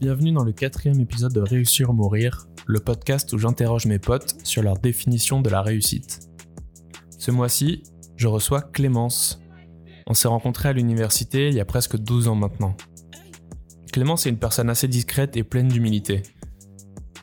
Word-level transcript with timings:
Bienvenue 0.00 0.32
dans 0.32 0.44
le 0.44 0.52
quatrième 0.52 0.98
épisode 0.98 1.34
de 1.34 1.42
Réussir 1.42 1.90
ou 1.90 1.92
Mourir, 1.92 2.46
le 2.64 2.80
podcast 2.80 3.30
où 3.34 3.38
j'interroge 3.38 3.84
mes 3.84 3.98
potes 3.98 4.34
sur 4.44 4.62
leur 4.62 4.78
définition 4.78 5.42
de 5.42 5.50
la 5.50 5.60
réussite. 5.60 6.20
Ce 7.18 7.30
mois-ci, 7.30 7.82
je 8.16 8.26
reçois 8.26 8.62
Clémence. 8.62 9.42
On 10.06 10.14
s'est 10.14 10.26
rencontrés 10.26 10.70
à 10.70 10.72
l'université 10.72 11.48
il 11.48 11.54
y 11.54 11.60
a 11.60 11.66
presque 11.66 11.98
12 11.98 12.28
ans 12.28 12.34
maintenant. 12.34 12.78
Clémence 13.92 14.24
est 14.24 14.30
une 14.30 14.38
personne 14.38 14.70
assez 14.70 14.88
discrète 14.88 15.36
et 15.36 15.44
pleine 15.44 15.68
d'humilité. 15.68 16.22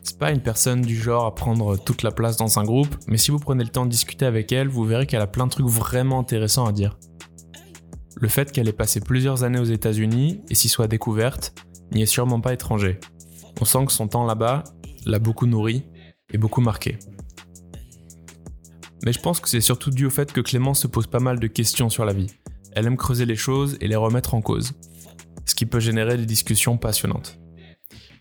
C'est 0.03 0.19
pas 0.19 0.29
une 0.29 0.41
personne 0.41 0.83
du 0.83 0.95
genre 0.95 1.25
à 1.25 1.33
prendre 1.33 1.77
toute 1.77 2.03
la 2.03 2.11
place 2.11 2.37
dans 2.37 2.59
un 2.59 2.63
groupe, 2.63 2.95
mais 3.07 3.17
si 3.17 3.31
vous 3.31 3.39
prenez 3.39 3.63
le 3.63 3.71
temps 3.71 3.87
de 3.87 3.91
discuter 3.91 4.27
avec 4.27 4.51
elle, 4.51 4.67
vous 4.67 4.83
verrez 4.83 5.07
qu'elle 5.07 5.21
a 5.21 5.25
plein 5.25 5.47
de 5.47 5.51
trucs 5.51 5.65
vraiment 5.65 6.19
intéressants 6.19 6.67
à 6.67 6.73
dire. 6.73 6.99
Le 8.19 8.27
fait 8.27 8.51
qu'elle 8.51 8.67
ait 8.67 8.73
passé 8.73 8.99
plusieurs 8.99 9.43
années 9.43 9.59
aux 9.59 9.63
États-Unis 9.63 10.41
et 10.49 10.53
s'y 10.53 10.69
soit 10.69 10.87
découverte 10.87 11.55
n'y 11.91 12.01
est 12.01 12.07
sûrement 12.07 12.41
pas 12.41 12.53
étranger. 12.53 12.99
On 13.61 13.65
sent 13.65 13.85
que 13.85 13.91
son 13.91 14.07
temps 14.07 14.25
là-bas 14.25 14.63
l'a 15.05 15.19
beaucoup 15.19 15.47
nourri 15.47 15.83
et 16.31 16.37
beaucoup 16.37 16.61
marqué. 16.61 16.99
Mais 19.03 19.13
je 19.13 19.19
pense 19.19 19.39
que 19.39 19.49
c'est 19.49 19.61
surtout 19.61 19.91
dû 19.91 20.05
au 20.05 20.09
fait 20.09 20.31
que 20.31 20.41
Clémence 20.41 20.81
se 20.81 20.87
pose 20.87 21.07
pas 21.07 21.19
mal 21.19 21.39
de 21.39 21.47
questions 21.47 21.89
sur 21.89 22.05
la 22.05 22.13
vie. 22.13 22.27
Elle 22.73 22.87
aime 22.87 22.97
creuser 22.97 23.25
les 23.25 23.35
choses 23.35 23.77
et 23.81 23.87
les 23.87 23.95
remettre 23.95 24.33
en 24.33 24.41
cause, 24.41 24.73
ce 25.45 25.55
qui 25.55 25.65
peut 25.65 25.79
générer 25.79 26.17
des 26.17 26.25
discussions 26.25 26.77
passionnantes. 26.77 27.39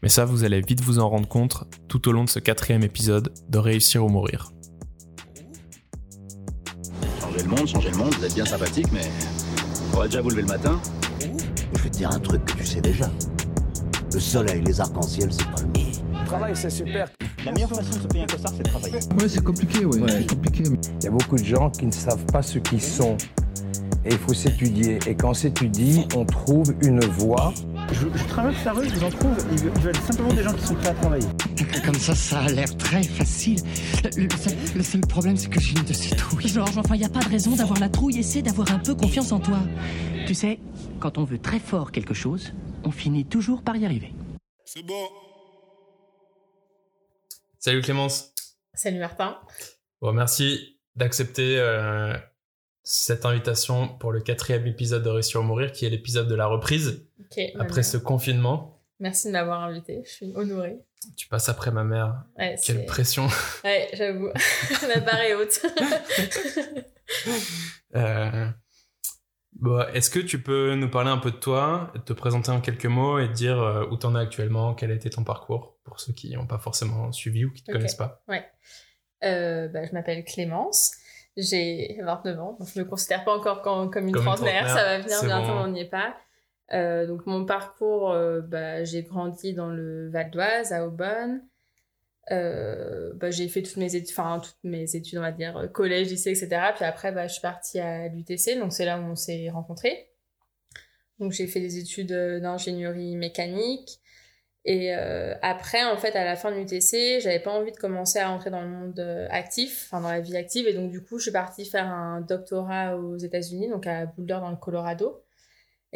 Mais 0.03 0.09
ça, 0.09 0.25
vous 0.25 0.45
allez 0.45 0.61
vite 0.61 0.81
vous 0.83 0.99
en 0.99 1.09
rendre 1.09 1.29
compte 1.29 1.65
tout 1.89 2.09
au 2.09 2.13
long 2.13 2.25
de 2.25 2.31
ce 2.31 2.39
quatrième 2.39 2.83
épisode 2.83 3.33
de 3.49 3.59
Réussir 3.59 4.05
ou 4.05 4.09
Mourir. 4.09 4.53
Changer 7.21 7.43
le 7.43 7.49
monde, 7.49 7.67
changer 7.67 7.91
le 7.91 7.97
monde, 7.97 8.15
vous 8.15 8.25
êtes 8.25 8.35
bien 8.35 8.47
sympathique, 8.47 8.87
mais 8.93 9.11
faudrait 9.91 10.09
déjà 10.09 10.21
vous 10.21 10.31
lever 10.31 10.43
le 10.43 10.49
matin. 10.49 10.81
Je 11.21 11.83
vais 11.83 11.91
te 11.91 11.97
dire 11.97 12.11
un 12.11 12.21
truc 12.21 12.45
que 12.45 12.53
tu 12.53 12.65
sais 12.65 12.81
déjà. 12.81 13.11
Le 14.17 14.21
soleil, 14.21 14.63
les 14.65 14.81
arcs-en-ciel, 14.81 15.29
c'est 15.31 15.45
pas 15.45 15.61
le 15.61 15.67
mien. 15.79 15.91
Le 16.23 16.27
travail, 16.27 16.53
c'est 16.57 16.71
super. 16.71 17.07
La 17.45 17.53
meilleure 17.53 17.69
façon 17.69 17.99
de 17.99 18.03
se 18.03 18.07
payer 18.07 18.25
un 18.25 18.27
costard, 18.27 18.53
c'est 18.57 18.63
de 18.63 18.69
travailler. 18.71 18.95
Ouais, 18.95 19.29
c'est 19.29 19.45
compliqué, 19.45 19.85
ouais. 19.85 20.01
C'est 20.09 20.31
compliqué. 20.31 20.65
Il 20.65 21.05
y 21.05 21.07
a 21.07 21.11
beaucoup 21.11 21.37
de 21.37 21.45
gens 21.45 21.69
qui 21.69 21.85
ne 21.85 21.93
savent 21.93 22.25
pas 22.33 22.41
ce 22.41 22.59
qu'ils 22.59 22.81
sont. 22.81 23.19
Et 24.07 24.13
il 24.13 24.17
faut 24.17 24.33
s'étudier. 24.33 25.01
Et 25.07 25.15
quand 25.15 25.29
on 25.29 25.35
s'étudie, 25.35 26.07
on 26.17 26.25
trouve 26.25 26.75
une 26.81 27.05
voie. 27.05 27.53
Je, 27.93 28.07
je 28.15 28.25
traverse 28.25 28.65
la 28.65 28.73
rue, 28.73 28.89
je 28.89 28.95
vous 28.95 29.05
en 29.05 29.11
trouve, 29.11 29.37
ils 29.53 29.83
veulent 29.83 29.95
simplement 29.97 30.33
des 30.33 30.43
gens 30.43 30.55
qui 30.55 30.67
sont 30.67 30.75
prêts 30.77 30.89
à 30.89 30.95
travailler. 30.95 31.27
Comme 31.85 31.97
ça, 31.97 32.15
ça 32.15 32.39
a 32.39 32.49
l'air 32.49 32.75
très 32.79 33.03
facile. 33.03 33.61
Le, 34.17 34.23
le 34.23 34.29
seul, 34.31 34.55
le 34.77 34.83
seul 34.83 35.01
problème, 35.03 35.37
c'est 35.37 35.51
que 35.51 35.61
j'ai 35.61 35.77
une 35.77 35.85
de 35.85 35.93
ces 35.93 36.17
trouilles. 36.17 36.49
Georges, 36.49 36.79
enfin, 36.79 36.95
il 36.95 37.01
n'y 37.01 37.05
a 37.05 37.11
pas 37.11 37.21
de 37.21 37.29
raison 37.29 37.55
d'avoir 37.55 37.79
la 37.81 37.91
trouille. 37.91 38.19
Essaie 38.19 38.41
d'avoir 38.41 38.73
un 38.73 38.79
peu 38.79 38.95
confiance 38.95 39.31
en 39.31 39.41
toi. 39.41 39.59
Tu 40.27 40.33
sais, 40.33 40.59
quand 41.01 41.19
on 41.19 41.25
veut 41.25 41.39
très 41.39 41.59
fort 41.59 41.93
quelque 41.93 42.15
chose, 42.15 42.55
on 42.87 42.93
finit 42.93 43.25
toujours 43.25 43.63
par 43.63 43.77
y 43.77 43.85
arriver. 43.85 44.15
C'est 44.65 44.85
bon. 44.85 45.09
Salut 47.59 47.83
Clémence. 47.83 48.33
Salut 48.75 49.01
Martin. 49.01 49.41
Bon, 50.01 50.13
merci 50.13 50.79
d'accepter 50.95 51.59
euh, 51.59 52.17
cette 52.85 53.27
invitation 53.27 53.89
pour 53.99 54.13
le 54.13 54.21
quatrième 54.21 54.67
épisode 54.69 55.03
de 55.03 55.09
Réussir 55.09 55.41
ou 55.41 55.43
Mourir, 55.43 55.73
qui 55.73 55.85
est 55.85 55.91
l'épisode 55.91 56.29
de 56.29 56.35
la 56.37 56.47
reprise 56.47 57.05
ma 57.57 57.63
après 57.63 57.83
ce 57.83 57.97
confinement. 57.97 58.81
Merci 59.01 59.27
de 59.29 59.33
m'avoir 59.33 59.63
invité. 59.65 60.03
Je 60.05 60.11
suis 60.11 60.33
honorée. 60.37 60.79
Tu 61.17 61.27
passes 61.29 61.49
après 61.49 61.73
ma 61.73 61.83
mère. 61.83 62.23
Ouais, 62.39 62.55
Quelle 62.65 62.87
pression. 62.87 63.27
Ouais, 63.65 63.89
j'avoue. 63.95 64.31
La 64.89 65.01
barre 65.01 65.21
est 65.21 65.35
haute. 65.35 65.61
Euh, 67.95 68.49
bon, 69.61 69.81
Est-ce 69.93 70.11
que 70.11 70.19
tu 70.21 70.41
peux 70.43 70.75
nous 70.75 70.89
parler 70.91 71.11
un 71.11 71.19
peu 71.19 71.31
de 71.31 71.37
toi, 71.37 71.93
te 72.05 72.13
présenter 72.13 72.51
en 72.51 72.61
quelques 72.61 72.87
mots 72.87 73.19
et 73.19 73.29
dire 73.29 73.61
euh, 73.61 73.87
où 73.91 73.97
t'en 73.97 74.15
es 74.17 74.21
actuellement, 74.21 74.75
quel 74.75 74.91
a 74.91 74.95
été 74.95 75.11
ton 75.11 75.25
parcours 75.25 75.77
pour 75.85 76.01
ceux 76.01 76.13
qui 76.13 76.35
n'ont 76.35 76.47
pas 76.47 76.59
forcément 76.59 77.13
suivi 77.13 77.45
ou 77.45 77.53
qui 77.53 77.63
te 77.63 77.71
Ok. 77.71 77.77
connaissent 77.77 77.95
pas? 77.95 78.23
Euh, 79.25 79.69
bah, 79.69 79.85
je 79.85 79.93
m'appelle 79.93 80.25
Clémence. 80.25 80.93
J'ai 81.37 81.99
29 82.03 82.39
ans, 82.41 82.57
donc 82.59 82.69
je 82.75 82.79
me 82.81 82.85
considère 82.85 83.25
pas 83.25 83.37
encore 83.37 83.61
comme, 83.63 83.91
comme 83.91 84.07
une 84.09 84.15
Comme 84.15 84.23
une 84.23 84.27
trentenaire. 84.35 84.67
trentenaire, 84.67 84.75
Ça 84.79 84.85
va 84.85 84.99
venir 85.01 85.23
bientôt, 85.25 85.53
bon. 85.53 85.65
on 85.65 85.69
n'y 85.69 85.81
est 85.81 85.91
pas. 85.91 86.17
Euh, 86.73 87.07
donc 87.07 87.27
mon 87.27 87.45
parcours, 87.45 88.11
euh, 88.11 88.41
bah, 88.41 88.85
j'ai 88.85 89.03
grandi 89.03 89.53
dans 89.55 89.69
le 89.69 90.09
Val 90.11 90.31
d'Oise, 90.31 90.73
à 90.73 90.87
Aubonne. 90.87 91.43
Euh, 92.33 93.13
bah, 93.15 93.31
j'ai 93.31 93.49
fait 93.49 93.63
toutes 93.63 93.77
mes 93.77 93.95
études, 93.95 94.11
enfin 94.11 94.41
toutes 94.41 94.59
mes 94.65 94.97
études, 94.97 95.19
on 95.19 95.23
va 95.23 95.33
dire 95.33 95.71
collège, 95.73 96.09
lycée, 96.09 96.31
etc. 96.31 96.73
Puis 96.75 96.85
après, 96.85 97.13
bah, 97.13 97.27
je 97.27 97.35
suis 97.35 97.43
partie 97.43 97.79
à 97.79 98.09
l'UTC, 98.09 98.59
donc 98.59 98.73
c'est 98.73 98.85
là 98.85 98.99
où 98.99 99.05
on 99.05 99.15
s'est 99.15 99.49
rencontrés. 99.51 100.11
Donc 101.19 101.33
j'ai 101.33 101.47
fait 101.47 101.61
des 101.61 101.79
études 101.79 102.13
euh, 102.13 102.41
d'ingénierie 102.41 103.17
mécanique. 103.17 104.01
Et 104.65 104.95
euh, 104.95 105.35
après, 105.43 105.85
en 105.85 105.97
fait, 105.97 106.17
à 106.17 106.25
la 106.25 106.35
fin 106.35 106.51
de 106.51 106.57
l'UTC, 106.57 107.21
j'avais 107.21 107.39
pas 107.39 107.53
envie 107.53 107.71
de 107.71 107.77
commencer 107.77 108.19
à 108.19 108.29
rentrer 108.29 108.51
dans 108.51 108.63
le 108.63 108.69
monde 108.69 108.99
euh, 108.99 109.29
actif, 109.31 109.85
enfin 109.87 110.01
dans 110.01 110.11
la 110.11 110.21
vie 110.21 110.37
active. 110.37 110.67
Et 110.67 110.75
donc, 110.75 110.91
du 110.91 111.03
coup, 111.05 111.19
je 111.19 111.25
suis 111.25 111.33
partie 111.33 111.65
faire 111.65 111.87
un 111.87 112.21
doctorat 112.21 112.97
aux 112.97 113.17
États-Unis, 113.17 113.69
donc 113.69 113.87
à 113.87 114.07
Boulder 114.07 114.39
dans 114.41 114.51
le 114.51 114.57
Colorado. 114.57 115.23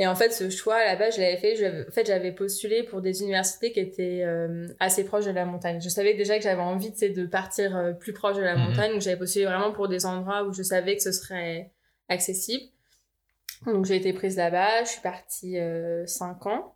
Et 0.03 0.07
en 0.07 0.15
fait, 0.15 0.31
ce 0.33 0.49
choix, 0.49 0.83
là-bas, 0.83 1.11
je 1.11 1.21
l'avais 1.21 1.37
fait. 1.37 1.87
En 1.87 1.93
fait, 1.93 2.07
j'avais 2.07 2.33
postulé 2.33 2.83
pour 2.85 3.03
des 3.03 3.21
universités 3.21 3.71
qui 3.71 3.81
étaient 3.81 4.23
euh, 4.25 4.67
assez 4.81 5.05
proches 5.05 5.27
de 5.27 5.31
la 5.31 5.45
montagne. 5.45 5.79
Je 5.79 5.91
savais 5.91 6.15
déjà 6.15 6.39
que 6.39 6.43
j'avais 6.43 6.63
envie 6.63 6.91
de 6.91 7.27
partir 7.27 7.77
euh, 7.77 7.93
plus 7.93 8.15
proche 8.15 8.37
de 8.37 8.43
la 8.43 8.57
Mhm. 8.57 8.63
montagne. 8.65 8.93
Donc, 8.93 9.03
j'avais 9.03 9.19
postulé 9.19 9.45
vraiment 9.45 9.73
pour 9.73 9.89
des 9.89 10.07
endroits 10.07 10.45
où 10.45 10.55
je 10.55 10.63
savais 10.63 10.97
que 10.97 11.03
ce 11.03 11.13
serait 11.13 11.71
accessible. 12.09 12.65
Donc, 13.67 13.85
j'ai 13.85 13.97
été 13.97 14.15
prise 14.15 14.37
là-bas. 14.39 14.85
Je 14.85 14.89
suis 14.89 15.03
partie 15.03 15.59
euh, 15.59 16.07
5 16.07 16.47
ans. 16.47 16.75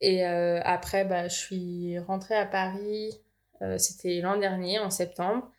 Et 0.00 0.26
euh, 0.26 0.58
après, 0.64 1.04
bah, 1.04 1.28
je 1.28 1.34
suis 1.36 1.98
rentrée 1.98 2.34
à 2.34 2.46
Paris. 2.46 3.10
euh, 3.60 3.76
C'était 3.76 4.20
l'an 4.22 4.38
dernier, 4.38 4.78
en 4.78 4.88
septembre. 4.88 5.50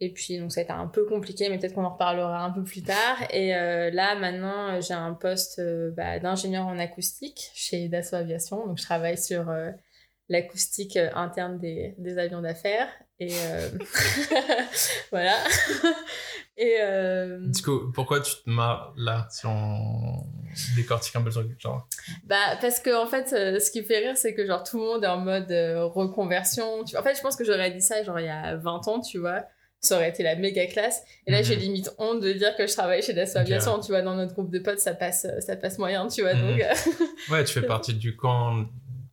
Et 0.00 0.12
puis, 0.12 0.38
donc, 0.38 0.52
ça 0.52 0.60
a 0.60 0.62
été 0.62 0.72
un 0.72 0.86
peu 0.86 1.04
compliqué, 1.06 1.48
mais 1.48 1.58
peut-être 1.58 1.74
qu'on 1.74 1.84
en 1.84 1.90
reparlera 1.90 2.44
un 2.44 2.50
peu 2.50 2.62
plus 2.62 2.82
tard. 2.82 3.16
Et 3.30 3.54
euh, 3.56 3.90
là, 3.90 4.14
maintenant, 4.14 4.74
euh, 4.74 4.80
j'ai 4.80 4.94
un 4.94 5.12
poste 5.12 5.58
euh, 5.58 5.90
bah, 5.90 6.20
d'ingénieur 6.20 6.66
en 6.66 6.78
acoustique 6.78 7.50
chez 7.54 7.88
Dassault 7.88 8.16
Aviation. 8.16 8.64
Donc, 8.66 8.78
je 8.78 8.84
travaille 8.84 9.18
sur 9.18 9.50
euh, 9.50 9.72
l'acoustique 10.28 10.96
interne 10.96 11.58
des, 11.58 11.96
des 11.98 12.18
avions 12.18 12.40
d'affaires. 12.40 12.88
Et 13.18 13.32
voilà. 15.10 15.36
Et 16.56 16.76
Du 17.46 17.62
coup, 17.62 17.90
pourquoi 17.92 18.20
tu 18.20 18.34
te 18.34 18.50
marres 18.50 18.92
là 18.96 19.26
si 19.30 19.46
on 19.46 20.24
décortique 20.76 21.14
un 21.16 21.22
peu 21.22 21.26
le 21.26 21.32
truc 21.32 21.60
genre? 21.60 21.88
Bah, 22.24 22.56
parce 22.60 22.78
que 22.78 22.96
en 23.00 23.08
fait, 23.08 23.28
ce 23.30 23.70
qui 23.72 23.82
fait 23.82 23.98
rire, 23.98 24.16
c'est 24.16 24.34
que 24.34 24.46
genre 24.46 24.62
tout 24.62 24.78
le 24.78 24.84
monde 24.84 25.02
est 25.02 25.08
en 25.08 25.18
mode 25.18 25.50
reconversion. 25.50 26.84
Tu... 26.84 26.96
En 26.96 27.02
fait, 27.02 27.16
je 27.16 27.20
pense 27.20 27.34
que 27.34 27.44
j'aurais 27.44 27.72
dit 27.72 27.80
ça 27.80 28.04
genre 28.04 28.20
il 28.20 28.26
y 28.26 28.28
a 28.28 28.56
20 28.56 28.86
ans, 28.86 29.00
tu 29.00 29.18
vois. 29.18 29.44
Ça 29.80 29.96
aurait 29.96 30.08
été 30.08 30.22
la 30.24 30.34
méga 30.34 30.66
classe. 30.66 31.02
Et 31.26 31.30
là, 31.30 31.38
Mhm. 31.38 31.44
j'ai 31.44 31.56
limite 31.56 31.90
honte 31.98 32.20
de 32.20 32.32
dire 32.32 32.56
que 32.56 32.66
je 32.66 32.72
travaille 32.72 33.00
chez 33.02 33.12
Dassault. 33.12 33.38
Aviation. 33.38 33.78
Tu 33.80 33.92
vois, 33.92 34.02
dans 34.02 34.14
notre 34.16 34.32
groupe 34.34 34.50
de 34.50 34.58
potes, 34.58 34.80
ça 34.80 34.92
passe, 34.94 35.24
euh, 35.24 35.40
ça 35.40 35.54
passe 35.56 35.78
moyen, 35.78 36.08
tu 36.08 36.22
vois. 36.22 36.34
Mhm. 36.34 36.50
Donc, 36.50 36.60
euh, 36.60 36.72
Ouais, 37.32 37.44
tu 37.44 37.52
fais 37.52 37.66
partie 37.66 37.94
du 37.94 38.16
camp 38.16 38.66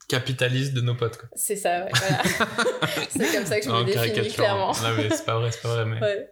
capitaliste 0.07 0.73
de 0.73 0.81
nos 0.81 0.95
potes. 0.95 1.17
Quoi. 1.17 1.29
c'est 1.35 1.55
ça, 1.55 1.85
ouais, 1.85 1.91
voilà. 1.93 2.23
c'est 3.09 3.31
comme 3.35 3.45
ça 3.45 3.59
que 3.59 3.65
je 3.65 3.69
me 3.71 3.83
définis 3.85 4.29
clairement. 4.33 4.71
Non, 4.73 4.89
mais 4.97 5.09
c'est 5.09 5.25
pas 5.25 5.39
vrai, 5.39 5.51
c'est 5.51 5.61
pas 5.61 5.83
vrai. 5.83 5.85
Mais... 5.85 5.99
Ouais. 6.01 6.29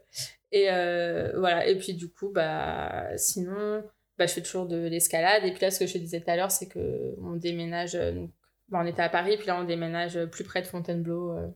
Et 0.52 0.68
euh, 0.72 1.32
voilà. 1.40 1.66
Et 1.68 1.76
puis 1.78 1.94
du 1.96 2.12
coup, 2.12 2.30
bah, 2.32 3.08
sinon, 3.18 3.84
bah, 4.18 4.28
je 4.28 4.34
fais 4.34 4.42
toujours 4.42 4.68
de 4.68 4.78
l'escalade. 4.88 5.44
Et 5.46 5.52
puis 5.52 5.62
là, 5.62 5.72
ce 5.72 5.80
que 5.80 5.88
je 5.88 5.94
te 5.94 5.98
disais 5.98 6.22
tout 6.22 6.30
à 6.30 6.36
l'heure, 6.36 6.52
c'est 6.52 6.68
que 6.68 7.16
on 7.24 7.36
déménage. 7.36 7.94
donc, 7.94 8.30
bah, 8.70 8.80
on 8.84 8.86
était 8.88 9.02
à 9.02 9.10
Paris, 9.10 9.38
puis 9.38 9.48
là, 9.48 9.60
on 9.60 9.64
déménage 9.64 10.24
plus 10.26 10.44
près 10.44 10.62
de 10.62 10.68
Fontainebleau 10.68 11.32
euh, 11.38 11.48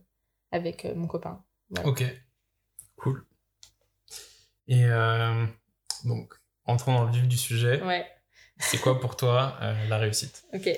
avec 0.50 0.84
euh, 0.84 0.94
mon 0.96 1.06
copain. 1.06 1.42
Voilà. 1.70 1.88
Ok, 1.88 2.02
cool. 2.98 3.24
Et 4.66 4.84
euh, 4.84 5.46
donc, 6.04 6.34
entrons 6.66 6.94
dans 6.94 7.04
le 7.04 7.12
vif 7.12 7.26
du 7.26 7.38
sujet. 7.38 7.82
Ouais. 7.82 8.06
C'est 8.58 8.78
quoi 8.78 9.00
pour 9.00 9.16
toi 9.16 9.56
euh, 9.62 9.74
la 9.88 9.98
réussite? 9.98 10.44
Ok. 10.52 10.68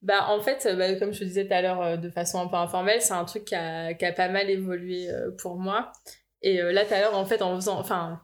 Bah, 0.00 0.28
en 0.28 0.40
fait, 0.40 0.64
euh, 0.66 0.76
bah, 0.76 0.94
comme 0.94 1.12
je 1.12 1.20
te 1.20 1.24
disais 1.24 1.46
tout 1.46 1.52
à 1.52 1.60
l'heure 1.60 1.98
de 1.98 2.08
façon 2.08 2.40
un 2.40 2.46
peu 2.46 2.56
informelle, 2.56 3.02
c'est 3.02 3.12
un 3.12 3.24
truc 3.24 3.44
qui 3.44 3.54
a, 3.54 3.92
qui 3.94 4.04
a 4.04 4.12
pas 4.12 4.28
mal 4.28 4.48
évolué 4.48 5.08
pour 5.38 5.56
moi. 5.56 5.92
Et 6.40 6.62
là, 6.62 6.84
tout 6.84 6.94
à 6.94 7.00
l'heure, 7.00 7.16
en 7.16 7.26
fait, 7.26 7.42
en 7.42 7.56
faisant, 7.56 7.78
enfin, 7.78 8.22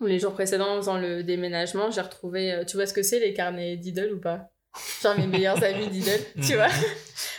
les 0.00 0.20
jours 0.20 0.32
précédents, 0.32 0.76
en 0.76 0.76
faisant 0.76 0.98
le 0.98 1.24
déménagement, 1.24 1.90
j'ai 1.90 2.00
retrouvé, 2.00 2.62
tu 2.68 2.76
vois 2.76 2.86
ce 2.86 2.94
que 2.94 3.02
c'est 3.02 3.18
les 3.18 3.34
carnets 3.34 3.76
Diddle 3.76 4.14
ou 4.14 4.20
pas? 4.20 4.52
Genre 5.02 5.18
mes 5.18 5.26
meilleurs 5.26 5.62
amis 5.64 5.88
Diddle, 5.88 6.24
tu 6.40 6.54
vois? 6.54 6.68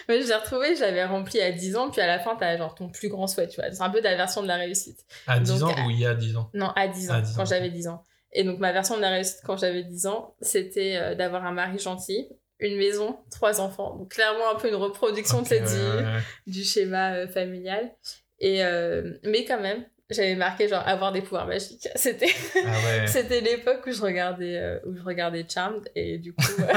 Je 0.10 0.14
l'ai 0.14 0.36
retrouvé, 0.36 0.76
j'avais 0.76 1.06
rempli 1.06 1.40
à 1.42 1.52
10 1.52 1.76
ans, 1.76 1.90
puis 1.90 2.02
à 2.02 2.08
la 2.08 2.20
fin, 2.20 2.36
t'as 2.36 2.58
genre 2.58 2.76
ton 2.76 2.90
plus 2.90 3.10
grand 3.10 3.28
souhait, 3.28 3.48
tu 3.48 3.60
vois. 3.62 3.72
C'est 3.72 3.82
un 3.82 3.90
peu 3.90 4.02
ta 4.02 4.16
version 4.16 4.42
de 4.42 4.48
la 4.48 4.56
réussite. 4.56 5.06
À 5.28 5.40
10 5.40 5.60
Donc, 5.60 5.78
ans 5.78 5.86
ou 5.86 5.90
il 5.90 6.00
y 6.00 6.06
a 6.06 6.14
10 6.14 6.38
ans? 6.38 6.50
Non, 6.54 6.72
à 6.76 6.88
10 6.88 7.10
ans, 7.12 7.14
À 7.14 7.22
10 7.22 7.32
ans, 7.32 7.34
quand 7.38 7.46
j'avais 7.46 7.70
10 7.70 7.88
ans. 7.88 8.04
Et 8.32 8.44
donc, 8.44 8.60
ma 8.60 8.72
version 8.72 8.96
de 8.98 9.02
la 9.02 9.12
réussite 9.12 9.42
quand 9.46 9.58
j'avais 9.58 9.84
10 9.84 10.08
ans, 10.08 10.36
c'était 10.42 10.98
euh, 10.98 11.16
d'avoir 11.16 11.46
un 11.46 11.52
mari 11.52 11.80
gentil, 11.80 12.28
une 12.60 12.78
maison, 12.78 13.20
trois 13.30 13.62
enfants. 13.62 13.96
Donc, 13.96 14.12
clairement, 14.12 14.52
un 14.54 14.56
peu 14.60 14.70
une 14.70 14.76
reproduction 14.76 15.44
ouais, 15.44 15.60
du, 15.60 15.66
ouais, 15.66 16.04
ouais. 16.04 16.20
du 16.48 16.64
schéma 16.64 17.14
euh, 17.14 17.28
familial. 17.28 17.92
Et, 18.40 18.64
euh, 18.64 19.14
mais 19.24 19.46
quand 19.46 19.60
même, 19.60 19.86
j'avais 20.10 20.36
marqué 20.36 20.68
genre 20.68 20.84
avoir 20.86 21.12
des 21.12 21.22
pouvoirs 21.22 21.48
magiques. 21.48 21.88
C'était 21.96 22.30
Ah 22.66 22.70
ouais. 22.86 23.08
c'était 23.08 23.42
l'époque 23.42 23.86
où 23.88 23.92
je 23.92 24.02
regardais 24.02 24.58
euh, 24.58 24.80
où 24.86 24.96
je 24.96 25.02
regardais 25.02 25.46
Charmed 25.48 25.84
et 25.96 26.18
du 26.18 26.34
coup 26.34 26.44
euh, 26.60 26.74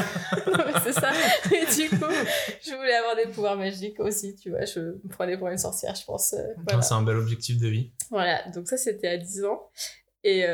c'est 0.84 0.92
ça. 0.92 1.10
Et 1.52 1.66
du 1.66 1.90
coup, 1.90 2.12
je 2.64 2.74
voulais 2.74 2.94
avoir 2.94 3.16
des 3.16 3.26
pouvoirs 3.26 3.56
magiques 3.56 4.00
aussi, 4.00 4.36
tu 4.36 4.50
vois, 4.50 4.64
je 4.64 4.80
me 4.80 5.08
prenais 5.08 5.36
pour 5.36 5.48
une 5.48 5.58
sorcière, 5.58 5.94
je 5.94 6.04
pense. 6.04 6.32
euh, 6.34 6.42
voilà. 6.66 6.82
C'est 6.82 6.94
un 6.94 7.02
bel 7.02 7.16
objectif 7.16 7.58
de 7.58 7.68
vie. 7.68 7.90
Voilà, 8.10 8.42
donc 8.54 8.68
ça 8.68 8.76
c'était 8.76 9.08
à 9.08 9.16
10 9.16 9.44
ans. 9.44 9.70
Et 10.28 10.44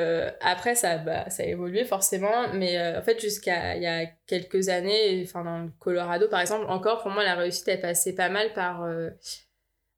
après, 0.43 0.75
ça, 0.75 0.99
bah, 0.99 1.31
ça 1.31 1.45
a 1.45 1.47
évolué 1.47 1.87
forcément, 1.87 2.53
mais 2.53 2.79
en 2.95 3.01
fait, 3.01 3.19
jusqu'à 3.19 3.75
il 3.75 3.83
y 3.83 3.87
a 3.87 4.05
quelques 4.27 4.69
années, 4.69 5.23
enfin 5.25 5.45
dans 5.45 5.61
le 5.61 5.71
Colorado 5.79 6.29
par 6.29 6.41
exemple, 6.41 6.67
encore 6.69 7.01
pour 7.03 7.11
moi, 7.11 7.25
la 7.25 7.35
réussite 7.37 7.69
elle 7.69 7.81
passait 7.81 8.15
pas 8.15 8.29
mal 8.29 8.53
par. 8.53 8.87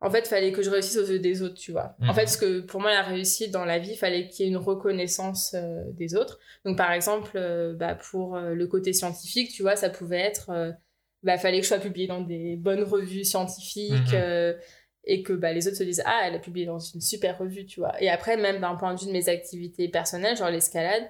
En 0.05 0.11
fait, 0.11 0.29
fallait 0.29 0.53
que 0.53 0.61
je 0.61 0.69
réussisse 0.69 0.99
aux 0.99 1.07
yeux 1.07 1.19
des 1.19 1.41
autres, 1.41 1.55
tu 1.55 1.73
vois. 1.73 1.97
Mhm. 1.99 2.11
En 2.11 2.15
fait, 2.15 2.25
parce 2.25 2.37
que 2.37 2.61
pour 2.61 2.79
moi, 2.79 2.91
la 2.91 3.03
réussite 3.03 3.51
dans 3.51 3.65
la 3.65 3.79
vie, 3.79 3.97
fallait 3.97 4.29
qu'il 4.29 4.45
y 4.45 4.49
ait 4.49 4.53
une 4.53 4.59
reconnaissance 4.59 5.55
euh, 5.55 5.83
des 5.93 6.15
autres. 6.15 6.39
Donc, 6.67 6.77
par 6.77 6.93
exemple, 6.93 7.33
euh, 7.37 7.73
bah, 7.75 7.95
pour 7.95 8.37
euh, 8.37 8.53
le 8.53 8.67
côté 8.67 8.93
scientifique, 8.93 9.51
tu 9.51 9.63
vois, 9.63 9.77
ça 9.77 9.89
pouvait 9.89 10.21
être. 10.21 10.75
bah, 11.23 11.39
fallait 11.39 11.59
que 11.59 11.63
je 11.63 11.69
sois 11.69 11.79
publiée 11.79 12.07
dans 12.07 12.21
des 12.21 12.57
bonnes 12.57 12.83
revues 12.83 13.25
scientifiques. 13.25 14.13
Mhm. 14.13 14.55
et 15.07 15.23
que 15.23 15.35
bah, 15.35 15.53
les 15.53 15.67
autres 15.69 15.77
se 15.77 15.85
disent 15.85 16.03
ah 16.07 16.23
elle 16.25 16.35
a 16.35 16.39
publié 16.39 16.65
dans 16.65 16.79
une 16.79 17.03
super 17.03 17.37
revue 17.37 17.67
tu 17.67 17.79
vois 17.79 17.93
et 18.03 18.09
après 18.09 18.39
même 18.39 18.59
d'un 18.63 18.75
point 18.75 18.95
de 18.95 18.99
vue 18.99 19.07
de 19.09 19.13
mes 19.13 19.29
activités 19.29 19.87
personnelles 19.87 20.35
genre 20.35 20.49
l'escalade 20.49 21.03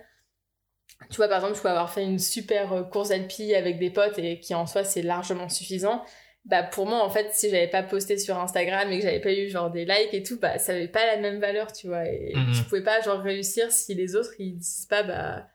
tu 1.10 1.16
vois 1.18 1.28
par 1.28 1.38
exemple 1.38 1.56
je 1.56 1.62
peux 1.62 1.68
avoir 1.68 1.92
fait 1.92 2.02
une 2.02 2.18
super 2.18 2.88
course 2.90 3.12
alpi 3.12 3.54
avec 3.54 3.78
des 3.78 3.90
potes 3.90 4.18
et 4.18 4.40
qui 4.40 4.52
en 4.52 4.66
soi 4.66 4.82
c'est 4.82 5.02
largement 5.02 5.48
suffisant 5.48 6.02
bah 6.44 6.62
pour 6.62 6.86
moi 6.86 7.02
en 7.02 7.08
fait 7.10 7.32
si 7.32 7.48
j'avais 7.50 7.68
pas 7.68 7.82
posté 7.82 8.18
sur 8.18 8.38
Instagram 8.38 8.90
et 8.92 8.98
que 8.98 9.02
j'avais 9.04 9.20
pas 9.20 9.32
eu 9.32 9.48
genre 9.48 9.70
des 9.70 9.84
likes 9.84 10.12
et 10.12 10.22
tout 10.22 10.38
bah 10.38 10.58
ça 10.58 10.72
avait 10.72 10.88
pas 10.88 11.06
la 11.06 11.16
même 11.16 11.40
valeur 11.40 11.72
tu 11.72 11.86
vois 11.88 12.04
et 12.06 12.32
Mhm. 12.36 12.52
je 12.52 12.62
pouvais 12.64 12.82
pas 12.82 13.00
genre 13.00 13.20
réussir 13.20 13.72
si 13.72 13.94
les 13.94 14.14
autres 14.16 14.32
ils 14.38 14.56
disent 14.58 14.86
pas 14.90 15.02
bah 15.02 15.46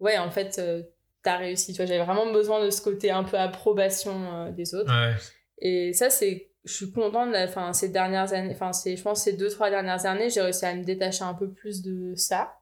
ouais 0.00 0.16
en 0.18 0.30
fait 0.30 0.58
euh, 0.58 0.82
t'as 1.22 1.36
réussi 1.36 1.72
tu 1.72 1.76
vois 1.78 1.86
j'avais 1.86 2.02
vraiment 2.04 2.32
besoin 2.32 2.64
de 2.64 2.70
ce 2.70 2.80
côté 2.80 3.10
un 3.10 3.24
peu 3.24 3.36
approbation 3.38 4.46
euh, 4.46 4.50
des 4.52 4.74
autres 4.74 4.90
Ouais. 4.92 5.14
et 5.58 5.92
ça, 5.92 6.08
c'est, 6.10 6.48
je 6.64 6.72
suis 6.72 6.92
contente, 6.92 7.34
enfin, 7.36 7.72
ces 7.72 7.88
dernières 7.88 8.32
années, 8.32 8.52
enfin, 8.54 8.72
c'est, 8.72 8.96
je 8.96 9.02
pense, 9.02 9.22
ces 9.24 9.32
deux, 9.32 9.48
trois 9.50 9.68
dernières 9.70 10.06
années, 10.06 10.30
j'ai 10.30 10.40
réussi 10.40 10.64
à 10.64 10.74
me 10.74 10.84
détacher 10.84 11.24
un 11.24 11.34
peu 11.34 11.50
plus 11.52 11.82
de 11.82 12.14
ça. 12.16 12.54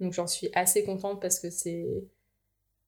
Donc, 0.00 0.12
j'en 0.12 0.26
suis 0.28 0.48
assez 0.54 0.84
contente 0.84 1.20
parce 1.20 1.38
que 1.40 1.50
c'est, 1.50 1.84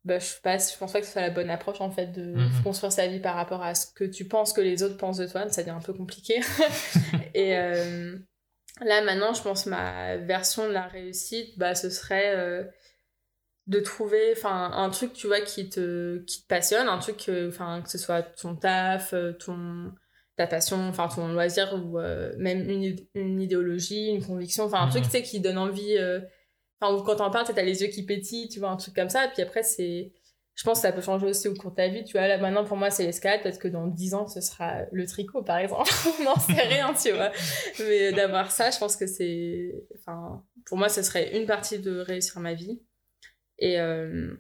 bah, 0.04 0.18
je 0.18 0.32
pense, 0.42 0.72
je 0.72 0.78
pense 0.78 0.92
pas 0.92 1.00
que 1.00 1.06
ce 1.06 1.12
soit 1.12 1.22
la 1.22 1.30
bonne 1.30 1.50
approche, 1.50 1.80
en 1.80 1.90
fait, 1.90 2.06
de 2.08 2.34
Mhm. 2.34 2.62
construire 2.64 2.92
sa 2.92 3.06
vie 3.06 3.20
par 3.20 3.34
rapport 3.36 3.62
à 3.62 3.74
ce 3.74 3.86
que 3.94 4.04
tu 4.04 4.24
penses 4.26 4.52
que 4.52 4.60
les 4.60 4.82
autres 4.82 4.96
pensent 4.96 5.18
de 5.18 5.26
toi. 5.26 5.48
Ça 5.48 5.62
devient 5.62 5.70
un 5.76 5.80
peu 5.80 5.92
compliqué. 5.92 6.40
Et, 7.34 7.56
euh, 7.56 8.16
là, 8.80 9.02
maintenant, 9.02 9.32
je 9.34 9.42
pense 9.42 9.66
ma 9.66 10.16
version 10.16 10.66
de 10.66 10.72
la 10.72 10.86
réussite, 10.86 11.58
bah, 11.58 11.74
ce 11.74 11.90
serait, 11.90 12.34
euh, 12.36 12.64
de 13.68 13.78
trouver 13.78 14.32
enfin 14.36 14.72
un 14.74 14.90
truc 14.90 15.12
tu 15.12 15.28
vois 15.28 15.40
qui 15.40 15.68
te 15.68 16.18
qui 16.24 16.42
te 16.42 16.48
passionne 16.48 16.88
un 16.88 16.98
truc 16.98 17.16
que 17.26 17.48
enfin 17.48 17.80
que 17.80 17.88
ce 17.90 17.96
soit 17.96 18.22
ton 18.22 18.56
taf 18.56 19.12
euh, 19.14 19.34
ton 19.34 19.92
ta 20.36 20.48
passion 20.48 20.88
enfin 20.88 21.06
ton 21.06 21.28
loisir 21.32 21.72
ou 21.74 21.96
euh, 22.00 22.32
même 22.38 22.68
une, 22.68 22.96
une 23.14 23.40
idéologie 23.40 24.08
une 24.08 24.26
conviction 24.26 24.64
enfin 24.64 24.80
un 24.80 24.88
truc 24.88 25.02
Mhm. 25.04 25.10
tu 25.10 25.16
sais 25.16 25.22
qui 25.22 25.38
donne 25.38 25.58
envie 25.58 25.96
enfin 26.82 27.02
quand 27.04 27.40
tu 27.40 27.46
sais, 27.46 27.54
t'as 27.54 27.62
les 27.62 27.82
yeux 27.82 27.88
qui 27.88 28.04
pétillent 28.04 28.48
tu 28.48 28.58
vois 28.58 28.70
un 28.70 28.76
truc 28.76 28.94
comme 28.94 29.08
ça. 29.10 29.26
Et 29.26 29.28
puis 29.28 29.42
après 29.42 29.62
c'est 29.62 30.12
je 30.54 30.64
pense 30.64 30.78
que 30.78 30.82
ça 30.82 30.92
peut 30.92 31.00
changer 31.00 31.26
aussi 31.26 31.48
au 31.48 31.54
cours 31.54 31.70
de 31.70 31.76
ta 31.76 31.88
vie 31.88 32.04
tu 32.04 32.12
vois. 32.12 32.26
Là 32.28 32.38
maintenant 32.38 32.64
pour 32.64 32.76
moi 32.76 32.90
c'est 32.90 33.04
l'escalade 33.04 33.42
peut-être 33.42 33.58
que 33.58 33.68
dans 33.68 33.86
10 33.86 34.14
ans 34.14 34.26
ce 34.28 34.40
sera 34.40 34.82
le 34.92 35.06
tricot 35.06 35.42
par 35.42 35.58
exemple. 35.58 35.90
On 36.20 36.24
n'en 36.24 36.36
sait 36.36 36.52
rien 36.62 36.92
tu 36.94 37.12
vois. 37.12 37.30
Mais 37.80 38.12
d'avoir 38.12 38.50
ça 38.50 38.70
je 38.70 38.78
pense 38.78 38.96
que 38.96 39.06
c'est 39.06 39.84
enfin 39.98 40.44
pour 40.66 40.76
moi 40.78 40.88
ce 40.88 41.02
serait 41.02 41.36
une 41.38 41.46
partie 41.46 41.78
de 41.78 42.00
réussir 42.00 42.38
ma 42.40 42.54
vie. 42.54 42.80
Et 43.58 43.78
euh, 43.78 44.34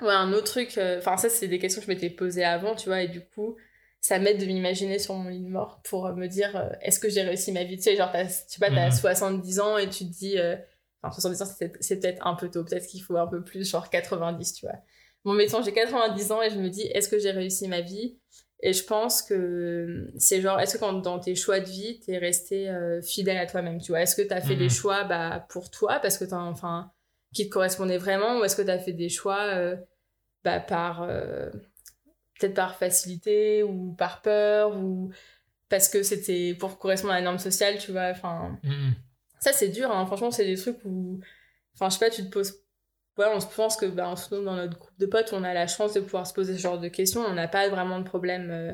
ouais, 0.00 0.12
un 0.12 0.32
autre 0.32 0.44
truc, 0.44 0.78
euh, 0.78 0.98
enfin, 0.98 1.16
ça, 1.16 1.28
c'est 1.28 1.48
des 1.48 1.58
questions 1.58 1.80
que 1.80 1.86
je 1.86 1.92
m'étais 1.92 2.10
posées 2.10 2.44
avant, 2.44 2.76
tu 2.76 2.88
vois, 2.88 3.02
et 3.02 3.08
du 3.08 3.20
coup, 3.20 3.56
ça 4.00 4.18
m'aide 4.20 4.38
de 4.38 4.46
m'imaginer 4.46 4.98
sur 5.00 5.14
mon 5.14 5.28
lit 5.28 5.40
de 5.42 5.48
mort 5.48 5.80
pour 5.82 6.08
me 6.14 6.28
dire 6.28 6.54
euh, 6.56 6.68
est-ce 6.82 7.00
que 7.00 7.08
j'ai 7.08 7.22
réussi 7.22 7.50
ma 7.52 7.64
vie? 7.64 7.76
Tu 7.76 7.82
sais, 7.82 7.96
genre, 7.96 8.12
tu 8.12 8.18
sais 8.28 8.60
pas, 8.60 8.70
t'as 8.70 8.86
Mhm. 8.86 8.92
70 8.92 9.60
ans 9.60 9.76
et 9.78 9.88
tu 9.88 10.04
te 10.04 10.12
dis, 10.12 10.38
euh, 10.38 10.56
enfin, 11.08 11.20
70 11.20 11.42
ans, 11.42 11.46
c'est, 11.80 11.96
peut-être- 12.00 12.26
un 12.26 12.34
peu 12.34 12.50
tôt, 12.50 12.64
peut-être 12.64 12.86
qu'il 12.86 13.02
faut 13.02 13.16
un 13.16 13.26
peu 13.26 13.42
plus, 13.42 13.68
genre 13.68 13.88
90, 13.90 14.52
tu 14.54 14.66
vois. 14.66 14.76
Bon, 15.24 15.32
mettons, 15.32 15.62
j'ai 15.62 15.72
90 15.72 16.32
ans 16.32 16.42
et 16.42 16.50
je 16.50 16.58
me 16.58 16.68
dis 16.68 16.82
est-ce 16.82 17.08
que 17.08 17.18
j'ai 17.18 17.30
réussi 17.30 17.66
ma 17.68 17.80
vie? 17.80 18.18
Et 18.60 18.72
je 18.72 18.84
pense 18.84 19.20
que 19.22 20.10
c'est 20.18 20.40
genre, 20.40 20.58
est-ce 20.60 20.74
que 20.74 20.78
quand, 20.80 20.92
dans 20.94 21.18
tes 21.18 21.34
choix 21.34 21.60
de 21.60 21.66
vie, 21.66 22.00
t'es 22.00 22.16
resté 22.18 22.68
euh, 22.70 23.02
fidèle 23.02 23.36
à 23.38 23.46
toi-même, 23.46 23.80
tu 23.80 23.92
vois? 23.92 24.00
Est-ce 24.02 24.16
que 24.16 24.22
t'as 24.22 24.40
fait 24.40 24.54
Mhm. 24.54 24.58
des 24.60 24.68
choix 24.70 25.04
bah, 25.04 25.46
pour 25.50 25.70
toi 25.70 25.98
parce 26.00 26.16
que 26.18 26.24
t'as, 26.24 26.36
enfin, 26.38 26.90
qui 27.34 27.46
te 27.48 27.52
correspondaient 27.52 27.98
vraiment 27.98 28.38
ou 28.40 28.44
est-ce 28.44 28.56
que 28.56 28.62
tu 28.62 28.70
as 28.70 28.78
fait 28.78 28.92
des 28.92 29.08
choix 29.10 29.42
euh, 29.54 29.76
bah, 30.44 30.60
par 30.60 31.02
euh, 31.02 31.50
peut-être 32.38 32.54
par 32.54 32.76
facilité 32.76 33.62
ou 33.62 33.92
par 33.92 34.22
peur 34.22 34.76
ou 34.76 35.10
parce 35.68 35.88
que 35.88 36.02
c'était 36.02 36.54
pour 36.54 36.78
correspondre 36.78 37.12
à 37.14 37.16
la 37.16 37.22
norme 37.22 37.38
sociale 37.38 37.78
tu 37.78 37.92
vois? 37.92 38.10
Enfin 38.10 38.58
Mhm. 38.62 38.94
Ça 39.44 39.52
c'est 39.52 39.68
dur 39.68 39.90
hein. 39.90 40.06
franchement 40.06 40.30
c'est 40.30 40.46
des 40.46 40.56
trucs 40.56 40.78
où 40.84 41.20
enfin 41.74 41.88
je 41.88 41.94
sais 41.94 42.04
pas 42.04 42.10
tu 42.10 42.24
te 42.24 42.30
poses 42.30 42.62
ouais 43.18 43.26
on 43.32 43.40
se 43.40 43.46
pense 43.46 43.76
que 43.76 43.86
bah, 43.86 44.14
surtout 44.16 44.44
dans 44.44 44.56
notre 44.56 44.78
groupe 44.78 44.98
de 44.98 45.06
potes 45.06 45.32
on 45.32 45.44
a 45.44 45.54
la 45.54 45.66
chance 45.66 45.94
de 45.94 46.00
pouvoir 46.00 46.26
se 46.26 46.34
poser 46.34 46.54
ce 46.54 46.60
genre 46.60 46.78
de 46.78 46.88
questions 46.88 47.20
on 47.20 47.34
n'a 47.34 47.48
pas 47.48 47.68
vraiment 47.68 47.98
de 47.98 48.04
problème 48.04 48.50
euh, 48.50 48.72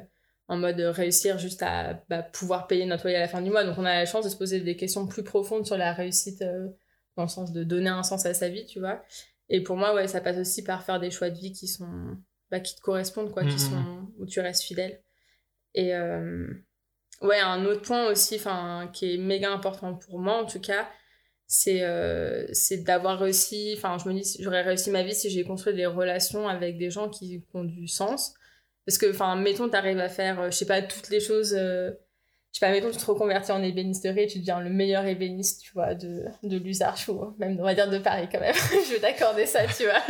en 0.48 0.56
mode 0.56 0.80
réussir 0.80 1.38
juste 1.38 1.62
à 1.62 2.02
bah, 2.08 2.22
pouvoir 2.22 2.66
payer 2.66 2.86
notre 2.86 3.04
loyer 3.04 3.16
à 3.16 3.20
la 3.20 3.28
fin 3.28 3.42
du 3.42 3.50
mois 3.50 3.64
donc 3.64 3.76
on 3.78 3.84
a 3.84 3.94
la 3.94 4.06
chance 4.06 4.24
de 4.24 4.30
se 4.30 4.36
poser 4.36 4.60
des 4.60 4.76
questions 4.76 5.06
plus 5.06 5.22
profondes 5.22 5.66
sur 5.66 5.76
la 5.76 5.92
réussite 5.92 6.42
euh, 6.42 6.68
dans 7.16 7.24
le 7.24 7.28
sens 7.28 7.52
de 7.52 7.64
donner 7.64 7.90
un 7.90 8.02
sens 8.02 8.26
à 8.26 8.34
sa 8.34 8.48
vie, 8.48 8.66
tu 8.66 8.80
vois. 8.80 9.02
Et 9.48 9.62
pour 9.62 9.76
moi, 9.76 9.94
ouais, 9.94 10.08
ça 10.08 10.20
passe 10.20 10.38
aussi 10.38 10.62
par 10.62 10.84
faire 10.84 11.00
des 11.00 11.10
choix 11.10 11.30
de 11.30 11.38
vie 11.38 11.52
qui 11.52 11.66
sont, 11.66 12.16
bah, 12.50 12.60
qui 12.60 12.76
te 12.76 12.80
correspondent, 12.80 13.32
quoi, 13.32 13.44
qui 13.44 13.58
sont, 13.58 14.08
où 14.18 14.26
tu 14.26 14.40
restes 14.40 14.62
fidèle. 14.62 15.02
Et, 15.74 15.94
euh, 15.94 16.46
ouais, 17.20 17.38
un 17.38 17.64
autre 17.66 17.82
point 17.82 18.08
aussi, 18.10 18.36
enfin, 18.36 18.90
qui 18.92 19.14
est 19.14 19.18
méga 19.18 19.50
important 19.50 19.94
pour 19.94 20.18
moi, 20.18 20.42
en 20.42 20.46
tout 20.46 20.60
cas, 20.60 20.88
c'est, 21.46 21.82
euh, 21.82 22.46
c'est 22.52 22.84
d'avoir 22.84 23.18
réussi, 23.18 23.74
enfin, 23.76 23.98
je 23.98 24.08
me 24.08 24.14
dis, 24.14 24.36
j'aurais 24.38 24.62
réussi 24.62 24.90
ma 24.90 25.02
vie 25.02 25.14
si 25.14 25.30
j'ai 25.30 25.44
construit 25.44 25.74
des 25.74 25.86
relations 25.86 26.48
avec 26.48 26.78
des 26.78 26.90
gens 26.90 27.08
qui 27.08 27.44
ont 27.54 27.64
du 27.64 27.88
sens. 27.88 28.34
Parce 28.86 28.98
que, 28.98 29.10
enfin, 29.10 29.36
mettons, 29.36 29.68
t'arrives 29.68 29.98
à 29.98 30.08
faire, 30.08 30.40
euh, 30.40 30.50
je 30.50 30.56
sais 30.56 30.66
pas, 30.66 30.80
toutes 30.80 31.10
les 31.10 31.20
choses, 31.20 31.54
euh, 31.56 31.90
je 32.52 32.58
sais 32.58 32.66
pas, 32.66 32.72
mettons, 32.72 32.90
tu 32.90 32.96
te 32.96 33.06
reconvertis 33.06 33.52
en 33.52 33.62
ébénisterie 33.62 34.22
et 34.22 34.26
tu 34.26 34.38
deviens 34.40 34.60
le 34.60 34.70
meilleur 34.70 35.04
ébéniste, 35.06 35.62
tu 35.62 35.72
vois, 35.72 35.94
de, 35.94 36.24
de 36.42 36.56
l'usage, 36.56 37.08
ou 37.08 37.34
même, 37.38 37.56
on 37.60 37.64
va 37.64 37.74
dire, 37.74 37.88
de 37.88 37.98
Paris 37.98 38.28
quand 38.30 38.40
même. 38.40 38.54
je 38.88 38.94
vais 38.94 39.00
t'accorder 39.00 39.46
ça, 39.46 39.60
tu 39.66 39.84
vois. 39.84 40.02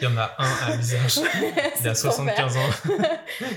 Il 0.00 0.04
y 0.04 0.06
en 0.06 0.16
a 0.16 0.34
un 0.38 0.72
à 0.72 0.76
visage. 0.76 1.16
Il 1.80 1.88
a 1.88 1.94
C'est 1.94 2.02
ton 2.02 2.12
75 2.12 2.56
ans. 2.56 2.60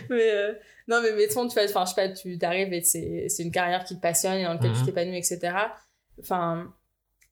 mais 0.10 0.32
euh, 0.32 0.54
non, 0.92 1.02
mais 1.02 1.14
mettons, 1.14 1.48
tu 1.48 1.58
enfin, 1.60 1.86
je 1.86 1.90
sais 1.90 1.96
pas, 1.96 2.10
tu 2.10 2.38
t'arrives 2.38 2.72
et 2.74 2.82
c'est 2.84 3.28
c'est 3.30 3.44
une 3.44 3.52
carrière 3.52 3.84
qui 3.86 3.96
te 3.96 4.02
passionne 4.02 4.38
et 4.40 4.44
dans 4.44 4.54
laquelle 4.54 4.72
Mhm. 4.72 4.78
tu 4.78 4.86
t'épanouis, 4.86 5.18
etc. 5.18 5.40
Enfin, 6.20 6.72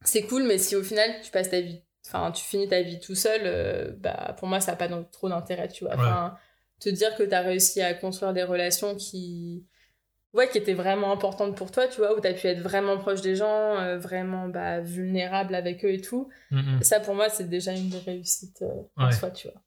c'est 0.03 0.23
cool, 0.23 0.43
mais 0.43 0.57
si 0.57 0.75
au 0.75 0.83
final 0.83 1.09
tu 1.23 1.29
passes 1.29 1.49
ta 1.49 1.59
vie, 1.61 1.81
enfin, 2.07 2.31
tu 2.31 2.43
finis 2.43 2.67
ta 2.69 2.81
vie 2.81 2.99
tout 2.99 3.15
seul, 3.15 3.41
euh, 3.43 3.91
bah, 3.97 4.35
pour 4.39 4.47
moi, 4.47 4.59
ça 4.61 4.71
n'a 4.71 4.77
pas 4.77 4.87
trop 5.11 5.29
d'intérêt, 5.29 5.67
tu 5.67 5.83
vois. 5.83 5.93
Enfin, 5.95 6.37
te 6.79 6.89
dire 6.89 7.13
que 7.15 7.23
tu 7.23 7.33
as 7.35 7.41
réussi 7.41 7.81
à 7.81 7.93
construire 7.93 8.33
des 8.33 8.43
relations 8.43 8.95
qui. 8.95 9.65
Ouais, 10.31 10.47
qui 10.47 10.59
étaient 10.59 10.75
vraiment 10.75 11.11
importantes 11.11 11.57
pour 11.57 11.71
toi, 11.71 11.87
tu 11.87 11.97
vois, 12.01 12.15
où 12.15 12.21
tu 12.21 12.27
as 12.27 12.33
pu 12.33 12.45
être 12.45 12.61
vraiment 12.61 12.97
proche 12.99 13.21
des 13.21 13.35
gens, 13.35 13.77
euh, 13.79 13.97
vraiment 13.97 14.47
bah, 14.47 14.79
vulnérable 14.79 15.55
avec 15.55 15.83
eux 15.83 15.91
et 15.91 16.01
tout. 16.01 16.29
Mhm. 16.51 16.83
Ça, 16.83 16.99
pour 16.99 17.15
moi, 17.15 17.29
c'est 17.29 17.49
déjà 17.49 17.71
une 17.73 17.89
des 17.89 17.97
réussites 17.97 18.61
euh, 18.61 18.83
en 18.95 19.11
soi, 19.11 19.31
tu 19.31 19.47
vois. 19.49 19.59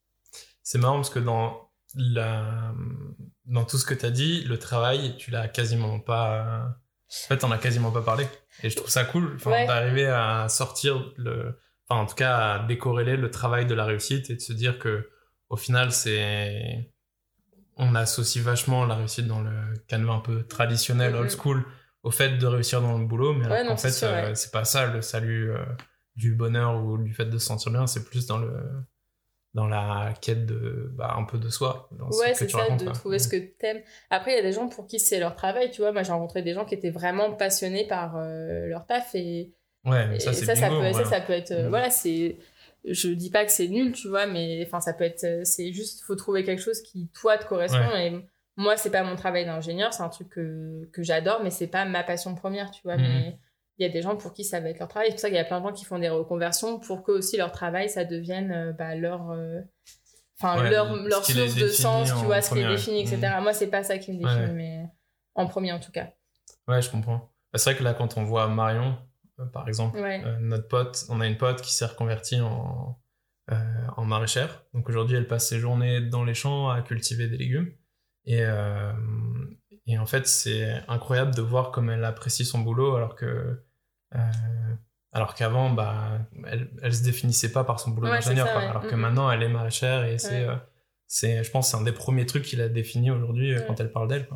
C'est 0.62 0.78
marrant 0.78 0.94
parce 0.96 1.10
que 1.10 1.18
dans, 1.18 1.68
la... 1.96 2.72
dans 3.46 3.64
tout 3.64 3.78
ce 3.78 3.84
que 3.84 3.94
tu 3.94 4.06
as 4.06 4.10
dit, 4.10 4.42
le 4.44 4.58
travail, 4.58 5.16
tu 5.16 5.30
l'as 5.30 5.48
quasiment 5.48 5.98
pas. 6.00 6.76
En 7.08 7.28
fait, 7.28 7.44
on 7.44 7.50
a 7.50 7.58
quasiment 7.58 7.90
pas 7.90 8.02
parlé. 8.02 8.26
Et 8.62 8.70
je 8.70 8.76
trouve 8.76 8.88
ça 8.88 9.04
cool 9.04 9.32
enfin, 9.36 9.50
Ouais. 9.50 9.66
d'arriver 9.66 10.06
à 10.06 10.48
sortir 10.48 11.12
le. 11.16 11.58
Enfin, 11.88 12.00
en 12.00 12.06
tout 12.06 12.14
cas, 12.14 12.36
à 12.54 12.66
décorréler 12.66 13.16
le 13.16 13.30
travail 13.30 13.66
de 13.66 13.74
la 13.74 13.84
réussite 13.84 14.30
et 14.30 14.36
de 14.36 14.40
se 14.40 14.52
dire 14.52 14.78
que, 14.78 15.10
au 15.48 15.56
final, 15.56 15.92
c'est. 15.92 16.90
On 17.76 17.94
associe 17.94 18.42
vachement 18.44 18.84
la 18.86 18.94
réussite 18.94 19.26
dans 19.26 19.40
le 19.42 19.50
canevas 19.88 20.14
un 20.14 20.20
peu 20.20 20.42
traditionnel, 20.46 21.12
Mhm. 21.14 21.20
old 21.20 21.30
school, 21.30 21.64
au 22.02 22.10
fait 22.10 22.36
de 22.38 22.46
réussir 22.46 22.80
dans 22.82 22.98
le 22.98 23.06
boulot. 23.06 23.32
Mais 23.34 23.46
Ouais, 23.46 23.76
c'est 23.76 23.90
fait, 23.90 24.06
euh, 24.06 24.34
c'est 24.34 24.50
pas 24.52 24.64
ça 24.64 24.86
le 24.92 25.00
salut 25.02 25.50
euh, 25.52 25.64
du 26.16 26.34
bonheur 26.34 26.82
ou 26.84 26.98
du 26.98 27.12
fait 27.14 27.24
de 27.26 27.38
se 27.38 27.46
sentir 27.46 27.72
bien, 27.72 27.86
c'est 27.86 28.04
plus 28.04 28.26
dans 28.26 28.38
le 28.38 28.52
dans 29.54 29.66
la 29.66 30.14
quête 30.20 30.46
de 30.46 30.90
bah, 30.94 31.14
un 31.18 31.24
peu 31.24 31.38
de 31.38 31.48
soi 31.50 31.88
dans 31.92 32.08
Ouais, 32.08 32.34
c'est 32.34 32.48
ça, 32.50 32.58
racontes, 32.58 32.84
de 32.84 32.90
trouver 32.90 33.18
ce 33.18 33.28
que 33.28 33.36
t'aimes. 33.36 33.82
Après, 34.10 34.32
il 34.32 34.36
y 34.36 34.38
a 34.38 34.42
des 34.42 34.52
gens 34.52 34.68
pour 34.68 34.86
qui 34.86 34.98
c'est 34.98 35.18
leur 35.20 35.34
travail, 35.36 35.70
tu 35.70 35.82
vois. 35.82 35.92
Moi, 35.92 36.02
j'ai 36.02 36.12
rencontré 36.12 36.42
des 36.42 36.54
gens 36.54 36.64
qui 36.64 36.74
étaient 36.74 36.90
vraiment 36.90 37.32
passionnés 37.34 37.86
par 37.86 38.16
euh, 38.16 38.66
leur 38.66 38.86
taf 38.86 39.14
et, 39.14 39.52
ouais 39.84 40.06
mais 40.08 40.16
et 40.16 40.20
ça 40.20 40.32
c'est 40.32 40.46
ça, 40.46 40.54
ça 40.56 40.68
peut, 40.68 40.80
ça, 40.82 40.90
voilà. 40.90 41.04
ça 41.04 41.20
peut 41.20 41.32
être. 41.34 41.50
euh, 41.50 41.64
Mhm. 41.64 41.68
Voilà, 41.68 41.90
c'est. 41.90 42.38
Je 42.84 43.08
dis 43.10 43.30
pas 43.30 43.44
que 43.44 43.52
c'est 43.52 43.68
nul, 43.68 43.92
tu 43.92 44.08
vois, 44.08 44.26
mais 44.26 44.64
enfin, 44.66 44.80
ça 44.80 44.92
peut 44.92 45.04
être. 45.04 45.22
euh, 45.24 45.44
C'est 45.44 45.72
juste, 45.72 46.02
faut 46.02 46.16
trouver 46.16 46.42
quelque 46.44 46.62
chose 46.62 46.80
qui, 46.82 47.08
toi, 47.14 47.38
te 47.38 47.44
correspond. 47.46 47.78
Et 47.96 48.26
moi, 48.56 48.76
c'est 48.76 48.90
pas 48.90 49.02
mon 49.04 49.16
travail 49.16 49.44
d'ingénieur, 49.44 49.92
c'est 49.94 50.02
un 50.02 50.08
truc 50.08 50.28
que, 50.30 50.88
que 50.92 51.02
j'adore, 51.02 51.42
mais 51.44 51.50
c'est 51.50 51.68
pas 51.68 51.84
ma 51.84 52.02
passion 52.02 52.34
première, 52.34 52.70
tu 52.70 52.82
vois. 52.84 52.96
Mais 52.96 53.38
il 53.82 53.86
y 53.86 53.90
a 53.90 53.92
des 53.92 54.02
gens 54.02 54.16
pour 54.16 54.32
qui 54.32 54.44
ça 54.44 54.60
va 54.60 54.68
être 54.70 54.78
leur 54.78 54.88
travail. 54.88 55.08
C'est 55.08 55.14
pour 55.14 55.20
ça 55.20 55.28
qu'il 55.28 55.36
y 55.36 55.40
a 55.40 55.44
plein 55.44 55.60
de 55.60 55.66
gens 55.66 55.72
qui 55.72 55.84
font 55.84 55.98
des 55.98 56.08
reconversions 56.08 56.78
pour 56.78 57.02
que 57.02 57.12
aussi 57.12 57.36
leur 57.36 57.52
travail, 57.52 57.88
ça 57.90 58.04
devienne 58.04 58.50
euh, 58.52 58.72
bah, 58.72 58.94
leur, 58.94 59.30
euh, 59.30 59.60
Ouais, 60.42 60.70
leur, 60.70 61.24
source 61.24 61.54
de 61.54 61.68
sens, 61.68 62.08
tu 62.08 62.24
vois, 62.24 62.42
ce 62.42 62.52
qui 62.52 62.62
ouais. 62.64 62.68
définit, 62.68 63.02
etc. 63.02 63.34
Mhm. 63.36 63.42
Moi, 63.44 63.52
c'est 63.52 63.68
pas 63.68 63.84
ça 63.84 63.98
qui 63.98 64.12
me 64.12 64.18
définit, 64.18 64.46
Ouais. 64.46 64.52
mais 64.52 64.86
en 65.36 65.46
premier 65.46 65.72
en 65.72 65.78
tout 65.78 65.92
cas. 65.92 66.08
Ouais, 66.66 66.82
je 66.82 66.90
comprends. 66.90 67.32
Bah, 67.52 67.58
C'est 67.58 67.70
vrai 67.70 67.78
que 67.78 67.84
là, 67.84 67.94
quand 67.94 68.16
on 68.16 68.24
voit 68.24 68.48
Marion, 68.48 68.98
euh, 69.38 69.44
par 69.46 69.68
exemple, 69.68 70.00
Ouais. 70.00 70.20
euh, 70.24 70.38
notre 70.40 70.66
pote, 70.66 71.04
on 71.10 71.20
a 71.20 71.28
une 71.28 71.36
pote 71.36 71.60
qui 71.62 71.72
s'est 71.72 71.86
reconvertie 71.86 72.40
en, 72.40 72.98
en 73.96 74.04
maraîchère. 74.04 74.64
Donc 74.74 74.88
aujourd'hui, 74.88 75.16
elle 75.16 75.28
passe 75.28 75.48
ses 75.48 75.58
journées 75.60 76.00
dans 76.00 76.24
les 76.24 76.34
champs 76.34 76.70
à 76.70 76.82
cultiver 76.82 77.28
des 77.28 77.36
légumes. 77.36 77.72
Et, 78.24 78.42
et 79.86 79.98
en 79.98 80.06
fait, 80.06 80.26
c'est 80.26 80.72
incroyable 80.88 81.34
de 81.34 81.42
voir 81.42 81.70
comme 81.70 81.90
elle 81.90 82.04
apprécie 82.04 82.44
son 82.44 82.60
boulot 82.60 82.94
alors 82.96 83.14
que. 83.14 83.62
Euh, 84.14 84.18
alors 85.12 85.34
qu'avant, 85.34 85.70
bah, 85.70 86.18
elle, 86.46 86.70
elle 86.82 86.94
se 86.94 87.02
définissait 87.02 87.52
pas 87.52 87.64
par 87.64 87.80
son 87.80 87.90
boulot 87.90 88.08
Ouais, 88.08 88.14
d'ingénieur. 88.14 88.48
Alors 88.48 88.82
que 88.86 88.94
Mhm. 88.94 89.00
maintenant, 89.00 89.30
elle 89.30 89.42
est 89.42 89.48
maraîchère 89.48 90.04
et 90.04 90.18
c'est, 90.18 90.46
Ouais. 90.46 90.48
euh, 90.48 90.56
c'est, 91.06 91.44
je 91.44 91.50
pense, 91.50 91.70
c'est 91.70 91.76
un 91.76 91.82
des 91.82 91.92
premiers 91.92 92.24
trucs 92.26 92.44
qu'il 92.44 92.60
a 92.62 92.68
défini 92.68 93.10
aujourd'hui 93.10 93.52
euh, 93.54 93.60
quand 93.66 93.78
elle 93.80 93.92
parle 93.92 94.08
d'elle. 94.08 94.28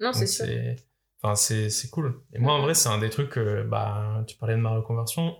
Non, 0.00 0.12
c'est 0.12 0.26
sûr. 0.26 0.44
c'est 0.46 0.76
enfin 1.22 1.34
c'est 1.34 1.70
cool 1.90 2.20
et 2.34 2.38
moi 2.38 2.52
en 2.52 2.58
Mhm. 2.58 2.64
vrai 2.64 2.74
c'est 2.74 2.90
un 2.90 2.98
des 2.98 3.08
trucs 3.08 3.30
que 3.30 3.62
bah 3.62 4.22
tu 4.26 4.36
parlais 4.36 4.54
de 4.54 4.60
ma 4.60 4.68
reconversion 4.70 5.34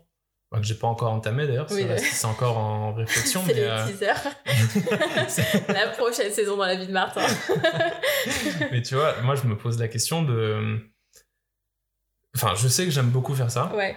bah, 0.51 0.59
que 0.59 0.65
j'ai 0.65 0.75
pas 0.75 0.87
encore 0.87 1.13
entamé 1.13 1.47
d'ailleurs 1.47 1.67
Oui, 1.71 1.83
ouais. 1.85 1.99
c'est 1.99 2.27
encore 2.27 2.57
en 2.57 2.95
réflexion 2.95 3.43
C'est 3.47 3.59
euh, 3.69 3.87
teasers. 3.87 4.25
La 5.69 5.89
prochaine 5.89 6.33
saison 6.33 6.57
dans 6.57 6.65
la 6.65 6.77
vie 6.77 6.87
de 6.87 6.93
Martin. 6.93 7.21
mais 8.73 8.81
tu 8.81 8.95
vois 8.95 9.21
moi 9.23 9.35
je 9.35 9.47
me 9.47 9.57
pose 9.57 9.79
la 9.79 9.89
question 9.89 10.23
de 10.23 10.81
enfin 12.37 12.55
je 12.55 12.69
sais 12.69 12.85
que 12.85 12.91
j'aime 12.93 13.11
beaucoup 13.11 13.35
faire 13.35 13.51
ça 13.51 13.75
ouais. 13.75 13.97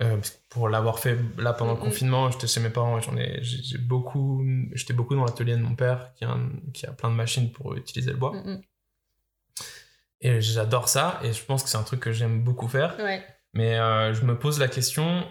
euh, 0.00 0.16
pour 0.48 0.68
l'avoir 0.70 0.98
fait 0.98 1.18
là 1.38 1.52
pendant 1.52 1.72
le 1.72 1.78
Mhm. 1.78 1.84
confinement 1.84 2.30
j'étais 2.30 2.46
chez 2.46 2.60
mes 2.60 2.70
parents 2.70 2.96
et 2.98 3.02
j'en 3.02 3.16
ai 3.16 3.38
j'ai 3.42 3.76
beaucoup 3.78 4.42
j'étais 4.72 4.94
beaucoup 4.94 5.14
dans 5.14 5.24
l'atelier 5.26 5.56
de 5.56 5.62
mon 5.62 5.74
père 5.74 6.12
qui 6.14 6.24
a 6.24 6.30
un- 6.30 6.50
qui 6.72 6.86
a 6.86 6.92
plein 6.92 7.10
de 7.10 7.14
machines 7.16 7.52
pour 7.52 7.74
utiliser 7.76 8.10
le 8.12 8.16
bois 8.16 8.32
Mm, 8.32 8.50
mm. 8.52 8.60
et 10.20 10.40
j'adore 10.40 10.88
ça 10.88 11.20
et 11.24 11.32
je 11.32 11.44
pense 11.44 11.62
que 11.62 11.68
c'est 11.68 11.76
un 11.78 11.82
truc 11.82 12.00
que 12.00 12.12
j'aime 12.12 12.42
beaucoup 12.42 12.68
faire 12.68 12.96
Ouais. 12.98 13.22
Mais 13.54 13.78
euh, 13.78 14.14
je 14.14 14.24
me 14.24 14.38
pose 14.38 14.58
la 14.58 14.68
question 14.68 15.28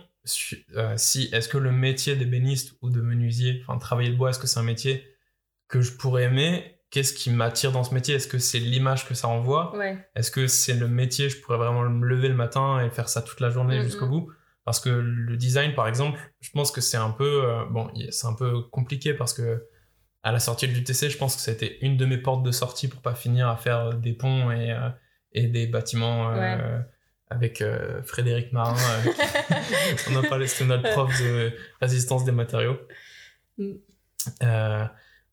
euh, 0.75 0.93
si 0.97 1.29
est-ce 1.31 1.49
que 1.49 1.57
le 1.57 1.71
métier 1.71 2.15
d'ébéniste 2.15 2.75
ou 2.83 2.91
de 2.91 3.01
menuisier, 3.01 3.59
enfin 3.65 3.79
travailler 3.79 4.09
le 4.11 4.15
bois, 4.15 4.29
est-ce 4.29 4.37
que 4.37 4.45
c'est 4.45 4.59
un 4.59 4.63
métier 4.63 5.03
que 5.67 5.81
je 5.81 5.93
pourrais 5.93 6.25
aimer? 6.25 6.77
Qu'est-ce 6.91 7.13
qui 7.13 7.29
m'attire 7.29 7.71
dans 7.71 7.83
ce 7.83 7.93
métier? 7.93 8.15
Est-ce 8.15 8.27
que 8.27 8.37
c'est 8.37 8.59
l'image 8.59 9.07
que 9.07 9.13
ça 9.13 9.27
envoie? 9.27 9.75
Ouais. 9.77 9.97
Est-ce 10.15 10.29
que 10.29 10.47
c'est 10.47 10.73
le 10.73 10.87
métier, 10.87 11.29
je 11.29 11.39
pourrais 11.39 11.57
vraiment 11.57 11.83
me 11.83 12.05
lever 12.05 12.27
le 12.27 12.35
matin 12.35 12.85
et 12.85 12.89
faire 12.89 13.09
ça 13.09 13.21
toute 13.21 13.39
la 13.39 13.49
journée 13.49 13.81
jusqu'au 13.81 14.07
bout 14.07 14.29
Parce 14.65 14.79
que 14.79 14.89
le 14.89 15.37
design, 15.37 15.73
par 15.73 15.87
exemple, 15.87 16.19
je 16.41 16.51
pense 16.51 16.71
que 16.71 16.81
c'est 16.81 16.97
un 16.97 17.11
peu 17.11 17.45
euh, 17.45 17.63
bon, 17.69 17.89
c'est 18.09 18.27
un 18.27 18.33
peu 18.33 18.61
compliqué 18.63 19.13
parce 19.13 19.33
que 19.33 19.65
à 20.23 20.31
la 20.31 20.39
sortie 20.39 20.67
de 20.67 20.73
l'UTC, 20.73 21.09
je 21.09 21.17
pense 21.17 21.35
que 21.35 21.41
c'était 21.41 21.79
une 21.81 21.97
de 21.97 22.05
mes 22.05 22.17
portes 22.17 22.43
de 22.43 22.51
sortie 22.51 22.87
pour 22.87 23.01
pas 23.01 23.15
finir 23.15 23.47
à 23.47 23.57
faire 23.57 23.93
des 23.93 24.13
ponts 24.13 24.51
et, 24.51 24.71
euh, 24.71 24.89
et 25.31 25.47
des 25.47 25.65
bâtiments 25.67 26.31
euh, 26.31 26.79
avec 27.29 27.63
Frédéric 28.03 28.51
Marin. 28.51 28.75
on 30.11 30.17
a 30.17 30.27
parlé, 30.27 30.45
c'était 30.45 30.65
notre 30.65 30.91
prof 30.91 31.09
de 31.21 31.53
résistance 31.79 32.25
des 32.25 32.33
matériaux. 32.33 32.77
Mm. 33.57 33.71
Euh, 34.43 34.85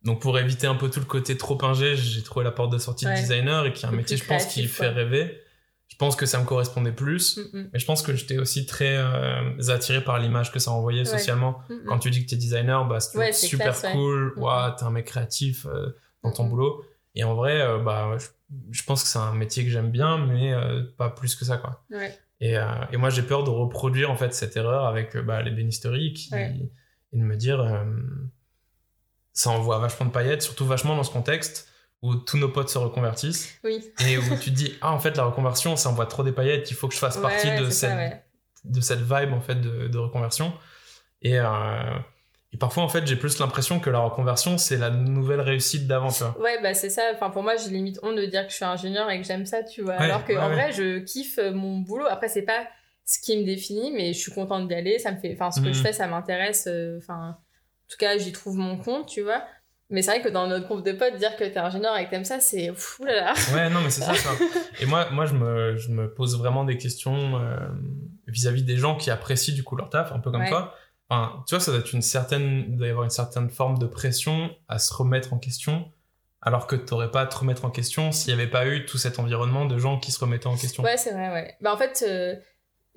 donc 0.05 0.21
pour 0.23 0.39
éviter 0.39 0.67
un 0.67 0.75
peu 0.77 0.89
tout 0.91 1.01
le 1.01 1.07
côté 1.07 1.37
trop 1.37 1.59
ingé, 1.65 1.97
j'ai 1.97 2.23
trouvé 2.23 2.45
la 2.45 2.53
porte 2.53 2.73
de 2.73 2.79
sortie 2.79 3.05
de 3.05 3.11
Ouais. 3.11 3.21
designer 3.21 3.67
et 3.67 3.73
qui 3.73 3.85
est 3.85 3.89
un 3.89 3.93
métier, 3.93 4.17
je 4.17 4.25
pense, 4.25 4.47
qui 4.47 4.67
fait 4.67 4.89
rêver. 4.89 5.41
Je 5.89 5.97
pense 5.97 6.17
que 6.17 6.27
ça 6.27 6.39
me 6.39 6.45
correspondait 6.45 6.93
plus. 6.93 7.39
Mm, 7.39 7.59
mm. 7.59 7.71
Mais 7.73 7.79
je 7.79 7.87
pense 7.87 8.03
que 8.03 8.15
j'étais 8.15 8.37
aussi 8.39 8.67
très 8.67 8.97
euh, 8.99 9.59
attiré 9.69 10.05
par 10.05 10.19
l'image 10.19 10.53
que 10.53 10.59
ça 10.59 10.71
envoyait 10.71 11.01
Ouais. 11.01 11.05
socialement. 11.19 11.61
Mm. 11.71 11.75
Quand 11.89 11.99
tu 11.99 12.11
dis 12.11 12.25
que 12.25 12.31
t'es 12.31 12.37
designer, 12.37 12.87
bah, 12.87 13.01
c'est 13.01 13.17
Ouais, 13.19 13.33
super 13.33 13.73
classe, 13.79 13.93
cool. 13.93 14.35
Ouah, 14.37 14.77
t'es 14.79 14.85
un 14.85 14.91
mec 14.91 15.07
créatif 15.07 15.67
euh, 15.67 15.97
dans 16.23 16.31
ton 16.31 16.45
boulot. 16.45 16.85
Et 17.15 17.25
en 17.25 17.35
vrai, 17.35 17.61
euh, 17.63 17.79
bah, 17.79 18.17
je, 18.19 18.27
je 18.71 18.83
pense 18.85 19.03
que 19.03 19.09
c'est 19.09 19.19
un 19.19 19.35
métier 19.35 19.65
que 19.65 19.71
j'aime 19.71 19.91
bien, 19.91 20.19
mais 20.19 20.53
euh, 20.53 20.83
pas 20.99 21.09
plus 21.11 21.35
que 21.35 21.45
ça, 21.45 21.57
quoi. 21.57 21.83
Et, 22.41 22.53
et 22.93 22.97
moi, 22.99 23.11
j'ai 23.11 23.23
peur 23.23 23.43
de 23.43 23.51
reproduire 23.51 24.11
en 24.13 24.17
fait 24.17 24.33
cette 24.33 24.57
erreur 24.57 24.85
avec 24.87 25.17
bah, 25.17 25.43
les 25.43 25.51
bénisteries 25.51 26.13
qui, 26.13 26.33
et 26.35 27.17
de 27.19 27.23
me 27.25 27.35
dire 27.37 27.59
ça 29.39 29.51
envoie 29.51 29.79
vachement 29.79 30.07
de 30.07 30.11
paillettes, 30.11 30.43
surtout 30.43 30.67
vachement 30.67 30.97
dans 30.97 31.05
ce 31.05 31.11
contexte 31.13 31.69
où 32.03 32.15
tous 32.15 32.39
nos 32.39 32.49
potes 32.49 32.69
se 32.69 32.79
reconvertissent 32.79 33.59
Oui. 33.65 33.85
et 34.07 34.19
où 34.19 34.23
tu 34.41 34.51
te 34.51 34.57
dis 34.57 34.75
ah 34.81 34.93
en 34.93 34.99
fait 35.01 35.17
la 35.17 35.25
reconversion 35.25 35.77
ça 35.77 35.89
envoie 35.91 36.07
trop 36.07 36.23
des 36.23 36.33
paillettes, 36.33 36.71
il 36.71 36.75
faut 36.77 36.89
que 36.89 36.95
je 36.95 36.99
fasse 36.99 37.17
Ouais, 37.17 37.23
partie 37.23 37.49
ouais, 37.49 37.59
de 37.61 37.71
cette 37.71 37.91
ça, 37.91 37.97
ouais. 37.97 38.23
de 38.65 38.81
cette 38.81 39.01
vibe 39.01 39.33
en 39.33 39.41
fait 39.41 39.57
de, 39.61 39.89
de 39.89 39.99
reconversion 39.99 40.53
et, 41.23 41.39
euh, 41.39 41.99
et 42.53 42.57
parfois 42.57 42.83
en 42.85 42.89
fait 42.89 43.07
j'ai 43.07 43.17
plus 43.17 43.39
l'impression 43.41 43.81
que 43.81 43.91
la 43.91 43.99
reconversion 43.99 44.59
c'est 44.59 44.77
la 44.77 44.91
nouvelle 44.91 45.41
réussite 45.41 45.87
d'avant 45.89 46.11
tu 46.13 46.23
vois 46.25 46.39
Ouais, 46.41 46.63
bah 46.63 46.73
c'est 46.75 46.91
ça. 46.91 47.03
Enfin, 47.15 47.31
pour 47.31 47.43
moi, 47.43 47.57
j'ai 47.57 47.71
limite 47.71 47.99
honte 48.03 48.17
de 48.17 48.27
dire 48.27 48.45
que 48.45 48.51
je 48.51 48.57
suis 48.57 48.65
ingénieur 48.65 49.11
et 49.11 49.21
que 49.21 49.27
j'aime 49.27 49.45
ça, 49.47 49.63
tu 49.65 49.83
vois. 49.83 49.95
Alors 49.95 50.25
que 50.25 50.33
en 50.35 50.49
vrai, 50.51 50.71
je 50.73 50.99
kiffe 51.01 51.39
euh, 51.39 51.53
mon 51.53 51.79
boulot. 51.79 52.07
Après, 52.09 52.29
c'est 52.29 52.43
pas 52.43 52.67
ce 53.05 53.19
qui 53.21 53.37
me 53.39 53.45
définit, 53.45 53.91
mais 53.93 54.13
je 54.13 54.19
suis 54.19 54.33
contente 54.33 54.67
d'y 54.69 54.75
aller. 54.75 54.99
Ça 54.99 55.11
me 55.13 55.19
fait, 55.19 55.33
enfin, 55.35 55.51
ce 55.51 55.61
que 55.61 55.67
Mhm. 55.69 55.75
je 55.75 55.83
fais, 55.83 55.93
ça 55.93 56.07
m'intéresse. 56.07 56.65
euh, 56.69 56.99
Enfin, 56.99 57.37
en 57.39 57.48
tout 57.89 57.97
cas, 57.99 58.17
j'y 58.19 58.33
trouve 58.33 58.57
mon 58.57 58.77
compte, 58.77 59.07
tu 59.09 59.23
vois. 59.23 59.43
Mais 59.91 60.03
c'est 60.03 60.11
vrai 60.11 60.21
que 60.23 60.29
dans 60.29 60.47
notre 60.47 60.67
groupe 60.67 60.85
de 60.85 60.93
potes, 60.93 61.17
dire 61.17 61.35
que 61.37 61.45
t'es 61.45 61.57
ingénieur 61.59 61.97
et 61.97 62.05
que 62.05 62.11
t'aimes 62.11 62.25
ça, 62.27 62.41
c'est 62.41 62.71
fou 62.75 63.05
là 63.05 63.15
là. 63.15 63.35
Ouais, 63.55 63.71
non, 63.71 63.81
mais 63.81 63.89
c'est 63.89 64.03
ça, 64.03 64.15
ça. 64.15 64.31
Et 64.81 64.85
moi, 64.87 65.09
moi 65.11 65.25
je, 65.25 65.33
me, 65.33 65.77
je 65.77 65.91
me 65.91 66.13
pose 66.13 66.37
vraiment 66.39 66.65
des 66.65 66.77
questions 66.77 67.41
euh, 67.41 67.57
vis-à-vis 68.27 68.63
des 68.65 68.77
gens 68.77 68.97
qui 68.97 69.11
apprécient 69.11 69.55
du 69.55 69.65
coup 69.65 69.77
leur 69.77 69.89
taf, 69.89 70.13
un 70.13 70.19
peu 70.21 70.31
comme 70.31 70.43
Ouais. 70.43 70.51
toi. 70.51 70.75
Enfin, 71.09 71.43
tu 71.49 71.55
vois, 71.55 71.61
ça 71.65 71.71
doit 71.71 71.81
être 71.81 71.95
une 71.95 72.03
certaine, 72.03 72.67
il 72.69 72.77
doit 72.77 72.87
y 72.87 72.91
avoir 72.91 73.05
une 73.05 73.11
certaine 73.11 73.49
forme 73.49 73.79
de 73.79 73.87
pression 73.87 74.55
à 74.69 74.79
se 74.79 74.93
remettre 74.93 75.33
en 75.33 75.39
question, 75.39 75.91
alors 76.43 76.67
que 76.67 76.77
t'aurais 76.77 77.11
pas 77.11 77.23
à 77.23 77.27
te 77.27 77.39
remettre 77.39 77.65
en 77.65 77.71
question 77.71 78.13
s'il 78.13 78.35
n'y 78.35 78.39
avait 78.39 78.51
pas 78.51 78.67
eu 78.67 78.85
tout 78.85 78.99
cet 78.99 79.19
environnement 79.19 79.65
de 79.65 79.79
gens 79.79 79.99
qui 79.99 80.13
se 80.13 80.21
remettaient 80.21 80.49
en 80.49 80.57
question. 80.59 80.83
Ouais, 80.83 80.99
c'est 80.99 81.13
vrai, 81.13 81.33
ouais. 81.33 81.57
Bah, 81.63 81.73
en 81.73 81.79
fait, 81.79 82.05
euh, 82.07 82.35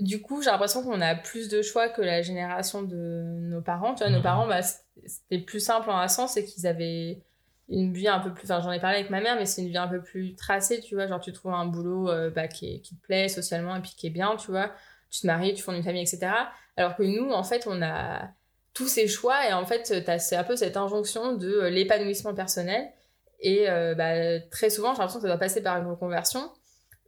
du 0.01 0.21
coup, 0.21 0.41
j'ai 0.41 0.49
l'impression 0.51 0.83
qu'on 0.83 1.01
a 1.01 1.15
plus 1.15 1.49
de 1.49 1.61
choix 1.61 1.89
que 1.89 2.01
la 2.01 2.21
génération 2.21 2.81
de 2.83 2.95
nos 3.41 3.61
parents. 3.61 3.93
Tu 3.95 4.03
vois, 4.03 4.11
nos 4.11 4.17
Mhm. 4.17 4.23
parents, 4.23 4.47
bah, 4.47 4.61
c'était 4.63 5.39
plus 5.39 5.59
simple 5.59 5.89
en 5.89 5.97
un 5.97 6.07
sens, 6.07 6.33
c'est 6.33 6.43
qu'ils 6.45 6.67
avaient 6.67 7.21
une 7.69 7.93
vie 7.93 8.07
un 8.07 8.19
peu 8.19 8.33
plus. 8.33 8.51
Enfin, 8.51 8.61
j'en 8.61 8.71
ai 8.71 8.79
parlé 8.79 8.97
avec 8.99 9.09
ma 9.11 9.21
mère, 9.21 9.35
mais 9.37 9.45
c'est 9.45 9.61
une 9.61 9.69
vie 9.69 9.77
un 9.77 9.87
peu 9.87 10.01
plus 10.01 10.35
tracée, 10.35 10.81
tu 10.81 10.95
vois. 10.95 11.07
Genre, 11.07 11.19
tu 11.21 11.31
trouves 11.33 11.53
un 11.53 11.65
boulot 11.65 12.09
euh, 12.09 12.29
bah, 12.29 12.47
qui, 12.47 12.75
est- 12.75 12.79
qui 12.81 12.95
te 12.97 13.01
plaît 13.01 13.29
socialement 13.29 13.75
et 13.75 13.81
puis 13.81 13.93
qui 13.95 14.07
est 14.07 14.11
bien, 14.11 14.35
tu 14.37 14.51
vois. 14.51 14.71
Tu 15.09 15.21
te 15.21 15.27
maries, 15.27 15.53
tu 15.53 15.61
fondes 15.63 15.75
une 15.75 15.83
famille, 15.83 16.01
etc. 16.03 16.51
Alors 16.77 16.95
que 16.95 17.03
nous, 17.03 17.31
en 17.31 17.43
fait, 17.43 17.65
on 17.67 17.81
a 17.81 18.29
tous 18.73 18.87
ces 18.87 19.07
choix 19.07 19.47
et 19.49 19.53
en 19.53 19.65
fait, 19.65 20.03
t'as 20.05 20.19
c'est 20.19 20.35
un 20.37 20.43
peu 20.43 20.55
cette 20.55 20.77
injonction 20.77 21.35
de 21.35 21.47
euh, 21.49 21.69
l'épanouissement 21.69 22.33
personnel. 22.33 22.89
Et 23.39 23.69
euh, 23.69 23.95
bah, 23.95 24.39
très 24.51 24.69
souvent, 24.69 24.93
j'ai 24.93 24.99
l'impression 24.99 25.19
que 25.19 25.23
ça 25.23 25.27
doit 25.29 25.37
passer 25.39 25.61
par 25.63 25.77
une 25.81 25.87
reconversion. 25.87 26.51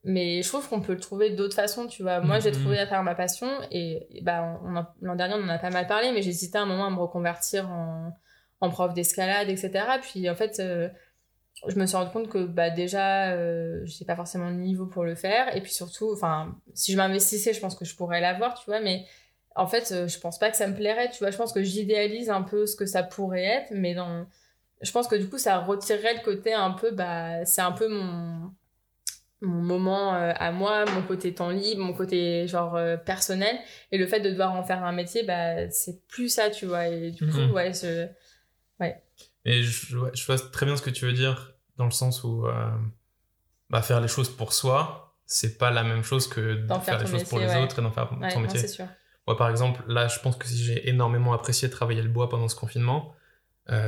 Mais 0.06 0.42
je 0.42 0.50
trouve 0.50 0.68
qu'on 0.68 0.82
peut 0.82 0.94
le 0.94 1.00
trouver 1.00 1.30
d'autres 1.30 1.56
façons, 1.56 1.88
tu 1.88 2.02
vois. 2.04 2.20
Moi, 2.20 2.40
j'ai 2.40 2.52
Mhm. 2.52 2.60
trouvé 2.60 2.78
à 2.80 2.86
travers 2.86 3.04
ma 3.04 3.16
passion 3.16 3.48
et, 3.72 4.18
et 4.18 4.22
bah, 4.22 4.60
l'an 5.02 5.16
dernier, 5.16 5.36
on 5.36 5.44
en 5.44 5.50
a 5.50 5.58
pas 5.60 5.70
mal 5.70 5.88
parlé, 5.88 6.12
mais 6.12 6.22
j'hésitais 6.22 6.58
un 6.58 6.66
moment 6.66 6.86
à 6.88 6.90
me 6.90 6.98
reconvertir 7.00 7.70
en, 7.72 8.12
en 8.60 8.70
prof 8.70 8.94
d'escalade, 8.94 9.50
etc. 9.50 9.86
Puis 10.02 10.30
en 10.30 10.36
fait, 10.36 10.60
euh, 10.60 10.90
je 11.68 11.80
me 11.80 11.86
suis 11.86 11.96
rendu 11.96 12.12
compte 12.12 12.28
que 12.28 12.44
bah, 12.46 12.70
déjà, 12.70 13.32
euh, 13.32 13.80
j'ai 13.86 14.04
pas 14.04 14.18
forcément 14.18 14.50
le 14.50 14.56
niveau 14.56 14.86
pour 14.88 15.06
le 15.06 15.16
faire. 15.16 15.56
Et 15.56 15.62
puis 15.62 15.72
surtout, 15.72 16.12
enfin, 16.12 16.54
si 16.74 16.92
je 16.92 16.98
m'investissais, 16.98 17.54
je 17.54 17.62
pense 17.62 17.76
que 17.76 17.86
je 17.86 17.96
pourrais 17.96 18.20
l'avoir, 18.20 18.56
tu 18.56 18.66
vois. 18.66 18.82
Mais 18.82 19.06
en 19.56 19.68
fait, 19.68 19.92
euh, 19.94 20.08
je 20.10 20.20
pense 20.20 20.38
pas 20.38 20.52
que 20.52 20.58
ça 20.58 20.68
me 20.68 20.76
plairait, 20.76 21.12
tu 21.12 21.20
vois. 21.20 21.32
Je 21.32 21.38
pense 21.38 21.54
que 21.54 21.64
j'idéalise 21.64 22.30
un 22.30 22.42
peu 22.42 22.66
ce 22.66 22.76
que 22.76 22.86
ça 22.86 23.04
pourrait 23.04 23.46
être, 23.46 23.72
mais 23.72 23.94
dans. 23.94 24.26
Je 24.82 24.92
pense 24.92 25.08
que 25.08 25.16
du 25.16 25.30
coup, 25.30 25.38
ça 25.38 25.60
retirerait 25.60 26.16
le 26.16 26.24
côté 26.26 26.54
un 26.54 26.72
peu, 26.72 26.92
bah, 26.92 27.46
c'est 27.46 27.62
un 27.62 27.72
peu 27.72 27.88
mon 27.88 28.52
mon 29.44 29.62
moment 29.62 30.16
euh, 30.16 30.34
à 30.36 30.52
moi, 30.52 30.86
mon 30.86 31.02
côté 31.04 31.34
temps 31.34 31.50
libre, 31.50 31.82
mon 31.84 31.94
côté 31.94 32.48
genre 32.48 32.76
euh, 32.76 32.98
personnel 32.98 33.56
et 33.92 33.98
le 33.98 34.08
fait 34.08 34.20
de 34.22 34.30
devoir 34.30 34.54
en 34.54 34.64
faire 34.64 34.84
un 34.84 34.92
métier 34.94 35.24
bah 35.24 35.70
c'est 35.70 36.08
plus 36.08 36.30
ça 36.30 36.50
tu 36.50 36.66
vois 36.66 36.88
et 36.88 37.12
du 37.12 37.26
coup 37.26 37.38
Mhm. 37.40 37.52
ouais 37.52 37.74
je 37.74 38.08
Et 39.46 39.64
je, 39.64 39.98
ouais, 39.98 40.12
je 40.14 40.26
vois 40.26 40.38
très 40.40 40.66
bien 40.66 40.76
ce 40.78 40.82
que 40.82 40.90
tu 40.90 41.06
veux 41.06 41.14
dire, 41.14 41.54
dans 41.78 41.86
le 41.86 41.92
sens 41.92 42.24
où 42.24 42.48
euh, 42.48 42.72
bah, 43.70 43.82
faire 43.82 44.00
les 44.02 44.08
choses 44.08 44.30
pour 44.30 44.54
soi, 44.54 45.16
c'est 45.26 45.58
pas 45.58 45.72
la 45.72 45.84
même 45.84 46.04
chose 46.04 46.28
que 46.28 46.56
de 46.56 46.68
faire, 46.68 46.84
faire 46.84 47.00
les 47.00 47.08
choses 47.08 47.24
pour 47.26 47.40
les 47.40 47.48
ouais. 47.48 47.62
autres 47.64 47.80
et 47.80 47.82
d'en 47.82 47.92
faire 47.92 48.12
ouais 48.20 48.30
ton 48.30 48.40
non, 48.40 48.46
métier. 48.46 48.60
c'est 48.62 48.68
sûr 48.68 48.86
Moi, 49.28 49.38
par 49.38 49.50
exemple, 49.50 49.82
là, 49.88 50.08
je 50.08 50.20
pense 50.20 50.36
que 50.38 50.48
si 50.48 50.64
j'ai 50.64 50.88
énormément 50.90 51.34
apprécié 51.34 51.70
travailler 51.70 52.02
le 52.02 52.10
bois 52.10 52.30
pendant 52.30 52.48
ce 52.48 52.56
confinement, 52.56 53.14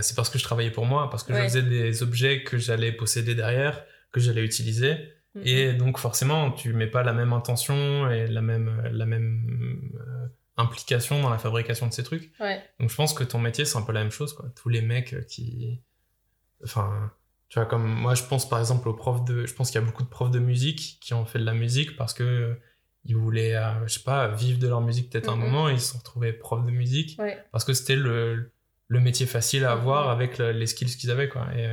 c'est 0.02 0.16
parce 0.16 0.30
que 0.30 0.38
je 0.40 0.44
travaillais 0.44 0.72
pour 0.72 0.86
moi, 0.86 1.10
parce 1.10 1.24
que 1.24 1.34
je 1.34 1.40
Ouais. 1.40 1.46
faisais 1.48 1.64
des 1.64 2.04
objets 2.04 2.44
que 2.44 2.58
j'allais 2.58 2.92
posséder 2.92 3.36
derrière, 3.36 3.84
que 4.12 4.20
j'allais 4.20 4.44
utiliser. 4.44 5.14
Mhm. 5.36 5.42
Et 5.46 5.74
donc, 5.74 5.98
forcément, 6.00 6.52
tu 6.52 6.74
mets 6.74 6.88
pas 6.88 7.04
la 7.04 7.14
même 7.14 7.34
intention 7.34 8.10
et 8.10 8.28
la 8.28 8.42
même, 8.42 8.82
la 8.92 9.06
même 9.06 9.92
euh, 10.00 10.28
implication 10.58 11.22
dans 11.22 11.30
la 11.30 11.38
fabrication 11.38 11.88
de 11.88 11.94
ces 11.94 12.04
trucs. 12.04 12.32
ouais 12.40 12.64
Donc, 12.80 12.90
je 12.90 12.96
pense 12.96 13.14
que 13.14 13.24
ton 13.24 13.40
métier, 13.40 13.66
c'est 13.66 13.78
un 13.78 13.82
peu 13.82 13.92
la 13.92 14.02
même 14.02 14.12
chose, 14.12 14.34
quoi. 14.34 14.46
Tous 14.56 14.70
les 14.70 14.82
mecs 14.82 15.14
euh, 15.14 15.22
qui. 15.22 15.82
Enfin. 16.64 17.12
Tu 17.48 17.60
vois, 17.60 17.68
comme 17.68 17.86
moi, 17.86 18.16
je 18.16 18.24
pense 18.24 18.50
par 18.50 18.58
exemple 18.60 18.90
aux 18.90 18.96
profs 18.96 19.24
de. 19.24 19.46
Je 19.46 19.54
pense 19.54 19.70
qu'il 19.70 19.80
y 19.80 19.84
a 19.84 19.86
beaucoup 19.86 20.02
de 20.04 20.08
profs 20.10 20.32
de 20.32 20.40
musique 20.40 20.98
qui 21.00 21.14
ont 21.14 21.26
fait 21.26 21.38
de 21.38 21.46
la 21.46 21.54
musique 21.54 21.96
parce 21.96 22.12
que 22.14 22.24
euh, 22.24 22.56
ils 23.04 23.16
voulaient, 23.16 23.56
euh, 23.56 23.86
je 23.88 23.94
sais 23.94 24.04
pas, 24.04 24.28
vivre 24.30 24.58
de 24.58 24.68
leur 24.68 24.82
musique 24.82 25.12
peut-être 25.12 25.30
un 25.30 25.36
Mhm. 25.36 25.42
moment, 25.42 25.70
et 25.70 25.74
ils 25.74 25.80
se 25.80 25.92
sont 25.92 26.00
retrouvés 26.00 26.34
profs 26.34 26.66
de 26.66 26.72
musique 26.72 27.20
Ouais. 27.20 27.38
parce 27.52 27.64
que 27.64 27.74
c'était 27.74 27.96
le, 27.96 28.52
le 28.88 29.00
métier 29.00 29.28
facile 29.28 29.64
à 29.64 29.76
Mhm. 29.76 29.82
avoir 29.82 30.10
avec 30.10 30.40
le- 30.40 30.54
les 30.54 30.66
skills 30.66 30.98
qu'ils 30.98 31.12
avaient, 31.12 31.30
quoi. 31.30 31.48
Et, 31.56 31.70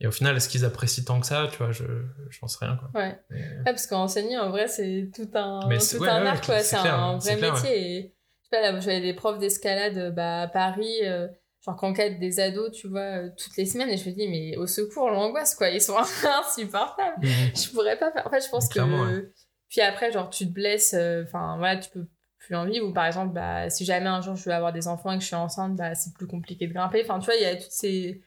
et 0.00 0.06
au 0.06 0.12
final, 0.12 0.36
est-ce 0.36 0.48
qu'ils 0.48 0.64
apprécient 0.64 1.04
tant 1.04 1.20
que 1.20 1.26
ça, 1.26 1.48
tu 1.50 1.58
vois, 1.58 1.72
je 1.72 1.84
j'en 2.30 2.46
sais 2.46 2.64
rien, 2.64 2.76
quoi. 2.76 2.90
Ouais. 3.00 3.18
Mais- 3.30 3.40
Ouais, 3.58 3.64
parce 3.64 3.86
qu'enseigner, 3.86 4.38
en 4.38 4.50
vrai, 4.50 4.68
c'est 4.68 5.10
tout 5.14 5.28
un, 5.34 5.66
Mais 5.68 5.78
tout 5.78 5.96
ouais, 5.98 6.08
un 6.08 6.22
ouais, 6.22 6.28
art, 6.28 6.40
quoi. 6.40 6.60
c'est 6.60 6.76
un 6.76 7.16
vrai 7.18 7.36
clair, 7.36 7.54
métier. 7.54 7.76
Et, 7.98 8.02
je 8.42 8.44
sais 8.56 8.62
pas, 8.62 8.70
là, 8.72 8.78
j'avais 8.80 9.00
des 9.00 9.14
profs 9.14 9.38
d'escalade 9.38 10.14
bah, 10.14 10.42
à 10.42 10.48
Paris, 10.48 11.00
euh, 11.02 11.26
genre 11.64 11.92
cadre 11.94 12.18
des 12.18 12.40
ados, 12.40 12.70
tu 12.72 12.88
vois, 12.88 13.00
euh, 13.00 13.30
toutes 13.36 13.56
les 13.56 13.66
semaines. 13.66 13.90
Et 13.90 13.96
je 13.96 14.08
me 14.08 14.14
dis, 14.14 14.28
mais 14.28 14.56
au 14.56 14.66
secours, 14.66 15.10
l'angoisse, 15.10 15.54
quoi. 15.54 15.68
Ils 15.70 15.82
sont 15.82 15.96
insupportables. 16.42 17.16
Mhm. 17.22 17.30
Je 17.56 17.70
pourrais 17.70 17.98
pas 17.98 18.12
faire. 18.12 18.26
En 18.26 18.30
fait, 18.30 18.44
je 18.44 18.48
pense 18.50 18.68
que. 18.68 19.32
Puis 19.68 19.80
après, 19.82 20.10
genre, 20.12 20.30
tu 20.30 20.46
te 20.46 20.52
blesses, 20.52 20.94
euh, 20.94 21.24
enfin, 21.26 21.56
voilà, 21.58 21.76
tu 21.76 21.90
peux 21.90 22.06
plus 22.38 22.54
en 22.54 22.64
vivre. 22.64 22.86
Ou 22.86 22.92
par 22.92 23.04
exemple, 23.06 23.34
bah, 23.34 23.68
si 23.68 23.84
jamais 23.84 24.06
un 24.06 24.22
jour 24.22 24.34
je 24.34 24.44
veux 24.44 24.54
avoir 24.54 24.72
des 24.72 24.88
enfants 24.88 25.12
et 25.12 25.16
que 25.16 25.22
je 25.22 25.26
suis 25.26 25.36
enceinte, 25.36 25.76
bah, 25.76 25.94
c'est 25.94 26.14
plus 26.14 26.26
compliqué 26.26 26.66
de 26.68 26.72
grimper. 26.72 27.02
Enfin, 27.02 27.18
tu 27.18 27.26
vois, 27.26 27.34
il 27.34 27.42
y 27.42 27.46
a 27.46 27.54
toutes 27.56 27.70
ces 27.70 28.22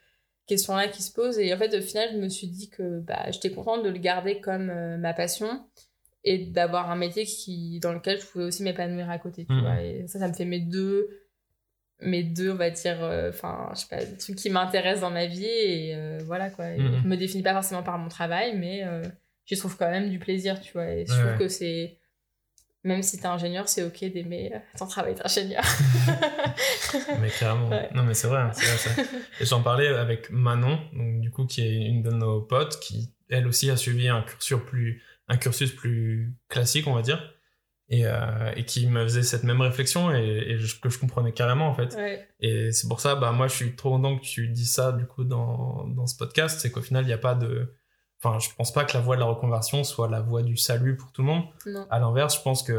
questions-là 0.52 0.88
qui 0.88 1.02
se 1.02 1.12
posent. 1.12 1.38
Et 1.38 1.52
en 1.54 1.58
fait, 1.58 1.74
au 1.76 1.80
final, 1.80 2.08
je 2.12 2.18
me 2.18 2.28
suis 2.28 2.46
dit 2.46 2.68
que 2.70 3.00
bah, 3.00 3.30
j'étais 3.30 3.50
contente 3.50 3.82
de 3.84 3.88
le 3.90 3.98
garder 3.98 4.40
comme 4.40 4.70
euh, 4.70 4.96
ma 4.98 5.12
passion 5.14 5.64
et 6.24 6.38
d'avoir 6.38 6.90
un 6.90 6.96
métier 6.96 7.24
qui, 7.24 7.80
dans 7.80 7.92
lequel 7.92 8.20
je 8.20 8.26
pouvais 8.26 8.44
aussi 8.44 8.62
m'épanouir 8.62 9.10
à 9.10 9.18
côté, 9.18 9.44
tu 9.46 9.52
Mhm. 9.52 9.60
vois. 9.62 9.80
Et 9.82 10.06
ça, 10.08 10.18
ça 10.18 10.28
me 10.28 10.32
fait 10.34 10.44
mes 10.44 10.60
deux, 10.60 11.08
mes 12.00 12.22
deux, 12.22 12.50
on 12.52 12.56
va 12.56 12.70
dire, 12.70 13.02
euh, 13.02 13.30
enfin, 13.30 13.70
je 13.74 13.80
sais 13.80 13.86
pas, 13.88 14.04
des 14.04 14.16
trucs 14.16 14.36
qui 14.36 14.50
m'intéressent 14.50 15.00
dans 15.02 15.10
ma 15.10 15.26
vie. 15.26 15.44
Et 15.44 15.94
euh, 15.94 16.18
voilà, 16.24 16.50
quoi. 16.50 16.70
Et 16.70 16.78
Mhm. 16.78 17.00
Je 17.02 17.08
me 17.08 17.16
définis 17.16 17.42
pas 17.42 17.54
forcément 17.54 17.82
par 17.82 17.98
mon 17.98 18.08
travail, 18.08 18.56
mais 18.56 18.84
euh, 18.84 19.02
j'y 19.46 19.56
trouve 19.56 19.76
quand 19.76 19.90
même 19.90 20.10
du 20.10 20.18
plaisir, 20.18 20.60
tu 20.60 20.72
vois. 20.72 20.90
Et 20.90 21.06
je 21.06 21.12
Ouais, 21.12 21.18
trouve 21.18 21.32
ouais. 21.32 21.38
que 21.38 21.48
c'est. 21.48 21.98
Même 22.84 23.02
si 23.02 23.18
t'es 23.20 23.26
ingénieur, 23.26 23.68
c'est 23.68 23.84
ok 23.84 24.00
d'aimer 24.12 24.52
euh, 24.54 24.58
ton 24.76 24.86
travail 24.86 25.14
d'ingénieur. 25.14 25.62
Mais 27.20 27.28
clairement. 27.28 27.68
Ouais. 27.68 27.88
Non, 27.94 28.02
mais 28.02 28.14
c'est 28.14 28.26
vrai. 28.28 28.40
hein, 28.40 28.50
c'est 28.52 28.90
vrai, 28.92 29.04
j'en 29.40 29.62
parlais 29.62 29.88
avec 29.88 30.30
Manon, 30.30 30.78
donc, 30.92 31.20
du 31.20 31.30
coup, 31.30 31.46
qui 31.46 31.62
est 31.62 31.86
une 31.86 32.02
de 32.02 32.10
nos 32.10 32.40
potes, 32.40 32.80
qui, 32.80 33.12
elle 33.28 33.46
aussi, 33.46 33.70
a 33.70 33.76
suivi 33.76 34.08
un 34.08 34.22
cursus 34.22 34.58
plus, 34.66 35.02
un 35.28 35.36
cursus 35.36 35.72
plus 35.72 36.34
classique, 36.48 36.86
on 36.86 36.94
va 36.94 37.02
dire, 37.02 37.32
et, 37.88 38.06
euh, 38.06 38.52
et 38.56 38.64
qui 38.64 38.86
me 38.86 39.02
faisait 39.04 39.22
cette 39.22 39.44
même 39.44 39.60
réflexion 39.60 40.12
et, 40.14 40.20
et 40.48 40.58
je- 40.58 40.80
que 40.80 40.88
je 40.88 40.98
comprenais 40.98 41.32
carrément, 41.32 41.68
en 41.68 41.74
fait. 41.74 41.94
ouais. 41.94 42.26
Et 42.40 42.72
c'est 42.72 42.88
pour 42.88 43.00
ça, 43.00 43.14
bah, 43.14 43.32
moi, 43.32 43.46
je 43.48 43.54
suis 43.54 43.76
trop 43.76 43.90
content 43.90 44.16
que 44.18 44.24
tu 44.24 44.48
dis 44.48 44.66
ça, 44.66 44.92
du 44.92 45.06
coup, 45.06 45.24
dans, 45.24 45.86
dans 45.88 46.06
ce 46.06 46.16
podcast, 46.16 46.58
c'est 46.60 46.70
qu'au 46.70 46.82
final, 46.82 47.04
il 47.04 47.08
n'y 47.08 47.12
a 47.12 47.18
pas 47.18 47.34
de. 47.34 47.72
Enfin, 48.24 48.38
je 48.38 48.48
pense 48.56 48.72
pas 48.72 48.84
que 48.84 48.94
la 48.94 49.00
voie 49.00 49.16
de 49.16 49.20
la 49.20 49.26
reconversion 49.26 49.82
soit 49.82 50.08
la 50.08 50.20
voie 50.20 50.42
du 50.42 50.56
salut 50.56 50.96
pour 50.96 51.10
tout 51.10 51.22
le 51.22 51.26
monde. 51.28 51.42
Non. 51.66 51.86
À 51.90 51.98
l'inverse, 51.98 52.36
je 52.36 52.42
pense 52.42 52.62
que 52.62 52.72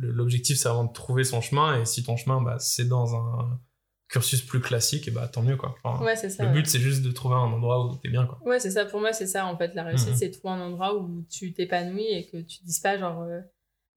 l'objectif, 0.00 0.56
c'est 0.56 0.68
vraiment 0.68 0.84
de 0.84 0.92
trouver 0.92 1.24
son 1.24 1.40
chemin. 1.40 1.80
Et 1.80 1.84
si 1.84 2.02
ton 2.02 2.16
chemin, 2.16 2.40
bah, 2.40 2.56
c'est 2.58 2.88
dans 2.88 3.14
un 3.14 3.60
cursus 4.08 4.40
plus 4.40 4.60
classique, 4.60 5.08
et 5.08 5.10
bah, 5.10 5.26
tant 5.28 5.42
mieux, 5.42 5.56
quoi. 5.56 5.74
Enfin, 5.82 6.02
Ouais, 6.04 6.16
c'est 6.16 6.30
ça. 6.30 6.44
le 6.44 6.48
ouais. 6.50 6.54
but, 6.54 6.66
c'est 6.68 6.78
juste 6.78 7.02
de 7.02 7.10
trouver 7.10 7.34
un 7.34 7.38
endroit 7.52 7.84
où 7.84 7.96
t'es 7.96 8.08
bien, 8.08 8.24
quoi. 8.24 8.38
Ouais, 8.46 8.60
c'est 8.60 8.70
ça. 8.70 8.84
Pour 8.84 9.00
moi, 9.00 9.12
c'est 9.12 9.26
ça, 9.26 9.46
en 9.46 9.56
fait. 9.58 9.74
La 9.74 9.82
réussite, 9.84 10.10
Mhm. 10.10 10.16
c'est 10.16 10.28
de 10.28 10.34
trouver 10.34 10.54
un 10.54 10.60
endroit 10.60 10.94
où 10.96 11.24
tu 11.28 11.52
t'épanouis 11.52 12.06
et 12.12 12.26
que 12.26 12.36
tu 12.38 12.58
te 12.60 12.64
dises 12.64 12.78
pas, 12.78 12.96
genre, 12.98 13.22
euh, 13.22 13.40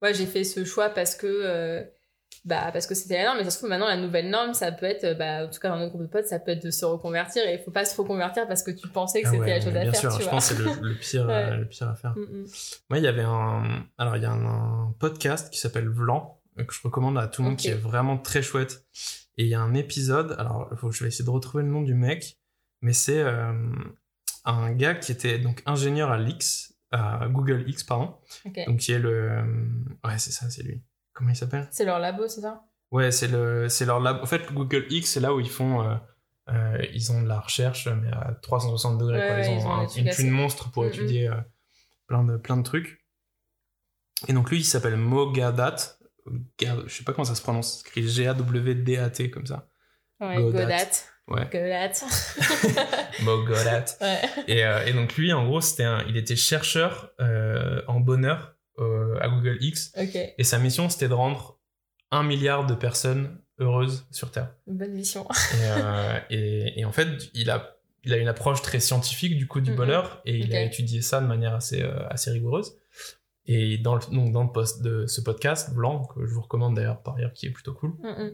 ouais, 0.02 0.12
j'ai 0.12 0.26
fait 0.26 0.44
ce 0.44 0.64
choix 0.64 0.90
parce 0.90 1.14
que, 1.14 1.26
euh, 1.26 1.82
bah, 2.44 2.70
parce 2.72 2.86
que 2.86 2.94
c'était 2.94 3.18
la 3.18 3.24
norme. 3.24 3.38
Mais 3.38 3.44
ça 3.44 3.50
se 3.50 3.58
trouve, 3.58 3.68
maintenant, 3.70 3.86
la 3.88 3.96
nouvelle 3.96 4.30
norme, 4.30 4.54
ça 4.54 4.72
peut 4.72 4.86
être, 4.86 5.16
bah, 5.18 5.44
en 5.46 5.50
tout 5.50 5.58
cas, 5.60 5.68
dans 5.68 5.76
notre 5.78 5.90
groupe 5.90 6.02
de 6.02 6.06
potes, 6.08 6.26
ça 6.26 6.38
peut 6.38 6.52
être 6.52 6.64
de 6.64 6.70
se 6.70 6.84
reconvertir. 6.84 7.42
Et 7.46 7.54
il 7.54 7.58
faut 7.60 7.70
pas 7.70 7.84
se 7.84 7.96
reconvertir 8.00 8.46
parce 8.48 8.62
que 8.62 8.70
tu 8.70 8.88
pensais 8.88 9.22
que 9.22 9.28
Ah 9.28 9.30
c'était 9.32 9.42
ouais, 9.42 9.58
la 9.58 9.60
chose 9.60 9.76
à 9.76 9.80
bien 9.82 9.92
faire, 9.92 10.00
sûr, 10.00 10.10
tu 10.12 10.18
je 10.18 10.22
vois. 10.24 10.30
pense 10.32 10.48
que 10.50 10.54
c'est 10.56 10.62
le, 10.62 10.88
le 10.88 10.94
pire, 10.96 11.26
Ouais. 11.26 11.32
euh, 11.34 11.56
le 11.56 11.66
pire 11.68 11.88
à 11.88 11.94
faire. 11.94 12.14
Mm, 12.16 12.20
mm. 12.22 12.46
Moi, 12.90 12.98
il 12.98 13.04
y 13.04 13.08
avait 13.08 13.22
un, 13.24 13.84
alors 13.98 14.16
il 14.16 14.22
y 14.22 14.26
a 14.26 14.30
un, 14.32 14.44
un 14.46 14.94
podcast 14.98 15.50
qui 15.52 15.58
s'appelle 15.58 15.88
Vlan 15.88 16.40
euh, 16.58 16.64
que 16.64 16.72
je 16.74 16.80
recommande 16.82 17.18
à 17.18 17.26
tout 17.28 17.42
le 17.42 17.48
monde, 17.48 17.56
qui 17.58 17.68
est 17.68 17.74
vraiment 17.74 18.16
très 18.18 18.42
chouette. 18.42 18.84
Et 19.36 19.44
il 19.44 19.48
y 19.48 19.54
a 19.54 19.60
un 19.60 19.74
épisode, 19.74 20.34
alors 20.38 20.68
faut, 20.76 20.90
je 20.92 21.02
vais 21.04 21.08
essayer 21.08 21.24
de 21.24 21.30
retrouver 21.30 21.62
le 21.64 21.70
nom 21.70 21.82
du 21.82 21.94
mec, 21.94 22.38
mais 22.82 22.92
c'est 22.92 23.20
euh, 23.20 23.52
un 24.44 24.72
gars 24.72 24.94
qui 24.94 25.12
était 25.12 25.38
donc 25.38 25.62
ingénieur 25.66 26.10
à 26.10 26.18
l'X, 26.18 26.74
à 26.90 27.28
Google 27.28 27.64
X, 27.68 27.84
pardon. 27.84 28.14
Donc 28.66 28.78
qui 28.78 28.92
est 28.92 28.98
le, 28.98 29.30
ouais 30.04 30.18
c'est 30.18 30.32
ça, 30.32 30.50
c'est 30.50 30.62
lui. 30.62 30.82
Comment 31.20 31.32
il 31.32 31.36
s'appelle? 31.36 31.68
C'est 31.70 31.84
leur 31.84 31.98
labo, 31.98 32.26
c'est 32.28 32.40
ça? 32.40 32.62
Ouais, 32.90 33.10
c'est 33.10 33.28
le, 33.28 33.68
c'est 33.68 33.84
leur 33.84 34.00
lab. 34.00 34.20
En 34.22 34.26
fait, 34.26 34.50
Google 34.54 34.86
X, 34.88 35.10
c'est 35.10 35.20
là 35.20 35.34
où 35.34 35.38
ils 35.40 35.50
font, 35.50 35.82
euh, 35.86 35.94
euh, 36.48 36.82
ils 36.94 37.12
ont 37.12 37.20
de 37.22 37.28
la 37.28 37.38
recherche, 37.40 37.86
mais 37.88 38.08
à 38.10 38.32
360 38.40 38.96
degrés. 38.98 39.18
Ouais, 39.20 39.26
quoi. 39.26 39.38
Ils 39.40 39.58
ouais, 39.58 39.64
ont 39.66 39.70
un- 39.70 39.86
une 39.88 40.08
assez- 40.08 40.22
thune 40.22 40.30
monstre 40.30 40.70
pour 40.70 40.86
étudier 40.86 41.28
euh, 41.28 41.34
plein 42.06 42.24
de, 42.24 42.38
plein 42.38 42.56
de 42.56 42.62
trucs. 42.62 43.04
Et 44.28 44.32
donc 44.32 44.50
lui, 44.50 44.60
il 44.60 44.64
s'appelle 44.64 44.96
Mogadat. 44.96 45.76
Ga- 46.58 46.76
Je 46.86 46.94
sais 46.94 47.04
pas 47.04 47.12
comment 47.12 47.24
ça 47.26 47.34
se 47.34 47.42
prononce. 47.42 47.82
C'est 47.82 47.88
écrit 47.88 48.08
G-A-W-D-A-T 48.08 49.30
comme 49.30 49.46
ça. 49.46 49.68
Ouais, 50.18 50.36
Godat. 50.36 50.62
Godat. 50.64 50.88
Ouais. 51.28 51.48
Godat. 51.52 51.92
Mogadat. 53.22 53.84
ouais. 54.00 54.20
Et, 54.48 54.64
euh, 54.64 54.86
et 54.86 54.92
donc 54.94 55.16
lui, 55.16 55.32
en 55.34 55.44
gros, 55.46 55.60
c'était 55.60 55.84
un, 55.84 56.02
il 56.08 56.16
était 56.16 56.34
chercheur 56.36 57.12
en 57.88 58.00
bonheur 58.00 58.56
euh, 58.80 59.18
à 59.20 59.28
Google 59.28 59.58
X. 59.60 59.92
Et 60.38 60.44
sa 60.44 60.58
mission, 60.58 60.88
c'était 60.88 61.08
de 61.08 61.14
rendre 61.14 61.58
un 62.10 62.22
milliard 62.22 62.66
de 62.66 62.74
personnes 62.74 63.38
heureuses 63.60 64.06
sur 64.10 64.30
Terre. 64.30 64.54
Bonne 64.66 64.92
mission. 64.92 65.26
Et, 65.30 65.56
euh, 65.62 66.18
et, 66.30 66.80
et 66.80 66.84
en 66.84 66.92
fait, 66.92 67.08
il 67.34 67.50
a, 67.50 67.76
il 68.04 68.12
a 68.12 68.16
une 68.16 68.28
approche 68.28 68.62
très 68.62 68.80
scientifique 68.80 69.36
du 69.36 69.46
coup 69.46 69.60
du 69.60 69.72
bonheur 69.74 70.22
et 70.24 70.38
il 70.38 70.54
a 70.54 70.62
étudié 70.62 71.02
ça 71.02 71.20
de 71.20 71.26
manière 71.26 71.54
assez, 71.54 71.82
euh, 71.82 72.08
assez 72.08 72.30
rigoureuse. 72.30 72.76
Et 73.46 73.78
dans 73.78 73.94
le, 73.96 74.00
donc 74.12 74.32
dans 74.32 74.44
le 74.44 74.52
post 74.52 74.82
de 74.82 75.06
ce 75.06 75.20
podcast, 75.20 75.74
Blanc, 75.74 76.04
que 76.04 76.26
je 76.26 76.32
vous 76.32 76.40
recommande 76.42 76.76
d'ailleurs 76.76 77.02
par 77.02 77.16
ailleurs, 77.16 77.32
qui 77.32 77.46
est 77.46 77.50
plutôt 77.50 77.74
cool, 77.74 77.92
Mm, 78.02 78.30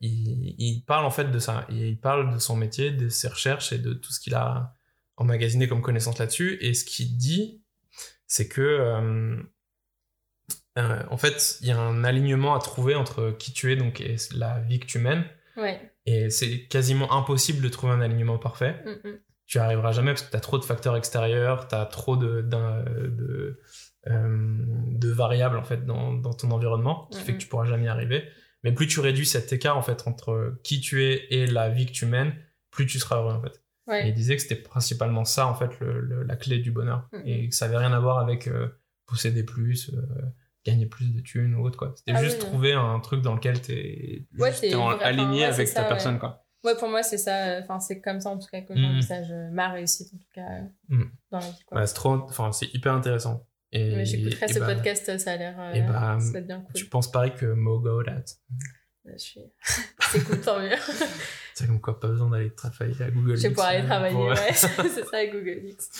il, 0.00 0.54
il 0.58 0.82
parle 0.84 1.04
en 1.04 1.10
fait 1.10 1.30
de 1.30 1.38
ça. 1.38 1.66
Il 1.70 1.98
parle 1.98 2.34
de 2.34 2.38
son 2.38 2.56
métier, 2.56 2.90
de 2.90 3.08
ses 3.08 3.28
recherches 3.28 3.72
et 3.72 3.78
de 3.78 3.92
tout 3.92 4.12
ce 4.12 4.18
qu'il 4.18 4.34
a 4.34 4.74
emmagasiné 5.16 5.68
comme 5.68 5.82
connaissance 5.82 6.18
là-dessus. 6.18 6.58
Et 6.60 6.74
ce 6.74 6.84
qu'il 6.84 7.16
dit, 7.16 7.62
c'est 8.30 8.46
que 8.48 8.60
euh, 8.60 9.36
euh, 10.78 11.02
en 11.10 11.16
fait, 11.16 11.58
il 11.60 11.66
y 11.66 11.72
a 11.72 11.78
un 11.78 12.04
alignement 12.04 12.54
à 12.54 12.60
trouver 12.60 12.94
entre 12.94 13.32
qui 13.38 13.52
tu 13.52 13.72
es 13.72 13.76
donc, 13.76 14.00
et 14.00 14.16
la 14.34 14.60
vie 14.60 14.78
que 14.80 14.86
tu 14.86 14.98
mènes. 14.98 15.24
Ouais. 15.56 15.80
Et 16.06 16.30
c'est 16.30 16.66
quasiment 16.68 17.12
impossible 17.12 17.60
de 17.62 17.68
trouver 17.68 17.92
un 17.92 18.00
alignement 18.00 18.38
parfait. 18.38 18.82
Mm, 18.86 19.08
mm. 19.08 19.18
Tu 19.46 19.58
n'y 19.58 19.64
arriveras 19.64 19.90
jamais 19.92 20.12
parce 20.12 20.22
que 20.22 20.30
tu 20.30 20.36
as 20.36 20.40
trop 20.40 20.58
de 20.58 20.64
facteurs 20.64 20.96
extérieurs, 20.96 21.66
tu 21.66 21.74
as 21.74 21.84
trop 21.86 22.16
de, 22.16 22.40
d'un- 22.40 22.84
de, 22.84 23.60
euh, 24.06 24.56
de 24.92 25.08
variables 25.10 25.56
en 25.58 25.64
fait 25.64 25.84
dans, 25.84 26.12
dans 26.12 26.32
ton 26.32 26.52
environnement 26.52 27.08
qui 27.10 27.18
fait 27.20 27.32
Mhm. 27.32 27.38
que 27.38 27.42
tu 27.42 27.48
pourras 27.48 27.64
jamais 27.64 27.86
y 27.86 27.88
arriver. 27.88 28.28
Mais 28.62 28.70
plus 28.72 28.86
tu 28.86 29.00
réduis 29.00 29.26
cet 29.26 29.52
écart 29.52 29.76
en 29.76 29.82
fait 29.82 30.06
entre 30.06 30.56
qui 30.62 30.80
tu 30.80 31.04
es 31.04 31.26
et 31.30 31.46
la 31.46 31.68
vie 31.68 31.86
que 31.86 31.90
tu 31.92 32.06
mènes, 32.06 32.32
plus 32.70 32.86
tu 32.86 33.00
seras 33.00 33.16
heureux 33.16 33.32
en 33.34 33.42
fait. 33.42 33.60
Et 33.92 34.08
il 34.08 34.14
disait 34.14 34.36
que 34.36 34.42
c'était 34.42 34.56
principalement 34.56 35.24
ça 35.24 35.46
en 35.46 35.54
fait 35.54 35.78
le- 35.80 36.00
le- 36.00 36.22
la 36.22 36.36
clé 36.36 36.58
du 36.58 36.70
bonheur 36.70 37.08
Mhm. 37.12 37.22
et 37.24 37.48
que 37.48 37.54
ça 37.54 37.64
avait 37.66 37.76
rien 37.78 37.92
à 37.92 37.98
voir 38.00 38.18
avec 38.18 38.46
euh, 38.48 38.68
posséder 39.06 39.42
plus, 39.42 39.90
euh, 39.94 40.00
gagner 40.64 40.86
plus 40.86 41.12
de 41.14 41.20
thunes 41.20 41.54
ou 41.54 41.64
autre 41.64 41.78
quoi. 41.78 41.92
C'était 41.96 42.12
Ah 42.14 42.22
juste 42.22 42.42
oui, 42.42 42.48
trouver 42.48 42.72
un 42.74 43.00
truc 43.00 43.22
dans 43.22 43.34
lequel 43.34 43.60
tu 43.60 43.72
es 43.72 44.26
Ouais, 44.38 44.52
c'est 44.52 44.70
vrai, 44.72 45.02
aligné 45.02 45.40
ouais, 45.40 45.44
avec 45.44 45.72
ta 45.74 45.84
personne 45.84 46.14
ouais. 46.14 46.20
quoi. 46.20 46.44
Ouais, 46.62 46.74
pour 46.78 46.90
moi, 46.90 47.02
c'est 47.02 47.16
ça. 47.16 47.58
Enfin, 47.62 47.80
c'est 47.80 48.02
comme 48.02 48.20
ça, 48.20 48.28
en 48.28 48.38
tout 48.38 48.46
cas, 48.52 48.60
que 48.60 48.76
j'envisage 48.76 49.30
euh, 49.32 49.48
ma 49.50 49.70
réussite, 49.70 50.12
en 50.12 50.18
tout 50.18 50.28
cas, 50.34 50.42
euh, 50.42 50.60
Mhm. 50.90 51.10
dans 51.30 51.38
la 51.38 51.46
vie. 51.46 51.64
Quoi. 51.66 51.86
C'est 51.86 51.94
trop, 51.94 52.10
enfin 52.28 52.52
c'est 52.52 52.66
hyper 52.74 52.92
intéressant. 52.92 53.46
Et, 53.72 54.04
J'écouterai 54.04 54.48
ce 54.48 54.58
bah, 54.58 54.74
podcast, 54.74 55.16
ça 55.18 55.32
a 55.32 55.36
l'air. 55.36 55.54
euh, 55.58 55.80
bah, 56.32 56.40
bien 56.42 56.60
cool. 56.60 56.72
Tu 56.74 56.84
penses 56.86 57.10
pareil 57.10 57.32
que 57.34 57.46
Mogo 57.46 58.02
That. 58.02 58.24
Je 59.14 59.18
suis. 59.22 59.40
c'est 60.10 60.24
cool, 60.24 60.40
tant 60.40 60.60
mieux. 60.60 60.76
C'est 61.54 61.66
comme 61.66 61.80
quoi, 61.80 61.98
pas 62.00 62.08
besoin 62.08 62.30
d'aller 62.30 62.54
travailler 62.54 63.02
à 63.02 63.10
Google. 63.10 63.36
Je 63.36 63.42
vais 63.42 63.48
pouvoir 63.50 63.68
aller 63.68 63.82
euh, 63.82 63.86
travailler, 63.86 64.14
pour- 64.14 64.28
ouais. 64.28 64.52
c'est 64.54 65.04
ça, 65.04 65.26
Google 65.26 65.60
X. 65.64 65.90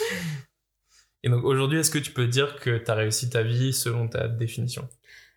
Et 1.23 1.29
donc 1.29 1.45
aujourd'hui, 1.45 1.79
est-ce 1.81 1.91
que 1.91 1.99
tu 1.99 2.13
peux 2.13 2.27
dire 2.27 2.59
que 2.61 2.79
tu 2.79 2.91
as 2.91 2.95
réussi 2.95 3.29
ta 3.29 3.43
vie 3.43 3.75
selon 3.75 4.09
ta 4.09 4.27
définition? 4.27 4.89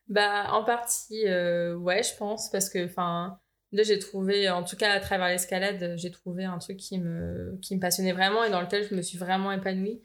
Bah, 0.08 0.48
en 0.52 0.64
partie, 0.64 1.28
euh, 1.28 1.76
ouais, 1.76 2.04
je 2.04 2.16
pense, 2.18 2.50
parce 2.52 2.70
que, 2.70 2.86
enfin, 2.86 3.38
là, 3.74 3.84
j'ai 3.84 4.00
trouvé, 4.00 4.50
en 4.50 4.64
tout 4.64 4.78
cas, 4.78 4.94
à 4.94 5.00
travers 5.02 5.28
l'escalade, 5.28 5.96
j'ai 5.98 6.12
trouvé 6.12 6.46
un 6.46 6.58
truc 6.58 6.78
qui 6.78 7.00
me, 7.00 7.58
qui 7.62 7.76
me 7.76 7.82
passionnait 7.82 8.14
vraiment 8.14 8.46
et 8.46 8.50
dans 8.50 8.62
lequel 8.62 8.88
je 8.88 8.96
me 8.96 9.02
suis 9.02 9.18
vraiment 9.18 9.52
épanouie. 9.52 10.02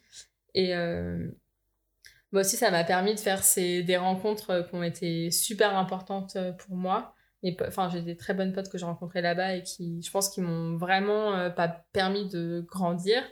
Et 0.54 0.74
euh, 0.74 1.28
bah 2.32 2.40
aussi, 2.40 2.56
ça 2.56 2.72
m'a 2.72 2.82
permis 2.82 3.14
de 3.14 3.20
faire 3.20 3.44
ces, 3.44 3.84
des 3.84 3.96
rencontres 3.96 4.66
qui 4.68 4.74
ont 4.74 4.82
été 4.82 5.30
super 5.30 5.76
importantes 5.76 6.36
pour 6.58 6.74
moi. 6.76 7.14
Enfin, 7.66 7.88
j'ai 7.88 8.02
des 8.02 8.16
très 8.16 8.34
bonnes 8.34 8.52
potes 8.52 8.68
que 8.68 8.78
j'ai 8.78 8.84
rencontrées 8.84 9.20
là-bas 9.22 9.54
et 9.54 9.62
qui, 9.62 10.02
je 10.02 10.10
pense, 10.10 10.28
qui 10.28 10.40
m'ont 10.40 10.76
vraiment 10.76 11.34
euh, 11.36 11.50
pas 11.50 11.68
permis 11.92 12.28
de 12.28 12.64
grandir. 12.68 13.22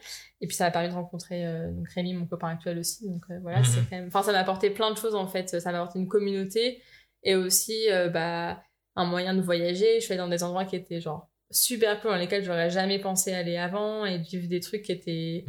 Et 0.41 0.47
puis, 0.47 0.57
ça 0.57 0.65
m'a 0.65 0.71
permis 0.71 0.89
de 0.89 0.95
rencontrer 0.95 1.45
euh, 1.45 1.73
donc 1.73 1.89
Rémi, 1.89 2.15
mon 2.15 2.27
copain 2.27 2.49
actuel 2.49 2.79
aussi. 2.79 3.09
Donc, 3.09 3.25
euh, 3.31 3.39
voilà, 3.41 3.59
Mhm. 3.59 3.65
c'est 3.65 3.81
quand 3.91 3.97
même. 3.97 4.07
Enfin, 4.07 4.23
ça 4.23 4.31
m'a 4.33 4.39
apporté 4.39 4.71
plein 4.71 4.93
de 4.93 4.97
choses 4.97 5.15
en 5.17 5.27
fait. 5.27 5.49
Ça 5.61 5.73
m'a 5.73 5.79
apporté 5.81 5.99
une 5.99 6.07
communauté 6.09 6.83
et 7.25 7.35
aussi 7.35 7.87
bah, 8.13 8.63
un 8.95 9.05
moyen 9.05 9.35
de 9.35 9.41
voyager. 9.41 9.97
Je 9.99 10.05
suis 10.05 10.13
allée 10.13 10.19
dans 10.23 10.29
des 10.29 10.45
endroits 10.45 10.65
qui 10.65 10.77
étaient 10.77 11.01
genre 11.01 11.29
super 11.51 12.01
cool, 12.01 12.13
dans 12.13 12.17
lesquels 12.17 12.45
j'aurais 12.45 12.71
jamais 12.71 13.01
pensé 13.01 13.33
aller 13.35 13.57
avant 13.57 14.05
et 14.05 14.19
de 14.19 14.25
vivre 14.25 14.49
des 14.49 14.61
trucs 14.61 14.83
qui 14.83 14.93
étaient. 14.93 15.45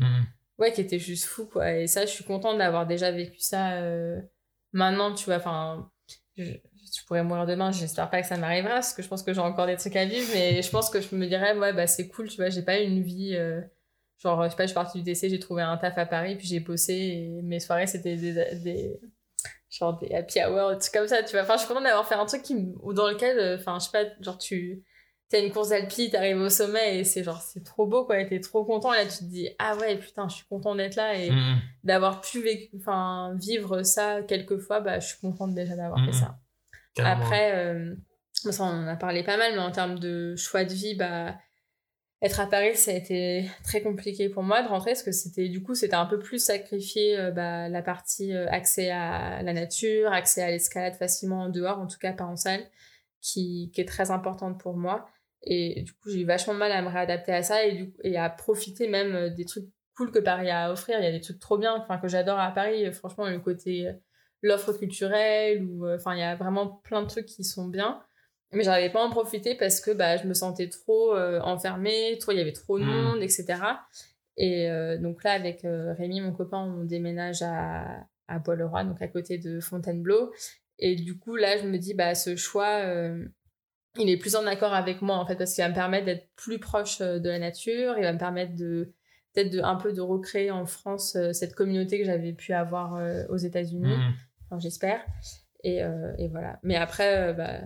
Ouais, 0.57 0.71
qui 0.73 0.81
étaient 0.81 0.97
juste 0.97 1.25
fous, 1.25 1.45
quoi. 1.45 1.71
Et 1.75 1.85
ça, 1.85 2.07
je 2.07 2.11
suis 2.11 2.23
contente 2.23 2.57
d'avoir 2.57 2.87
déjà 2.87 3.11
vécu 3.11 3.39
ça 3.39 3.79
maintenant, 4.73 5.13
tu 5.13 5.25
vois, 5.25 5.35
enfin, 5.37 5.91
je, 6.35 6.53
je 6.99 7.05
pourrais 7.05 7.23
mourir 7.23 7.45
demain, 7.45 7.71
j'espère 7.71 8.09
pas 8.09 8.21
que 8.21 8.27
ça 8.27 8.37
m'arrivera, 8.37 8.75
parce 8.75 8.93
que 8.93 9.01
je 9.03 9.07
pense 9.07 9.23
que 9.23 9.33
j'ai 9.33 9.39
encore 9.41 9.67
des 9.67 9.77
trucs 9.77 9.95
à 9.95 10.05
vivre, 10.05 10.27
mais 10.33 10.61
je 10.61 10.69
pense 10.71 10.89
que 10.89 10.99
je 11.01 11.15
me 11.15 11.27
dirais, 11.27 11.57
ouais, 11.57 11.73
bah 11.73 11.87
c'est 11.87 12.07
cool, 12.07 12.27
tu 12.29 12.37
vois, 12.37 12.49
j'ai 12.49 12.61
pas 12.63 12.79
eu 12.79 12.83
une 12.85 13.01
vie. 13.03 13.35
euh, 13.35 13.61
genre, 14.17 14.43
je 14.45 14.49
sais 14.49 14.55
pas, 14.55 14.63
je 14.63 14.67
suis 14.69 14.73
partie 14.75 14.97
du 14.99 15.03
DC, 15.03 15.29
j'ai 15.29 15.39
trouvé 15.39 15.61
un 15.61 15.77
taf 15.77 15.97
à 15.97 16.05
Paris, 16.05 16.35
puis 16.35 16.47
j'ai 16.47 16.59
bossé, 16.59 16.93
et 16.93 17.41
mes 17.43 17.59
soirées, 17.59 17.87
c'était 17.87 18.15
des, 18.17 18.33
des. 18.63 18.99
genre 19.69 19.97
des 19.99 20.13
happy 20.13 20.39
hours, 20.43 20.71
des 20.73 20.79
trucs 20.79 20.93
comme 20.93 21.07
ça, 21.07 21.21
tu 21.23 21.31
vois. 21.31 21.41
Enfin, 21.43 21.53
je 21.55 21.59
suis 21.59 21.67
contente 21.67 21.83
d'avoir 21.83 22.07
fait 22.07 22.15
un 22.15 22.25
truc 22.25 22.41
qui, 22.41 22.55
dans 22.55 23.07
lequel, 23.09 23.37
euh, 23.39 23.57
enfin, 23.57 23.77
je 23.79 23.85
sais 23.85 23.91
pas, 23.91 24.09
genre, 24.21 24.37
tu. 24.37 24.83
T'as 25.29 25.43
une 25.43 25.51
course 25.51 25.69
d'alpi, 25.69 26.09
t'arrives 26.09 26.39
au 26.39 26.49
sommet 26.49 26.99
et 26.99 27.03
c'est 27.03 27.21
genre, 27.21 27.41
c'est 27.41 27.61
trop 27.61 27.85
beau 27.85 28.05
quoi, 28.05 28.23
t'es 28.23 28.39
trop 28.39 28.63
content. 28.63 28.93
Et 28.93 29.03
là, 29.03 29.03
tu 29.03 29.17
te 29.17 29.23
dis, 29.25 29.49
ah 29.59 29.75
ouais, 29.75 29.97
putain, 29.97 30.29
je 30.29 30.35
suis 30.37 30.45
content 30.45 30.73
d'être 30.73 30.95
là 30.95 31.19
et 31.19 31.29
Mhm. 31.31 31.59
d'avoir 31.83 32.21
pu 32.21 32.41
vécu, 32.41 32.69
vivre 33.35 33.83
ça 33.83 34.21
quelques 34.21 34.57
fois, 34.59 34.79
bah, 34.79 35.01
je 35.01 35.07
suis 35.07 35.19
contente 35.19 35.53
déjà 35.53 35.75
d'avoir 35.75 35.99
fait 36.05 36.13
ça. 36.13 36.39
Après, 37.03 37.53
euh, 37.55 37.95
ça, 38.33 38.63
on 38.63 38.67
en 38.67 38.87
a 38.87 38.95
parlé 38.95 39.23
pas 39.23 39.37
mal, 39.37 39.53
mais 39.53 39.59
en 39.59 39.71
termes 39.71 39.99
de 39.99 40.35
choix 40.35 40.63
de 40.63 40.73
vie, 40.73 40.95
bah, 40.95 41.35
être 42.21 42.39
à 42.39 42.47
Paris, 42.47 42.75
ça 42.75 42.91
a 42.91 42.95
été 42.95 43.45
très 43.63 43.81
compliqué 43.81 44.29
pour 44.29 44.41
moi 44.41 44.63
de 44.63 44.67
rentrer 44.67 44.91
parce 44.91 45.03
que 45.03 45.11
c'était 45.11 45.49
du 45.49 45.61
coup, 45.61 45.75
c'était 45.75 45.95
un 45.95 46.07
peu 46.07 46.17
plus 46.17 46.43
sacrifier 46.43 47.17
euh, 47.17 47.31
bah, 47.31 47.69
la 47.69 47.81
partie 47.83 48.33
euh, 48.33 48.47
accès 48.49 48.89
à 48.89 49.43
la 49.43 49.53
nature, 49.53 50.11
accès 50.11 50.41
à 50.41 50.49
l'escalade 50.49 50.95
facilement 50.95 51.43
en 51.43 51.49
dehors, 51.49 51.77
en 51.77 51.85
tout 51.85 51.99
cas 51.99 52.13
pas 52.13 52.25
en 52.25 52.35
salle, 52.35 52.65
qui, 53.21 53.71
est 53.77 53.87
très 53.87 54.09
importante 54.09 54.59
pour 54.59 54.77
moi. 54.77 55.07
Et 55.43 55.83
du 55.83 55.93
coup, 55.93 56.09
j'ai 56.09 56.21
eu 56.21 56.25
vachement 56.25 56.53
de 56.53 56.59
mal 56.59 56.71
à 56.71 56.81
me 56.81 56.89
réadapter 56.89 57.33
à 57.33 57.43
ça 57.43 57.63
et, 57.63 57.73
du, 57.73 57.93
et 58.03 58.17
à 58.17 58.29
profiter 58.29 58.87
même 58.87 59.15
euh, 59.15 59.29
des 59.29 59.45
trucs 59.45 59.67
cool 59.95 60.11
que 60.11 60.19
Paris 60.19 60.49
a 60.49 60.65
à 60.65 60.71
offrir. 60.71 60.97
Il 60.99 61.03
y 61.03 61.07
a 61.07 61.11
des 61.11 61.21
trucs 61.21 61.39
trop 61.39 61.59
bien, 61.59 61.75
enfin, 61.75 61.99
que 61.99 62.07
j'adore 62.07 62.39
à 62.39 62.51
Paris. 62.51 62.91
Franchement, 62.93 63.27
le 63.27 63.39
côté, 63.39 63.87
euh, 63.87 63.93
l'offre 64.41 64.73
culturelle, 64.73 65.63
ou 65.63 65.85
euh, 65.85 65.95
enfin, 65.95 66.13
il 66.15 66.19
y 66.19 66.23
a 66.23 66.35
vraiment 66.35 66.67
plein 66.83 67.01
de 67.01 67.07
trucs 67.07 67.25
qui 67.25 67.43
sont 67.43 67.67
bien. 67.67 68.01
Mais 68.53 68.63
j'arrivais 68.63 68.91
pas 68.91 69.01
à 69.01 69.05
en 69.05 69.09
profiter 69.09 69.55
parce 69.55 69.81
que 69.81 69.91
bah, 69.91 70.15
je 70.17 70.25
me 70.25 70.33
sentais 70.33 70.69
trop 70.69 71.13
euh, 71.15 71.39
enfermée, 71.41 72.17
trop, 72.19 72.31
il 72.31 72.37
y 72.37 72.41
avait 72.41 72.53
trop 72.53 72.79
de 72.79 72.85
Mm. 72.85 72.87
monde, 72.87 73.21
etc. 73.21 73.45
Et 74.37 74.69
euh, 74.69 74.97
donc 74.97 75.23
là, 75.23 75.31
avec 75.31 75.65
euh, 75.65 75.93
Rémi, 75.93 76.21
mon 76.21 76.31
copain, 76.31 76.59
on 76.59 76.83
déménage 76.85 77.41
à, 77.41 78.05
à 78.27 78.39
Bois-le-Roi, 78.39 78.85
donc 78.85 79.01
à 79.01 79.07
côté 79.07 79.37
de 79.37 79.59
Fontainebleau. 79.59 80.31
Et 80.79 80.95
du 80.95 81.17
coup, 81.17 81.35
là, 81.35 81.57
je 81.57 81.67
me 81.67 81.77
dis, 81.77 81.93
bah, 81.93 82.15
ce 82.15 82.35
choix, 82.35 82.83
il 83.97 84.09
est 84.09 84.17
plus 84.17 84.35
en 84.35 84.45
accord 84.45 84.73
avec 84.73 85.01
moi, 85.01 85.17
en 85.17 85.25
fait, 85.25 85.35
parce 85.35 85.55
qu'il 85.55 85.63
va 85.63 85.69
me 85.69 85.73
permettre 85.73 86.05
d'être 86.05 86.29
plus 86.35 86.59
proche 86.59 86.99
de 86.99 87.27
la 87.27 87.39
nature, 87.39 87.95
il 87.97 88.03
va 88.03 88.13
me 88.13 88.19
permettre 88.19 88.55
de 88.55 88.93
peut-être 89.37 89.51
de, 89.53 89.61
un 89.61 89.75
peu 89.75 89.93
de 89.93 90.01
recréer 90.01 90.49
en 90.51 90.65
France 90.65 91.15
euh, 91.15 91.31
cette 91.31 91.53
communauté 91.53 91.99
que 91.99 92.05
j'avais 92.05 92.33
pu 92.33 92.53
avoir 92.53 92.95
euh, 92.95 93.23
aux 93.29 93.37
États-Unis, 93.37 93.85
Mhm. 93.85 94.13
enfin, 94.49 94.59
j'espère. 94.59 95.01
Et, 95.63 95.83
euh, 95.83 96.13
et 96.17 96.27
voilà. 96.27 96.59
Mais 96.63 96.75
après, 96.75 97.33
bah, 97.33 97.59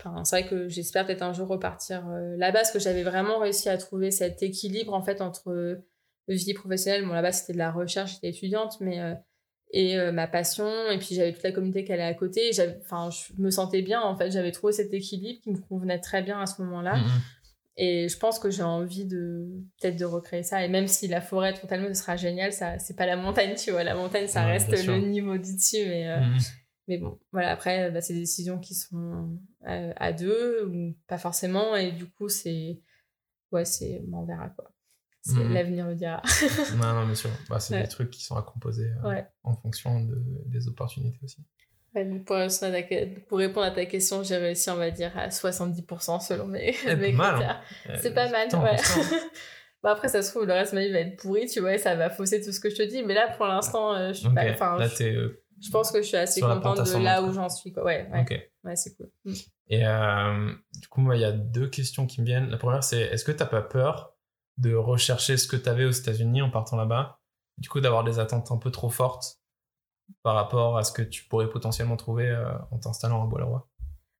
enfin, 0.00 0.24
c'est 0.24 0.40
vrai 0.40 0.48
que 0.48 0.68
j'espère 0.68 1.06
peut-être 1.06 1.22
un 1.22 1.32
jour 1.32 1.46
repartir 1.48 2.04
là-bas, 2.08 2.60
parce 2.60 2.70
que 2.72 2.78
j'avais 2.80 3.02
vraiment 3.04 3.38
réussi 3.38 3.68
à 3.68 3.76
trouver 3.78 4.10
cet 4.10 4.42
équilibre, 4.42 4.92
en 4.94 5.02
fait, 5.02 5.20
entre 5.20 5.78
vie 6.28 6.54
professionnelle. 6.54 7.04
Bon, 7.06 7.12
là-bas, 7.12 7.32
c'était 7.32 7.52
de 7.52 7.58
la 7.58 7.70
recherche, 7.70 8.14
j'étais 8.14 8.30
étudiante, 8.30 8.80
mais... 8.80 8.98
et 9.72 9.98
euh, 9.98 10.12
ma 10.12 10.26
passion 10.28 10.68
et 10.90 10.98
puis 10.98 11.14
j'avais 11.16 11.32
toute 11.32 11.42
la 11.42 11.50
communauté 11.52 11.84
qui 11.84 11.92
allait 11.92 12.02
à 12.04 12.14
côté 12.14 12.50
enfin 12.82 13.10
je 13.10 13.32
me 13.42 13.50
sentais 13.50 13.82
bien 13.82 14.00
en 14.00 14.14
fait 14.14 14.30
j'avais 14.30 14.52
trouvé 14.52 14.72
cet 14.72 14.92
équilibre 14.94 15.40
qui 15.42 15.50
me 15.50 15.58
convenait 15.58 15.98
très 15.98 16.22
bien 16.22 16.38
à 16.40 16.46
ce 16.46 16.62
moment-là 16.62 16.96
Mhm. 16.96 17.20
Et 17.76 18.08
je 18.08 18.18
pense 18.18 18.38
que 18.38 18.50
j'ai 18.50 18.62
envie 18.62 19.04
de 19.04 19.48
peut-être 19.80 19.96
de 19.98 20.04
recréer 20.04 20.42
ça 20.44 20.64
et 20.64 20.68
même 20.68 20.86
si 20.86 21.08
la 21.08 21.20
forêt 21.20 21.54
totalement 21.54 21.88
ce 21.88 21.94
sera 21.94 22.16
génial 22.16 22.52
ça 22.52 22.78
c'est 22.78 22.94
pas 22.96 23.06
la 23.06 23.16
montagne 23.16 23.54
tu 23.56 23.70
vois 23.72 23.82
la 23.84 23.94
montagne 23.96 24.26
ça 24.28 24.44
Ouais, 24.44 24.52
reste 24.52 24.70
le 24.86 24.98
niveau 24.98 25.36
du 25.38 25.54
dessus 25.54 25.84
mais 25.86 26.06
euh, 26.08 26.20
Mhm. 26.20 26.38
mais 26.88 26.98
bon 26.98 27.18
voilà 27.32 27.50
après 27.50 27.90
bah, 27.90 28.00
c'est 28.00 28.12
des 28.14 28.20
décisions 28.20 28.58
qui 28.60 28.74
sont 28.74 29.38
euh, 29.66 29.92
à 29.96 30.12
deux 30.12 30.64
ou 30.66 30.94
pas 31.08 31.18
forcément 31.18 31.74
et 31.74 31.90
du 31.92 32.06
coup 32.06 32.28
c'est 32.28 32.80
ouais 33.52 33.64
c'est 33.64 34.02
on 34.12 34.24
verra 34.24 34.50
quoi 34.50 34.70
C'est- 35.22 35.34
Mhm. 35.42 35.54
l'avenir 35.54 35.86
le 35.88 35.94
dira 35.94 36.22
Non, 36.76 36.92
non, 36.92 37.06
bien 37.06 37.14
sûr. 37.14 37.30
Bah, 37.48 37.58
c'est 37.58 37.74
Ouais. 37.74 37.82
des 37.82 37.88
trucs 37.88 38.10
qui 38.10 38.22
sont 38.22 38.36
à 38.36 38.42
composer 38.42 38.90
euh, 39.02 39.08
Ouais. 39.08 39.26
en 39.42 39.54
fonction 39.56 40.04
de, 40.04 40.22
des 40.44 40.68
opportunités 40.68 41.18
aussi. 41.24 41.38
Donc 41.94 42.24
pour, 42.24 42.36
répondre 42.36 42.74
à 42.74 42.82
ta- 42.82 43.20
pour 43.28 43.38
répondre 43.38 43.66
à 43.66 43.70
ta 43.70 43.86
question, 43.86 44.22
j'ai 44.24 44.36
réussi, 44.36 44.68
on 44.70 44.76
va 44.76 44.90
dire, 44.90 45.12
à 45.16 45.28
70% 45.28 46.20
selon 46.20 46.46
mes, 46.46 46.74
Eh, 46.86 46.96
mes 46.96 47.12
mal, 47.12 47.34
critères. 47.34 47.62
Euh, 47.88 47.96
C'est 48.00 48.14
pas 48.14 48.28
mal, 48.28 48.48
ouais. 48.52 48.76
Bah 49.82 49.90
après, 49.92 50.08
ça 50.08 50.22
se 50.22 50.30
trouve, 50.30 50.46
le 50.46 50.54
reste 50.54 50.72
de 50.72 50.78
ma 50.78 50.84
vie 50.86 50.92
va 50.92 51.00
être 51.00 51.16
pourri, 51.16 51.46
tu 51.46 51.60
vois, 51.60 51.74
et 51.74 51.78
ça 51.78 51.94
va 51.94 52.08
fausser 52.08 52.40
tout 52.42 52.52
ce 52.52 52.58
que 52.58 52.70
je 52.70 52.76
te 52.76 52.82
dis. 52.82 53.02
Mais 53.02 53.12
là, 53.12 53.28
pour 53.36 53.44
l'instant, 53.46 53.94
euh, 53.94 54.08
je 54.08 54.20
suis 54.20 54.28
Ok. 54.28 54.34
pas. 54.34 54.50
Enfin, 54.52 54.78
Là, 54.78 54.88
je, 54.88 55.04
euh, 55.04 55.42
je 55.60 55.70
pense 55.70 55.92
que 55.92 56.00
je 56.00 56.06
suis 56.08 56.16
assez 56.16 56.40
contente 56.40 56.78
de 56.78 57.04
là 57.04 57.22
où 57.22 57.30
j'en 57.34 57.50
suis, 57.50 57.70
quoi. 57.70 57.84
Ouais, 57.84 58.08
ouais, 58.10 58.50
ouais 58.64 58.76
c'est 58.76 58.96
cool. 58.96 59.10
Mm. 59.26 59.34
Et 59.68 59.80
du 60.80 60.88
coup, 60.88 61.00
moi, 61.02 61.16
il 61.16 61.20
y 61.20 61.24
a 61.26 61.32
deux 61.32 61.68
questions 61.68 62.06
qui 62.06 62.22
me 62.22 62.26
viennent. 62.26 62.48
La 62.48 62.56
première, 62.56 62.82
c'est 62.82 63.02
est-ce 63.02 63.24
que 63.24 63.32
t'as 63.32 63.44
pas 63.44 63.60
peur 63.60 64.14
de 64.56 64.74
rechercher 64.74 65.36
ce 65.36 65.46
que 65.46 65.56
t'avais 65.56 65.84
aux 65.84 65.90
États-Unis 65.90 66.40
en 66.40 66.50
partant 66.50 66.76
là-bas? 66.76 67.20
Du 67.58 67.68
coup, 67.68 67.80
d'avoir 67.80 68.04
des 68.04 68.18
attentes 68.18 68.50
un 68.50 68.56
peu 68.56 68.70
trop 68.70 68.88
fortes? 68.88 69.38
Par 70.22 70.34
rapport 70.34 70.76
à 70.78 70.84
ce 70.84 70.92
que 70.92 71.02
tu 71.02 71.24
pourrais 71.24 71.48
potentiellement 71.48 71.96
trouver 71.96 72.28
euh, 72.28 72.46
en 72.70 72.78
t'installant 72.78 73.22
à 73.22 73.26
Bois-le-Roi 73.26 73.68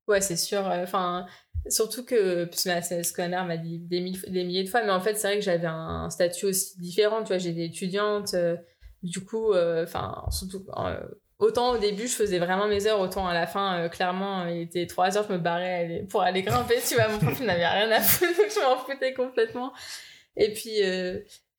Ouais, 0.06 0.20
c'est 0.20 0.36
sûr. 0.36 0.66
euh, 0.70 0.82
Enfin, 0.82 1.26
surtout 1.68 2.04
que 2.04 2.44
parce 2.44 2.64
que 2.88 3.02
ce 3.02 3.12
que 3.12 3.22
ma 3.22 3.28
mère 3.28 3.44
m'a 3.46 3.56
dit 3.56 3.78
des, 3.78 4.00
mille- 4.00 4.20
des 4.28 4.44
milliers 4.44 4.64
de 4.64 4.68
fois, 4.68 4.82
mais 4.82 4.90
en 4.92 5.00
fait, 5.00 5.14
c'est 5.14 5.28
vrai 5.28 5.38
que 5.38 5.44
j'avais 5.44 5.66
un 5.66 6.10
statut 6.10 6.46
aussi 6.46 6.78
différent. 6.80 7.22
Tu 7.22 7.28
vois, 7.28 7.38
j'étais 7.38 7.64
étudiante. 7.66 8.34
euh, 8.34 8.56
du 9.02 9.24
coup, 9.24 9.52
euh, 9.52 9.84
enfin, 9.84 10.24
surtout. 10.30 10.66
Autant 11.40 11.72
au 11.72 11.78
début, 11.78 12.06
je 12.06 12.14
faisais 12.14 12.38
vraiment 12.38 12.68
mes 12.68 12.86
heures, 12.86 13.00
autant 13.00 13.26
à 13.26 13.34
la 13.34 13.46
fin, 13.46 13.88
clairement, 13.88 14.46
il 14.46 14.62
était 14.62 14.86
3 14.86 15.18
heures, 15.18 15.26
je 15.28 15.32
me 15.32 15.38
barrais 15.38 15.74
aller- 15.84 16.02
pour 16.04 16.22
aller 16.22 16.42
grimper, 16.42 16.76
tu 16.88 16.94
vois, 16.94 17.08
mon 17.08 17.18
prof 17.18 17.38
n'avait 17.40 17.66
rien 17.66 17.90
à 17.90 18.00
foutre, 18.00 18.30
donc 18.36 18.50
je 18.54 18.60
m'en 18.60 18.76
foutais 18.78 19.12
complètement. 19.14 19.72
Et 20.36 20.52
puis, 20.54 20.80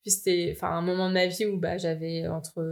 puis 0.02 0.10
c'était 0.10 0.54
enfin, 0.56 0.70
un 0.70 0.80
moment 0.82 1.08
de 1.08 1.14
ma 1.14 1.26
vie 1.26 1.44
où 1.46 1.58
bah, 1.58 1.76
j'avais 1.76 2.26
entre 2.26 2.62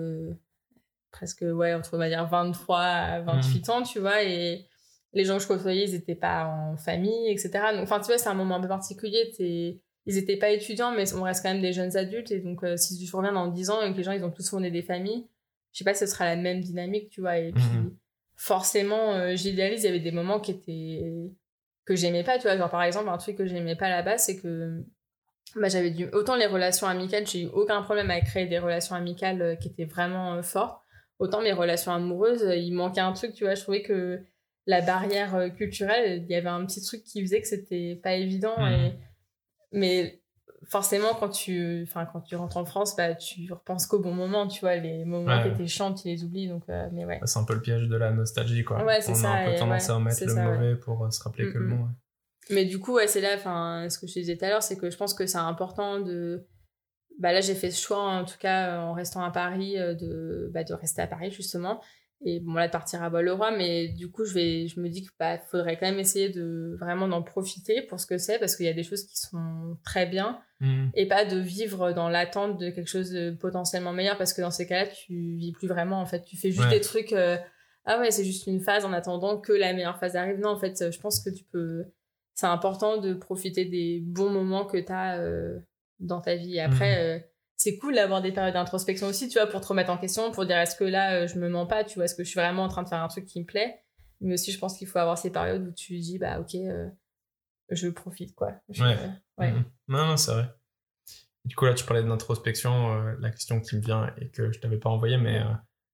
presque, 1.15 1.43
ouais, 1.49 1.73
entre, 1.75 1.95
on 1.95 1.99
va 1.99 2.09
dire, 2.09 2.27
23 2.27 2.81
à 2.81 3.21
28 3.21 3.69
ans, 3.71 3.83
tu 3.83 4.01
vois, 4.01 4.23
et 4.25 4.67
les 5.13 5.25
gens 5.25 5.37
que 5.37 5.43
je 5.45 5.49
côtoyais, 5.49 5.85
ils 5.89 5.93
n'étaient 5.93 6.15
pas 6.17 6.47
en 6.47 6.77
famille, 6.77 7.31
etc. 7.31 7.51
Donc, 7.73 7.85
enfin, 7.85 8.01
tu 8.01 8.07
vois, 8.07 8.19
c'est 8.19 8.29
un 8.29 8.35
moment 8.35 8.57
un 8.57 8.61
peu 8.61 8.69
particulier. 8.69 9.33
t'es- 9.37 9.81
Ils 10.07 10.17
n'étaient 10.17 10.37
pas 10.37 10.51
étudiants, 10.51 10.93
mais 10.93 11.15
on 11.15 11.23
reste 11.23 11.43
quand 11.43 11.51
même 11.53 11.63
des 11.63 11.73
jeunes 11.73 11.97
adultes. 11.97 12.31
Et 12.33 12.41
donc, 12.41 12.63
euh, 12.65 12.77
si 12.77 13.07
je 13.07 13.17
reviens 13.17 13.33
dans 13.33 13.47
10 13.47 13.71
ans 13.71 13.81
et 13.81 13.91
que 13.93 13.97
les 13.97 14.03
gens, 14.03 14.13
ils 14.13 14.25
ont 14.25 14.31
tous 14.31 14.51
fondé 14.51 14.71
des 14.71 14.83
familles, 14.83 15.27
je 15.73 15.79
sais 15.79 15.85
pas 15.85 15.95
si 15.95 16.01
ce 16.01 16.13
sera 16.13 16.25
la 16.27 16.37
même 16.37 16.61
dynamique, 16.61 17.09
tu 17.11 17.21
vois. 17.23 17.39
Et 17.39 17.53
puis, 17.53 17.63
Mhm. 17.65 17.97
forcément, 18.37 19.13
euh, 19.13 19.35
j'idéalise, 19.37 19.83
il 19.83 19.87
y 19.87 19.89
avait 19.89 20.01
des 20.01 20.11
moments 20.13 20.41
qui 20.41 20.51
étaient 20.51 21.31
que 21.87 21.95
j'aimais 21.95 22.25
pas, 22.25 22.37
tu 22.39 22.43
vois. 22.43 22.57
Genre, 22.57 22.71
par 22.71 22.83
exemple, 22.83 23.09
un 23.09 23.17
truc 23.19 23.37
que 23.37 23.47
j'aimais 23.47 23.77
pas 23.77 23.89
là-bas, 23.89 24.19
c'est 24.19 24.37
que 24.37 24.83
bah, 25.57 25.69
j'avais 25.69 25.91
du... 25.91 26.07
Autant 26.09 26.35
les 26.37 26.47
relations 26.47 26.87
amicales, 26.87 27.27
j'ai 27.27 27.43
eu 27.43 27.47
aucun 27.47 27.81
problème 27.83 28.11
à 28.11 28.21
créer 28.21 28.47
des 28.47 28.59
relations 28.59 28.97
amicales 28.97 29.41
euh, 29.41 29.55
qui 29.55 29.69
étaient 29.69 29.85
vraiment 29.85 30.35
euh, 30.35 30.43
fortes. 30.43 30.83
Autant 31.19 31.43
mes 31.43 31.53
relations 31.53 31.93
amoureuses, 31.93 32.43
euh, 32.43 32.57
il 32.57 32.73
manquait 32.73 33.01
un 33.01 33.13
truc, 33.13 33.33
tu 33.35 33.45
vois. 33.45 33.55
Je 33.55 33.63
trouvais 33.63 33.83
que 33.83 34.21
la 34.67 34.81
barrière 34.81 35.35
euh, 35.37 35.49
culturelle, 35.49 36.23
il 36.23 36.31
y 36.31 36.35
avait 36.35 36.49
un 36.49 36.65
petit 36.67 36.83
truc 36.83 37.05
qui 37.05 37.21
faisait 37.23 37.41
que 37.41 37.47
c'était 37.49 38.01
pas 38.03 38.15
évident. 38.15 38.55
Mhm. 38.59 38.73
Et... 38.73 38.93
Mais 39.73 40.21
forcément, 40.69 41.15
quand 41.19 41.29
tu, 41.29 41.83
enfin, 41.87 42.07
quand 42.07 42.21
tu 42.23 42.37
rentres 42.37 42.57
en 42.57 42.65
France, 42.65 42.97
bah, 42.97 43.15
tu 43.15 43.53
repenses 43.53 43.87
qu'au 43.87 43.99
bon 43.99 44.13
moment, 44.15 44.47
tu 44.49 44.61
vois. 44.61 44.77
Les 44.77 45.05
moments 45.05 45.37
Ouais. 45.37 45.43
qui 45.43 45.49
étaient 45.49 45.67
chiants, 45.67 45.93
tu 45.95 46.09
les 46.09 46.25
oublies. 46.25 46.49
Donc, 46.49 46.63
euh, 46.69 46.89
mais 46.93 47.05
ouais. 47.05 47.21
C'est 47.25 47.39
un 47.39 47.45
peu 47.45 47.55
le 47.55 47.61
piège 47.61 47.89
de 47.89 47.97
la 47.97 48.11
nostalgie, 48.13 48.65
quoi. 48.65 48.83
Ouais, 48.85 49.01
c'est 49.01 49.13
On 49.13 49.15
ça, 49.17 49.33
a 49.33 49.37
un 49.43 49.51
peu 49.53 49.57
tendance 49.59 49.89
ouais, 49.89 50.07
à 50.07 50.11
c'est 50.11 50.25
le 50.27 50.33
ça, 50.33 50.47
ouais. 50.49 50.53
mauvais 50.59 50.77
pour 50.77 51.05
euh, 51.05 51.11
se 51.11 51.23
rappeler 51.23 51.53
que 51.53 51.59
le 51.59 51.69
bon. 51.69 51.89
Mais 52.51 52.65
du 52.67 52.79
coup, 52.79 52.95
ouais, 52.95 53.07
c'est 53.07 53.21
là, 53.21 53.31
enfin, 53.37 53.87
ce 53.89 53.99
que 53.99 54.07
je 54.07 54.15
te 54.15 54.19
disais 54.19 54.37
tout 54.37 54.45
à 54.45 54.49
l'heure, 54.49 54.63
c'est 54.63 54.77
que 54.77 54.91
je 54.91 54.97
pense 54.97 55.15
que 55.15 55.27
c'est 55.27 55.39
important 55.39 56.01
de. 56.01 56.47
Bah 57.21 57.33
là, 57.33 57.41
j'ai 57.41 57.55
fait 57.55 57.71
ce 57.71 57.81
choix, 57.81 58.01
en 58.03 58.25
tout 58.25 58.39
cas, 58.39 58.81
en 58.81 58.93
restant 58.93 59.23
à 59.23 59.31
Paris, 59.31 59.79
euh, 59.79 59.95
de, 59.95 60.51
bah, 60.53 60.65
de 60.65 60.75
rester 60.75 61.01
à 61.03 61.07
Paris, 61.07 61.31
justement. 61.31 61.81
Et 62.27 62.41
bon, 62.41 62.55
là, 62.55 62.67
de 62.69 62.73
partir 62.73 63.03
à 63.03 63.11
Bois-le-Roi, 63.11 63.51
mais 63.57 63.89
du 63.89 64.11
coup, 64.11 64.25
je, 64.25 64.33
vais, 64.35 64.67
je 64.67 64.81
me 64.81 64.89
dis 64.89 65.03
qu'il 65.03 65.11
bah, 65.19 65.39
faudrait 65.39 65.77
quand 65.79 65.87
même 65.87 65.99
essayer 65.99 66.31
de 66.31 66.77
vraiment 66.81 67.07
d'en 67.07 67.23
profiter 67.23 67.83
pour 67.83 68.01
ce 68.01 68.07
que 68.07 68.17
c'est, 68.19 68.39
parce 68.39 68.57
qu'il 68.57 68.65
y 68.67 68.69
a 68.69 68.73
des 68.73 68.83
choses 68.83 69.05
qui 69.05 69.17
sont 69.17 69.77
très 69.85 70.07
bien, 70.07 70.41
Mhm. 70.61 70.91
et 70.95 71.07
pas 71.07 71.25
de 71.27 71.37
vivre 71.39 71.93
dans 71.93 72.09
l'attente 72.09 72.59
de 72.59 72.71
quelque 72.71 72.89
chose 72.89 73.11
de 73.11 73.33
potentiellement 73.33 73.93
meilleur, 73.93 74.17
parce 74.17 74.33
que 74.33 74.41
dans 74.41 74.51
ces 74.51 74.67
cas-là, 74.67 74.87
tu 74.87 75.35
vis 75.37 75.53
plus 75.53 75.69
vraiment, 75.69 76.01
en 76.01 76.07
fait. 76.07 76.23
Tu 76.23 76.37
fais 76.37 76.51
juste 76.51 76.69
Ouais. 76.69 76.75
des 76.79 76.81
trucs. 76.81 77.13
euh, 77.13 77.37
ah 77.85 78.01
ouais, 78.01 78.11
c'est 78.11 78.25
juste 78.25 78.47
une 78.47 78.61
phase 78.61 78.85
en 78.87 78.93
attendant 78.95 79.39
que 79.39 79.53
la 79.53 79.73
meilleure 79.75 79.99
phase 79.99 80.17
arrive. 80.17 80.39
Non, 80.41 80.51
en 80.51 80.59
fait, 80.59 80.91
je 80.91 80.99
pense 80.99 81.21
que 81.21 81.31
tu 81.31 81.45
peux 81.45 81.85
c'est 82.37 82.47
important 82.47 82.97
de 82.97 83.15
profiter 83.15 83.65
des 83.65 84.01
bons 84.03 84.31
moments 84.31 84.65
que 84.65 84.79
tu 84.79 84.91
as 84.91 85.19
dans 86.01 86.21
ta 86.21 86.35
vie. 86.37 86.57
Et 86.57 86.61
après, 86.61 86.99
euh, 86.99 87.19
c'est 87.57 87.77
cool 87.79 87.95
d'avoir 87.95 88.21
des 88.23 88.33
périodes 88.33 88.55
d'introspection 88.55 89.07
aussi, 89.07 89.29
tu 89.29 89.39
vois, 89.39 89.47
pour 89.49 89.61
te 89.61 89.67
remettre 89.67 89.91
en 89.91 89.99
question, 89.99 90.31
pour 90.33 90.45
dire 90.47 90.59
est-ce 90.59 90.77
que 90.77 90.85
là, 90.85 91.15
euh, 91.15 91.27
je 91.27 91.39
me 91.39 91.49
mens 91.49 91.67
pas, 91.67 91.85
tu 91.85 91.95
vois, 91.97 92.05
est-ce 92.05 92.15
que 92.15 92.25
je 92.25 92.29
suis 92.31 92.39
vraiment 92.41 92.65
en 92.65 92.69
train 92.69 92.83
de 92.83 92.89
faire 92.89 93.03
un 93.03 93.09
truc 93.09 93.27
qui 93.27 93.41
me 93.41 93.47
plaît? 93.47 93.81
Mais 94.21 94.35
aussi, 94.35 94.53
je 94.53 94.59
pense 94.59 94.77
qu'il 94.79 94.87
faut 94.87 94.99
avoir 94.99 95.19
ces 95.19 95.31
périodes 95.31 95.67
où 95.67 95.73
tu 95.73 95.99
dis, 95.99 96.19
bah 96.19 96.41
ok, 96.41 96.55
euh, 96.57 96.89
je 97.71 97.89
profite, 97.89 98.35
quoi. 98.35 98.53
Je- 98.71 98.83
Ouais. 98.83 98.97
euh, 98.99 99.09
ouais. 99.39 99.53
Mhm. 99.53 99.65
Non, 99.89 100.07
non, 100.07 100.17
c'est 100.17 100.33
vrai. 100.33 100.49
Du 101.45 101.55
coup, 101.57 101.67
là, 101.67 101.75
tu 101.75 101.85
parlais 101.85 102.03
d'introspection. 102.03 103.15
la 103.21 103.31
question 103.31 103.61
qui 103.61 103.77
me 103.77 103.81
vient 103.83 104.13
et 104.19 104.31
que 104.31 104.51
je 104.53 104.59
t'avais 104.61 104.79
pas 104.79 104.89
envoyée, 104.91 105.19
mais 105.19 105.43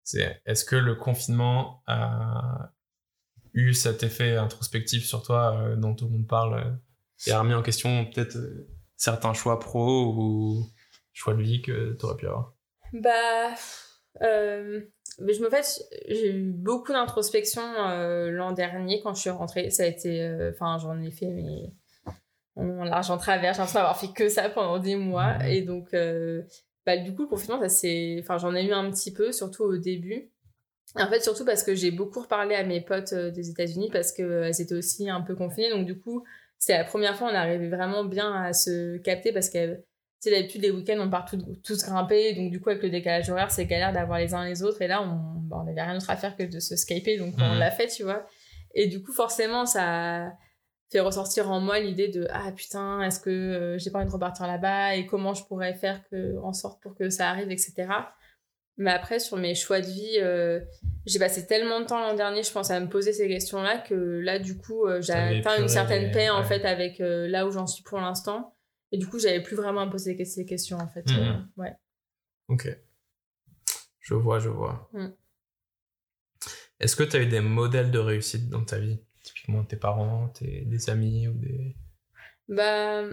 C'est 0.04 0.42
est-ce 0.46 0.64
que 0.66 0.76
le 0.76 0.96
confinement 0.96 1.84
a 1.88 2.72
eu 3.54 3.74
cet 3.74 4.04
effet 4.04 4.36
introspectif 4.38 5.06
sur 5.06 5.24
toi 5.24 5.76
dont 5.76 5.96
tout 5.96 6.06
le 6.06 6.12
monde 6.12 6.28
parle 6.28 6.80
et 7.28 7.32
a 7.32 7.40
remis 7.40 7.54
en 7.54 7.62
question 7.64 8.06
peut-être 8.06 8.38
certains 9.00 9.34
choix 9.34 9.60
pro 9.60 10.14
ou 10.14 10.68
choix 11.14 11.34
de 11.34 11.42
vie 11.42 11.64
que 11.64 11.96
tu 11.98 12.06
aurais 12.06 12.16
pu 12.16 12.28
avoir 12.28 12.54
Bah, 12.94 13.56
euh, 14.22 14.82
mais 15.20 15.34
je 15.34 15.42
me 15.42 15.50
fais, 15.50 15.62
j'ai 16.08 16.36
eu 16.36 16.52
beaucoup 16.52 16.92
d'introspection 16.92 17.62
euh, 17.62 18.30
l'an 18.30 18.52
dernier 18.52 19.02
quand 19.02 19.16
je 19.16 19.22
suis 19.22 19.30
rentrée. 19.30 19.72
Ça 19.72 19.84
a 19.84 19.86
été, 19.88 20.22
euh, 20.22 20.52
enfin, 20.54 20.78
j'en 20.78 21.02
ai 21.02 21.12
fait, 21.12 21.28
mais 21.28 21.74
on 22.56 22.84
l'argent 22.84 23.18
travers. 23.18 23.54
J'ai 23.54 23.60
l'impression 23.60 23.80
d'avoir 23.80 24.00
fait 24.00 24.14
que 24.14 24.30
ça 24.30 24.50
pendant 24.50 24.80
des 24.80 24.96
mois. 24.96 25.46
Et 25.48 25.62
donc, 25.62 25.96
bah, 26.86 26.98
du 26.98 27.16
coup, 27.16 27.24
le 27.24 27.28
confinement, 27.28 27.60
ça 27.62 27.70
c'est, 27.70 28.18
enfin, 28.22 28.38
j'en 28.38 28.54
ai 28.54 28.66
eu 28.66 28.74
un 28.74 28.92
petit 28.92 29.14
peu, 29.14 29.32
surtout 29.32 29.64
au 29.64 29.78
début. 29.78 30.30
En 30.96 31.08
fait, 31.08 31.22
surtout 31.22 31.46
parce 31.46 31.64
que 31.64 31.76
j'ai 31.76 31.92
beaucoup 31.92 32.20
reparlé 32.20 32.56
à 32.56 32.64
mes 32.64 32.82
potes 32.82 33.14
des 33.14 33.50
États-Unis 33.50 33.90
parce 33.94 34.12
qu'elles 34.12 34.60
étaient 34.60 34.76
aussi 34.76 35.10
un 35.10 35.22
peu 35.22 35.36
confinées. 35.36 35.70
Donc, 35.70 35.86
du 35.86 36.00
coup, 36.00 36.26
c'est 36.60 36.78
la 36.78 36.84
première 36.84 37.16
fois 37.16 37.30
on 37.32 37.36
arrivait 37.36 37.70
vraiment 37.70 38.04
bien 38.04 38.32
à 38.32 38.54
se 38.54 38.98
capter 38.98 39.32
parce 39.34 39.50
que 39.50 39.76
tu 40.22 40.28
sais, 40.30 40.36
d'habitude, 40.36 40.62
les 40.64 40.72
week-ends, 40.72 40.98
on 41.00 41.10
part 41.10 41.24
tous, 41.24 41.40
tous 41.64 41.86
grimper. 41.86 42.34
Donc, 42.34 42.52
du 42.52 42.60
coup, 42.60 42.70
avec 42.70 42.84
le 42.84 42.90
décalage 42.90 43.30
horaire, 43.30 43.52
c'est 43.52 43.66
galère 43.66 43.94
d'avoir 43.94 44.20
les 44.20 44.34
uns 44.34 44.44
les 44.44 44.64
autres. 44.64 44.82
Et 44.82 44.88
là, 44.88 45.02
on 45.02 45.40
bah, 45.40 45.64
n'avait 45.66 45.82
rien 45.82 45.94
d'autre 45.94 46.10
à 46.10 46.18
faire 46.18 46.36
que 46.36 46.44
de 46.44 46.60
se 46.60 46.76
skyper. 46.76 47.18
Donc, 47.18 47.36
on 47.38 47.54
Mhm. 47.54 47.58
l'a 47.60 47.72
fait, 47.72 47.88
tu 47.88 48.04
vois. 48.04 48.26
Et 48.76 48.88
du 48.88 49.02
coup, 49.02 49.14
forcément, 49.14 49.66
ça 49.66 50.34
fait 50.92 51.00
ressortir 51.00 51.50
en 51.50 51.62
moi 51.62 51.80
l'idée 51.80 52.10
de 52.10 52.28
Ah 52.32 52.52
putain, 52.52 53.02
est-ce 53.02 53.22
que 53.22 53.30
euh, 53.30 53.78
j'ai 53.78 53.92
pas 53.92 54.00
envie 54.00 54.08
de 54.10 54.12
repartir 54.12 54.46
là-bas 54.46 54.98
Et 54.98 55.06
comment 55.06 55.34
je 55.34 55.46
pourrais 55.46 55.74
faire 55.74 56.02
que, 56.10 56.38
en 56.44 56.52
sorte 56.52 56.84
pour 56.84 56.96
que 56.96 57.10
ça 57.10 57.30
arrive, 57.30 57.50
etc. 57.50 57.88
Mais 58.80 58.92
après, 58.92 59.20
sur 59.20 59.36
mes 59.38 59.56
choix 59.56 59.82
de 59.82 59.86
vie, 59.88 60.18
euh, 60.20 60.62
j'ai 61.06 61.20
passé 61.20 61.46
tellement 61.46 61.82
de 61.82 61.86
temps 61.86 62.00
l'an 62.00 62.16
dernier, 62.16 62.44
je 62.44 62.52
pense, 62.52 62.72
à 62.72 62.80
me 62.80 62.88
poser 62.88 63.12
ces 63.12 63.28
questions-là 63.28 63.78
que 63.78 63.94
là, 63.94 64.40
du 64.40 64.58
coup, 64.58 64.88
euh, 64.88 65.02
j'ai 65.02 65.12
atteint 65.12 65.62
une 65.62 65.68
certaine 65.68 66.06
les- 66.06 66.12
paix, 66.12 66.30
en 66.30 66.40
ouais. 66.40 66.48
fait, 66.48 66.64
avec 66.66 67.02
euh, 67.02 67.28
là 67.28 67.46
où 67.46 67.52
j'en 67.52 67.68
suis 67.68 67.84
pour 67.84 68.00
l'instant. 68.00 68.56
Et 68.94 68.98
du 68.98 69.06
coup, 69.06 69.20
j'avais 69.20 69.44
plus 69.44 69.58
vraiment 69.58 69.82
à 69.82 69.86
me 69.86 69.92
poser 69.92 70.24
ces 70.24 70.46
questions, 70.46 70.78
en 70.78 70.88
fait. 70.88 71.06
Euh, 71.12 71.34
ouais. 71.58 71.76
Ok. 72.48 72.74
Je 74.00 74.14
vois, 74.14 74.40
je 74.40 74.50
vois. 74.50 74.90
Mm. 74.94 75.10
Est-ce 76.80 76.96
que 76.96 77.04
tu 77.04 77.18
as 77.18 77.22
eu 77.22 77.28
des 77.28 77.42
modèles 77.42 77.92
de 77.92 78.00
réussite 78.00 78.50
dans 78.50 78.64
ta 78.64 78.80
vie? 78.80 78.98
Typiquement 79.24 79.66
tes 79.66 79.76
parents, 79.76 80.30
tes, 80.30 80.62
des 80.62 80.90
amis 80.90 81.28
ou 81.28 81.34
des... 81.34 81.76
Bah, 82.48 83.04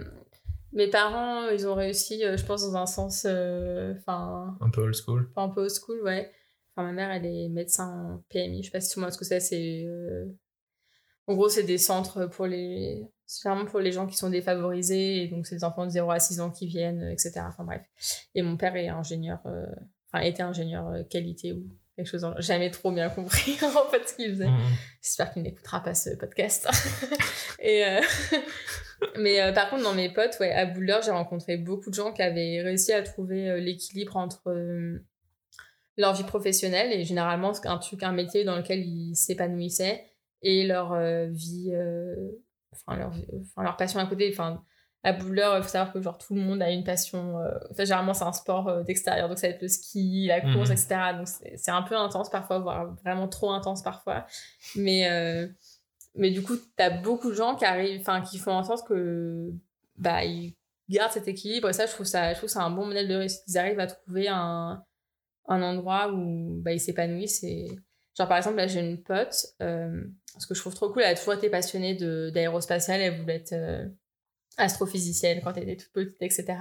mes 0.73 0.87
parents, 0.89 1.49
ils 1.49 1.67
ont 1.67 1.75
réussi, 1.75 2.23
euh, 2.23 2.37
je 2.37 2.45
pense, 2.45 2.61
dans 2.63 2.75
un 2.75 2.85
sens, 2.85 3.25
euh, 3.27 3.93
enfin, 3.97 4.57
un 4.61 4.69
peu 4.69 4.81
old 4.81 4.95
school 4.95 5.29
un 5.35 5.49
peu 5.49 5.61
old 5.61 5.71
school, 5.71 6.01
ouais. 6.03 6.31
Enfin, 6.75 6.87
ma 6.87 6.93
mère, 6.93 7.11
elle 7.11 7.25
est 7.25 7.49
médecin 7.49 7.87
en 8.15 8.23
PMI, 8.29 8.61
je 8.63 8.67
sais 8.67 8.71
pas 8.71 8.81
si 8.81 8.93
tout 8.93 8.99
le 8.99 9.05
monde 9.05 9.13
ce 9.13 9.17
que 9.17 9.25
c'est, 9.25 9.39
c'est... 9.39 9.83
euh, 9.85 10.25
En 11.27 11.33
gros, 11.35 11.49
c'est 11.49 11.63
des 11.63 11.77
centres 11.77 12.25
pour 12.27 12.45
les... 12.47 13.07
C'est 13.25 13.49
vraiment 13.49 13.65
pour 13.65 13.79
les 13.81 13.91
gens 13.91 14.07
qui 14.07 14.15
sont 14.15 14.29
défavorisés, 14.29 15.23
et 15.23 15.27
donc 15.27 15.47
c'est 15.47 15.55
des 15.55 15.63
enfants 15.65 15.85
de 15.85 15.91
0 15.91 16.09
à 16.11 16.19
6 16.19 16.39
ans 16.39 16.49
qui 16.51 16.65
viennent, 16.67 17.03
etc. 17.11 17.41
Enfin 17.47 17.65
bref. 17.65 17.81
Et 18.35 18.41
mon 18.41 18.55
père 18.55 18.75
est 18.77 18.87
ingénieur, 18.87 19.39
euh, 19.47 19.65
enfin 20.13 20.23
était 20.23 20.43
ingénieur 20.43 20.93
qualité 21.09 21.51
ou 21.51 21.65
quelque 21.97 22.07
chose, 22.07 22.25
jamais 22.37 22.69
trop 22.69 22.91
bien 22.91 23.09
compris 23.09 23.57
en 23.63 23.89
fait 23.89 24.07
ce 24.07 24.15
qu'il 24.15 24.29
faisait. 24.29 24.47
Mhm. 24.47 24.59
J'espère 25.01 25.33
qu'il 25.33 25.41
n'écoutera 25.41 25.81
pas 25.81 25.95
ce 25.95 26.11
podcast. 26.11 26.69
et 27.59 27.85
euh, 27.85 28.01
Mais 29.17 29.41
euh, 29.41 29.51
par 29.51 29.69
contre, 29.69 29.83
dans 29.83 29.93
mes 29.93 30.11
potes, 30.13 30.37
ouais, 30.39 30.51
à 30.51 30.65
Boulder, 30.65 30.99
j'ai 31.03 31.11
rencontré 31.11 31.57
beaucoup 31.57 31.89
de 31.89 31.95
gens 31.95 32.13
qui 32.13 32.21
avaient 32.21 32.61
réussi 32.61 32.93
à 32.93 33.01
trouver 33.01 33.49
euh, 33.49 33.57
l'équilibre 33.59 34.15
entre 34.15 34.53
leur 35.97 36.13
vie 36.13 36.23
professionnelle 36.23 36.93
et 36.93 37.03
généralement 37.03 37.51
un 37.65 37.77
truc, 37.79 38.03
un 38.03 38.11
métier 38.11 38.43
dans 38.43 38.55
lequel 38.55 38.79
ils 38.85 39.15
s'épanouissaient 39.15 40.05
et 40.43 40.67
leur 40.67 40.95
vie, 41.29 41.73
enfin 42.71 42.95
leur, 42.97 43.11
enfin 43.41 43.63
leur 43.63 43.77
passion 43.77 43.99
à 43.99 44.05
côté. 44.05 44.29
Enfin, 44.31 44.63
à 45.03 45.13
Boulder, 45.13 45.53
il 45.57 45.63
faut 45.63 45.69
savoir 45.69 45.93
que 45.93 46.01
genre 46.01 46.17
tout 46.17 46.33
le 46.35 46.41
monde 46.41 46.61
a 46.61 46.69
une 46.71 46.83
passion. 46.83 47.39
euh, 47.39 47.51
Enfin, 47.71 47.85
généralement, 47.85 48.13
c'est 48.13 48.23
un 48.25 48.33
sport 48.33 48.67
euh, 48.67 48.83
d'extérieur, 48.83 49.29
donc 49.29 49.37
ça 49.37 49.47
va 49.47 49.53
être 49.53 49.61
le 49.61 49.67
ski, 49.67 50.25
la 50.27 50.41
course, 50.41 50.69
Mhm. 50.69 50.73
etc. 50.73 50.87
Donc 51.17 51.27
c'est 51.27 51.71
un 51.71 51.83
peu 51.83 51.95
intense 51.95 52.29
parfois, 52.29 52.59
voire 52.59 52.93
vraiment 53.03 53.27
trop 53.27 53.51
intense 53.51 53.83
parfois. 53.83 54.25
Mais 54.75 55.09
euh, 55.09 55.47
mais 56.15 56.31
du 56.31 56.41
coup, 56.41 56.55
t'as 56.75 56.89
beaucoup 56.89 57.29
de 57.29 57.35
gens 57.35 57.55
qui 57.55 57.63
arrivent, 57.65 58.01
enfin, 58.01 58.21
qui 58.21 58.37
font 58.39 58.51
en 58.53 58.63
sorte 58.63 58.87
que, 58.87 59.51
bah, 59.97 60.25
ils 60.25 60.55
gardent 60.89 61.11
cet 61.11 61.27
équilibre. 61.27 61.69
Et 61.69 61.73
ça, 61.73 61.85
je 61.85 61.91
trouve 61.91 62.05
ça, 62.07 62.33
je 62.33 62.37
trouve 62.39 62.49
ça 62.49 62.63
un 62.63 62.71
bon 62.71 62.85
modèle 62.87 63.07
de 63.07 63.15
réussite. 63.15 63.43
Ils 63.47 63.57
arrivent 63.59 63.79
à 63.79 63.87
trouver 63.87 64.27
un, 64.27 64.83
un 65.47 65.61
endroit 65.61 66.11
où, 66.11 66.59
bah, 66.63 66.71
ils 66.73 66.79
s'épanouissent. 66.79 67.43
Et... 67.43 67.67
Genre, 68.17 68.27
par 68.27 68.37
exemple, 68.37 68.55
là, 68.57 68.65
j'ai 68.65 68.79
une 68.79 69.01
pote, 69.03 69.31
ce 69.59 70.47
que 70.47 70.55
je 70.55 70.59
trouve 70.59 70.73
trop 70.73 70.89
cool, 70.91 71.03
elle 71.03 71.13
a 71.13 71.15
toujours 71.15 71.35
été 71.35 71.49
passionnée 71.51 71.93
de, 71.93 72.31
d'aérospatiale. 72.33 72.99
Elle 73.01 73.19
voulait 73.21 73.35
être 73.35 73.53
astrophysicienne 74.57 75.41
quand 75.43 75.55
elle 75.57 75.69
était 75.69 75.83
toute 75.83 75.93
petite, 75.93 76.21
etc. 76.21 76.57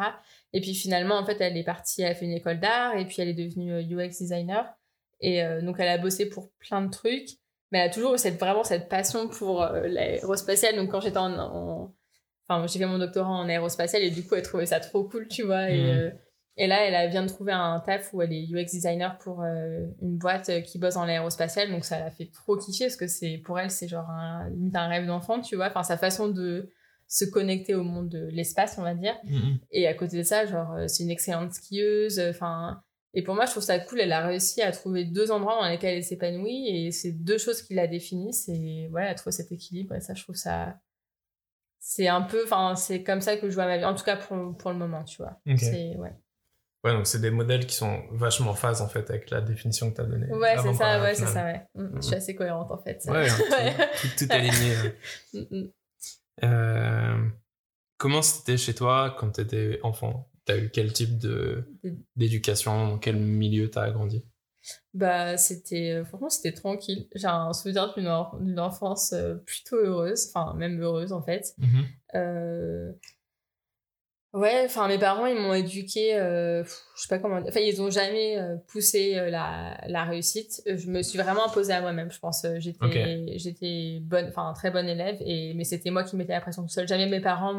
Et 0.52 0.60
puis 0.60 0.74
finalement, 0.74 1.16
en 1.16 1.24
fait, 1.26 1.40
elle 1.40 1.56
est 1.56 1.64
partie, 1.64 2.02
elle 2.02 2.12
a 2.12 2.14
fait 2.14 2.24
une 2.26 2.32
école 2.32 2.60
d'art 2.60 2.96
et 2.96 3.06
puis 3.06 3.16
elle 3.20 3.28
est 3.28 3.34
devenue 3.34 3.72
euh, 3.72 3.82
UX 3.82 4.08
designer. 4.18 4.72
Et 5.20 5.42
euh, 5.42 5.62
donc, 5.62 5.76
elle 5.78 5.88
a 5.88 5.98
bossé 5.98 6.28
pour 6.28 6.50
plein 6.58 6.82
de 6.82 6.90
trucs 6.90 7.28
mais 7.72 7.80
elle 7.80 7.90
a 7.90 7.92
toujours 7.92 8.14
eu 8.14 8.18
cette, 8.18 8.38
vraiment 8.38 8.62
cette 8.62 8.88
passion 8.88 9.26
pour 9.28 9.60
euh, 9.62 9.88
l'aérospatiale. 9.88 10.76
Donc, 10.76 10.90
quand 10.92 11.00
j'étais 11.00 11.18
en, 11.18 11.36
en- 11.36 11.92
Enfin, 12.48 12.64
j'ai 12.68 12.78
fait 12.78 12.86
mon 12.86 12.98
doctorat 12.98 13.28
en 13.28 13.48
aérospatiale 13.48 14.04
et 14.04 14.10
du 14.12 14.24
coup, 14.24 14.36
elle 14.36 14.42
trouvait 14.42 14.66
ça 14.66 14.78
trop 14.78 15.02
cool, 15.02 15.26
tu 15.26 15.42
vois. 15.42 15.68
Et, 15.68 15.80
Mhm. 15.82 15.88
euh, 15.98 16.10
et 16.58 16.68
là, 16.68 16.84
elle 16.86 16.94
a- 16.94 17.08
vient 17.08 17.24
de 17.24 17.28
trouver 17.28 17.50
un 17.50 17.80
taf 17.80 18.12
où 18.14 18.22
elle 18.22 18.32
est 18.32 18.44
UX 18.48 18.66
designer 18.70 19.18
pour 19.18 19.42
euh, 19.42 19.84
une 20.00 20.16
boîte 20.16 20.48
euh, 20.50 20.60
qui 20.60 20.78
bosse 20.78 20.94
dans 20.94 21.04
l'aérospatiale. 21.04 21.72
Donc, 21.72 21.84
ça 21.84 21.98
l'a 21.98 22.12
fait 22.12 22.30
trop 22.32 22.56
kiffer 22.56 22.84
parce 22.84 22.94
que 22.94 23.08
c'est 23.08 23.38
pour 23.38 23.58
elle, 23.58 23.72
c'est 23.72 23.88
genre 23.88 24.08
un, 24.08 24.48
un 24.74 24.86
rêve 24.88 25.06
d'enfant, 25.08 25.40
tu 25.40 25.56
vois. 25.56 25.66
Enfin, 25.66 25.82
sa 25.82 25.96
façon 25.98 26.28
de 26.28 26.70
se 27.08 27.24
connecter 27.24 27.74
au 27.74 27.82
monde 27.82 28.08
de 28.08 28.26
l'espace, 28.26 28.76
on 28.78 28.82
va 28.82 28.94
dire. 28.94 29.16
Mhm. 29.24 29.58
Et 29.70 29.86
à 29.86 29.94
côté 29.94 30.18
de 30.18 30.22
ça, 30.22 30.46
genre, 30.46 30.72
euh, 30.72 30.88
c'est 30.88 31.04
une 31.04 31.10
excellente 31.10 31.52
skieuse. 31.52 32.20
Enfin, 32.20 32.82
et 33.14 33.22
pour 33.22 33.34
moi, 33.34 33.46
je 33.46 33.52
trouve 33.52 33.62
ça 33.62 33.78
cool. 33.78 34.00
Elle 34.00 34.12
a 34.12 34.26
réussi 34.26 34.62
à 34.62 34.72
trouver 34.72 35.04
deux 35.04 35.30
endroits 35.30 35.58
dans 35.60 35.68
lesquels 35.68 35.96
elle 35.96 36.04
s'épanouit. 36.04 36.68
Et 36.68 36.90
c'est 36.90 37.12
deux 37.12 37.38
choses 37.38 37.62
qui 37.62 37.74
la 37.74 37.86
définissent. 37.86 38.48
Et 38.48 38.88
voilà, 38.90 39.06
elle 39.06 39.12
a 39.12 39.14
trouvé 39.14 39.32
cet 39.32 39.52
équilibre. 39.52 39.94
Et 39.94 40.00
ça, 40.00 40.14
je 40.14 40.22
trouve 40.22 40.36
ça. 40.36 40.76
C'est 41.78 42.08
un 42.08 42.22
peu. 42.22 42.42
Enfin, 42.44 42.74
c'est 42.74 43.02
comme 43.02 43.20
ça 43.20 43.36
que 43.36 43.48
je 43.48 43.54
vois 43.54 43.66
ma 43.66 43.78
vie. 43.78 43.84
En 43.84 43.94
tout 43.94 44.04
cas, 44.04 44.16
pour, 44.16 44.56
pour 44.56 44.70
le 44.72 44.76
moment, 44.76 45.04
tu 45.04 45.18
vois. 45.18 45.40
C'est, 45.56 45.96
ouais. 45.96 46.12
Ouais, 46.84 46.92
donc 46.92 47.06
c'est 47.06 47.20
des 47.20 47.30
modèles 47.30 47.66
qui 47.66 47.74
sont 47.74 48.02
vachement 48.12 48.50
en 48.50 48.54
phase 48.54 48.80
en 48.80 48.86
fait 48.86 49.10
avec 49.10 49.30
la 49.30 49.40
définition 49.40 49.90
que 49.90 49.96
tu 49.96 50.00
as 50.02 50.04
donnée. 50.04 50.32
Ouais, 50.32 50.54
c'est 50.62 50.74
ça, 50.74 51.02
ouais, 51.02 51.14
c'est 51.14 51.26
ça, 51.26 51.44
ouais. 51.44 51.66
Mm. 51.74 51.96
Je 51.96 52.00
suis 52.00 52.14
assez 52.14 52.34
cohérente, 52.36 52.70
en 52.70 52.78
fait. 52.78 53.04
Ouais. 53.08 53.26
tout, 54.00 54.08
tout, 54.18 54.26
tout 54.26 54.32
aligné. 54.32 54.74
Mm, 56.42 56.46
mm. 56.46 56.48
Euh, 56.48 57.28
comment 57.98 58.22
c'était 58.22 58.56
chez 58.56 58.74
toi 58.74 59.16
quand 59.18 59.32
tu 59.32 59.40
étais 59.40 59.80
enfant? 59.82 60.30
T'as 60.44 60.58
eu 60.58 60.70
quel 60.70 60.92
type 60.92 61.18
de 61.18 61.64
d'éducation? 62.14 62.88
Dans 62.88 62.98
quel 62.98 63.16
milieu 63.16 63.70
t'as 63.70 63.90
grandi? 63.90 64.24
Bah, 64.94 65.36
c'était, 65.36 65.92
euh, 65.92 66.04
franchement, 66.04 66.28
c'était 66.30 66.52
tranquille. 66.52 67.06
J'ai 67.14 67.26
un 67.28 67.52
souvenir 67.52 67.94
d'une, 67.94 68.08
en- 68.08 68.36
d'une 68.40 68.58
enfance 68.58 69.12
euh, 69.12 69.36
plutôt 69.36 69.76
heureuse, 69.76 70.28
enfin, 70.34 70.54
même 70.54 70.80
heureuse 70.80 71.12
en 71.12 71.22
fait. 71.22 71.54
Euh, 72.14 72.92
Ouais, 74.36 74.64
enfin, 74.66 74.86
mes 74.86 74.98
parents, 74.98 75.24
ils 75.24 75.40
m'ont 75.40 75.54
éduqué, 75.54 76.14
euh, 76.14 76.62
je 76.62 77.00
sais 77.00 77.08
pas 77.08 77.18
comment. 77.18 77.40
Enfin, 77.48 77.60
ils 77.60 77.80
ont 77.80 77.88
jamais 77.88 78.36
euh, 78.36 78.56
poussé 78.66 79.16
euh, 79.16 79.30
la, 79.30 79.80
la 79.88 80.04
réussite. 80.04 80.60
Je 80.66 80.90
me 80.90 81.00
suis 81.00 81.18
vraiment 81.18 81.46
imposée 81.46 81.72
à 81.72 81.80
moi-même, 81.80 82.10
je 82.12 82.18
pense. 82.18 82.44
Euh, 82.44 82.56
J'étais, 82.58 82.84
Ok. 82.84 82.98
j'étais 83.38 83.98
bonne, 84.02 84.26
enfin, 84.28 84.52
très 84.54 84.70
bonne 84.70 84.90
élève, 84.90 85.16
et, 85.20 85.54
mais 85.54 85.64
c'était 85.64 85.88
moi 85.88 86.04
qui 86.04 86.16
mettais 86.16 86.34
la 86.34 86.42
pression 86.42 86.60
tout 86.60 86.68
seul. 86.68 86.86
Jamais 86.86 87.06
mes 87.08 87.22
parents 87.22 87.54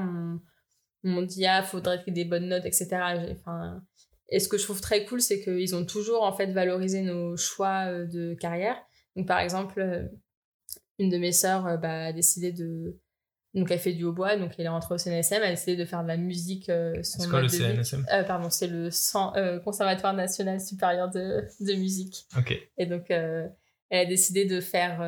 m'ont, 1.04 1.24
dit, 1.24 1.48
ah, 1.48 1.64
faudrait 1.64 2.04
que 2.04 2.12
des 2.12 2.26
bonnes 2.26 2.48
notes, 2.48 2.68
etc. 2.68 2.90
Enfin, 3.32 3.82
et 4.30 4.40
ce 4.40 4.48
que 4.48 4.60
je 4.60 4.64
trouve 4.64 4.80
très 4.80 5.04
cool, 5.04 5.20
c'est 5.20 5.42
qu'ils 5.42 5.76
ont 5.76 5.84
toujours, 5.84 6.22
en 6.22 6.32
fait, 6.32 6.52
valorisé 6.52 7.02
nos 7.02 7.36
choix 7.38 7.92
de 7.92 8.36
carrière. 8.36 8.78
Donc, 9.16 9.26
par 9.26 9.40
exemple, 9.40 10.12
une 11.00 11.10
de 11.10 11.18
mes 11.18 11.32
sœurs 11.32 11.80
bah, 11.80 12.04
a 12.06 12.14
décidé 12.14 12.52
de, 12.52 13.00
donc 13.58 13.72
elle 13.72 13.80
fait 13.80 13.94
du 13.94 14.04
hautbois, 14.04 14.38
donc 14.38 14.52
elle 14.58 14.66
est 14.66 14.70
rentrée 14.70 14.94
au 14.96 14.98
CNSM, 14.98 15.38
elle 15.42 15.44
a 15.44 15.50
décidé 15.52 15.76
de 15.76 15.86
faire 15.86 16.04
de 16.04 16.08
la 16.08 16.18
musique. 16.18 16.70
euh, 16.70 16.94
C'est 17.04 17.28
quoi 17.30 17.42
le. 17.42 17.48
CNSM 17.50 18.06
Euh, 18.14 18.24
Pardon, 18.24 18.50
c'est 18.50 18.68
le 18.68 18.90
euh, 19.36 19.60
Conservatoire 19.60 20.14
National 20.14 20.60
Supérieur 20.62 21.10
de, 21.10 21.44
de 21.60 21.74
Musique. 21.74 22.26
Ok. 22.38 22.58
Et 22.78 22.86
donc 22.86 23.10
elle 23.10 23.52
a 23.92 24.06
décidé 24.06 24.46
de 24.46 24.62
faire... 24.62 25.02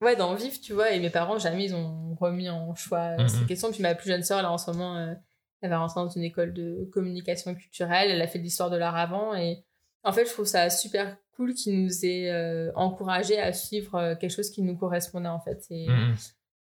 ouais, 0.00 0.16
d'en 0.16 0.34
vivre, 0.34 0.56
tu 0.62 0.72
vois, 0.74 0.90
et 0.92 1.00
mes 1.00 1.10
parents, 1.10 1.38
jamais 1.38 1.64
ils 1.64 1.74
ont 1.74 2.14
remis 2.20 2.48
en 2.50 2.74
choix 2.74 3.16
euh, 3.18 3.22
Mhm. 3.22 3.28
ces 3.28 3.44
questions. 3.46 3.70
Puis 3.72 3.82
ma 3.82 3.94
plus 3.94 4.08
jeune 4.08 4.22
sœur, 4.22 4.42
là, 4.42 4.50
en 4.52 4.58
ce 4.58 4.70
moment, 4.70 5.14
elle 5.62 5.70
va 5.70 5.78
rentrer 5.78 6.00
dans 6.00 6.08
une 6.10 6.22
école 6.24 6.52
de 6.52 6.88
communication 6.92 7.54
culturelle, 7.54 8.10
elle 8.10 8.20
a 8.22 8.26
fait 8.26 8.38
de 8.38 8.44
l'histoire 8.44 8.70
de 8.70 8.76
l'art 8.76 8.96
avant, 8.96 9.34
et 9.34 9.64
en 10.02 10.12
fait, 10.12 10.26
je 10.26 10.30
trouve 10.32 10.44
ça 10.44 10.68
super 10.68 11.16
cool 11.36 11.54
qu'ils 11.54 11.82
nous 11.82 12.04
aient 12.04 12.70
encouragés 12.74 13.40
à 13.40 13.52
suivre 13.54 14.14
quelque 14.20 14.30
chose 14.30 14.50
qui 14.50 14.60
nous 14.62 14.76
correspondait, 14.76 15.28
en 15.28 15.40
fait. 15.40 15.64
Et, 15.70 15.88
Mhm. 15.88 16.14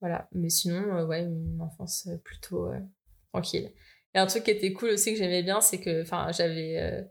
Voilà, 0.01 0.27
mais 0.31 0.49
sinon, 0.49 0.97
euh, 0.97 1.05
ouais, 1.05 1.23
une 1.23 1.59
enfance 1.61 2.07
euh, 2.07 2.17
plutôt 2.23 2.67
euh, 2.71 2.79
tranquille. 3.33 3.71
Et 4.15 4.19
un 4.19 4.25
truc 4.25 4.43
qui 4.43 4.51
était 4.51 4.73
cool 4.73 4.89
aussi 4.89 5.11
que 5.13 5.19
j'aimais 5.19 5.43
bien, 5.43 5.61
c'est 5.61 5.79
que, 5.79 6.01
enfin, 6.01 6.31
j'avais. 6.31 7.05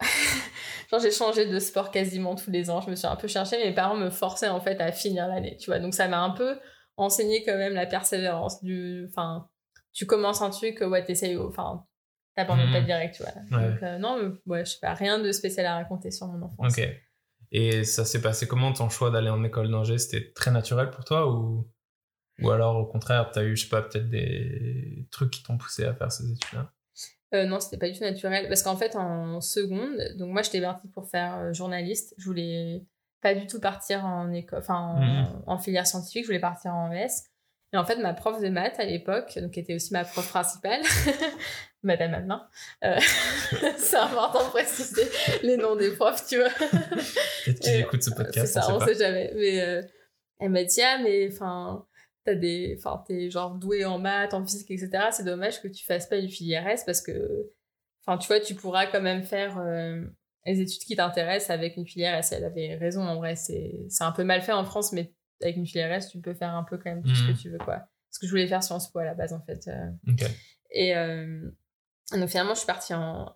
genre 0.90 1.00
j'ai 1.00 1.10
changé 1.10 1.46
de 1.46 1.58
sport 1.58 1.90
quasiment 1.90 2.34
tous 2.34 2.50
les 2.50 2.70
ans. 2.70 2.80
Je 2.80 2.90
me 2.90 2.96
suis 2.96 3.06
un 3.06 3.16
peu 3.16 3.28
cherchée. 3.28 3.58
Mes 3.64 3.74
parents 3.74 3.96
me 3.96 4.10
forçaient 4.10 4.48
en 4.48 4.60
fait 4.60 4.80
à 4.80 4.92
finir 4.92 5.28
l'année, 5.28 5.56
tu 5.58 5.66
vois. 5.70 5.78
Donc 5.78 5.94
ça 5.94 6.08
m'a 6.08 6.20
un 6.22 6.30
peu 6.30 6.58
enseigné 6.96 7.42
quand 7.44 7.56
même 7.56 7.74
la 7.74 7.86
persévérance. 7.86 8.62
Du, 8.62 9.06
enfin, 9.10 9.48
tu 9.92 10.06
commences 10.06 10.42
un 10.42 10.50
truc, 10.50 10.80
ouais, 10.80 11.04
t'essayes, 11.04 11.36
enfin, 11.36 11.84
t'abandonnes 12.34 12.66
Mhm. 12.68 12.72
pas 12.72 12.80
direct, 12.80 13.14
tu 13.16 13.22
vois. 13.22 13.32
Ouais. 13.58 13.70
Donc 13.70 13.82
euh, 13.82 13.98
non, 13.98 14.16
mais, 14.22 14.52
ouais, 14.52 14.64
je 14.64 14.72
sais 14.72 14.78
pas, 14.80 14.94
rien 14.94 15.18
de 15.18 15.30
spécial 15.32 15.66
à 15.66 15.74
raconter 15.74 16.10
sur 16.10 16.26
mon 16.28 16.42
enfance. 16.46 16.78
Ok. 16.78 16.88
Et 17.54 17.84
ça 17.84 18.06
s'est 18.06 18.22
passé 18.22 18.48
comment 18.48 18.72
ton 18.72 18.88
choix 18.88 19.10
d'aller 19.10 19.28
en 19.28 19.44
école 19.44 19.70
d'ingé? 19.70 19.98
C'était 19.98 20.32
très 20.32 20.50
naturel 20.50 20.88
pour 20.90 21.04
toi 21.04 21.30
ou, 21.30 21.68
ou 22.40 22.50
alors 22.50 22.76
au 22.76 22.86
contraire, 22.86 23.30
t'as 23.32 23.42
eu, 23.44 23.56
je 23.56 23.64
sais 23.64 23.68
pas, 23.68 23.82
peut-être 23.82 24.08
des 24.08 25.06
trucs 25.10 25.30
qui 25.30 25.42
t'ont 25.42 25.58
poussé 25.58 25.84
à 25.84 25.94
faire 25.94 26.10
ces 26.10 26.30
études-là? 26.30 26.72
Euh, 27.34 27.46
non, 27.46 27.60
c'était 27.60 27.78
pas 27.78 27.88
du 27.88 27.96
tout 27.98 28.04
naturel. 28.04 28.46
Parce 28.48 28.62
qu'en 28.62 28.76
fait, 28.76 28.94
en 28.96 29.40
seconde, 29.40 29.96
donc 30.18 30.30
moi, 30.30 30.42
j'étais 30.42 30.60
partie 30.60 30.88
pour 30.88 31.08
faire 31.08 31.36
euh, 31.38 31.52
journaliste. 31.52 32.14
Je 32.18 32.24
voulais 32.26 32.84
pas 33.22 33.34
du 33.34 33.46
tout 33.46 33.58
partir 33.60 34.04
en 34.04 34.30
école, 34.32 34.58
enfin, 34.58 34.74
en, 34.76 35.00
Mhm. 35.00 35.42
en 35.46 35.58
filière 35.58 35.86
scientifique. 35.86 36.24
Je 36.24 36.28
voulais 36.28 36.40
partir 36.40 36.74
en 36.74 36.92
ES. 36.92 37.08
Et 37.72 37.78
en 37.78 37.86
fait, 37.86 37.96
ma 37.96 38.12
prof 38.12 38.38
de 38.42 38.48
maths 38.50 38.78
à 38.78 38.84
l'époque, 38.84 39.38
donc 39.40 39.52
qui 39.52 39.60
était 39.60 39.74
aussi 39.74 39.94
ma 39.94 40.04
prof 40.04 40.28
principale, 40.28 40.82
Madame 41.82 42.12
Amelin, 42.14 42.46
euh, 42.84 42.98
c'est 43.78 43.96
important 43.96 44.44
de 44.44 44.50
préciser 44.50 45.02
les 45.42 45.56
noms 45.56 45.74
des 45.76 45.90
profs, 45.92 46.26
tu 46.26 46.36
vois. 46.38 46.50
Peut-être 46.50 47.60
qu'ils 47.60 47.80
écoutent 47.80 48.02
ce 48.02 48.10
C'est 48.10 48.16
podcast, 48.16 48.52
ça, 48.52 48.66
on 48.68 48.74
on 48.76 48.80
sait 48.80 48.86
pas. 48.86 48.92
sait 48.92 48.98
jamais. 48.98 49.32
Mais 49.36 49.60
euh, 49.62 49.82
elle 50.38 50.50
m'a 50.50 50.64
dit, 50.64 50.82
ah, 50.82 50.98
mais 51.02 51.28
enfin, 51.32 51.86
t'as 52.24 52.34
des, 52.34 52.76
enfin, 52.78 53.02
t'es 53.06 53.30
genre 53.30 53.54
doué 53.54 53.84
en 53.84 53.98
maths, 53.98 54.34
en 54.34 54.44
physique, 54.44 54.70
etc. 54.70 55.08
C'est 55.10 55.24
dommage 55.24 55.60
que 55.62 55.68
tu 55.68 55.84
fasses 55.84 56.06
pas 56.08 56.16
une 56.16 56.28
filière 56.28 56.66
S 56.68 56.84
parce 56.84 57.00
que, 57.00 57.50
enfin, 58.06 58.18
tu 58.18 58.26
vois, 58.28 58.40
tu 58.40 58.54
pourras 58.54 58.86
quand 58.86 59.00
même 59.02 59.22
faire 59.22 59.58
euh, 59.58 60.04
les 60.46 60.60
études 60.60 60.82
qui 60.82 60.96
t'intéressent 60.96 61.50
avec 61.50 61.76
une 61.76 61.86
filière 61.86 62.14
S. 62.16 62.32
Elle 62.32 62.44
avait 62.44 62.74
raison, 62.76 63.02
en 63.02 63.16
vrai, 63.16 63.36
c'est, 63.36 63.74
c'est 63.88 64.04
un 64.04 64.12
peu 64.12 64.24
mal 64.24 64.42
fait 64.42 64.52
en 64.52 64.64
France, 64.64 64.92
mais 64.92 65.12
avec 65.40 65.56
une 65.56 65.66
filière 65.66 65.92
S, 65.92 66.08
tu 66.10 66.20
peux 66.20 66.34
faire 66.34 66.54
un 66.54 66.62
peu 66.64 66.78
quand 66.78 66.90
même 66.90 67.02
tout 67.02 67.14
ce 67.14 67.24
Mhm. 67.24 67.34
que 67.34 67.40
tu 67.40 67.50
veux, 67.50 67.58
quoi. 67.58 67.76
Parce 68.08 68.18
que 68.20 68.26
je 68.26 68.30
voulais 68.30 68.46
faire 68.46 68.62
Sciences 68.62 68.90
Po 68.92 68.98
à 69.00 69.04
la 69.04 69.14
base, 69.14 69.32
en 69.32 69.40
fait. 69.40 69.66
euh. 69.68 69.90
Et 70.70 70.96
euh, 70.96 71.50
donc 72.12 72.28
finalement, 72.28 72.54
je 72.54 72.58
suis 72.60 72.66
partie 72.66 72.94
en, 72.94 73.32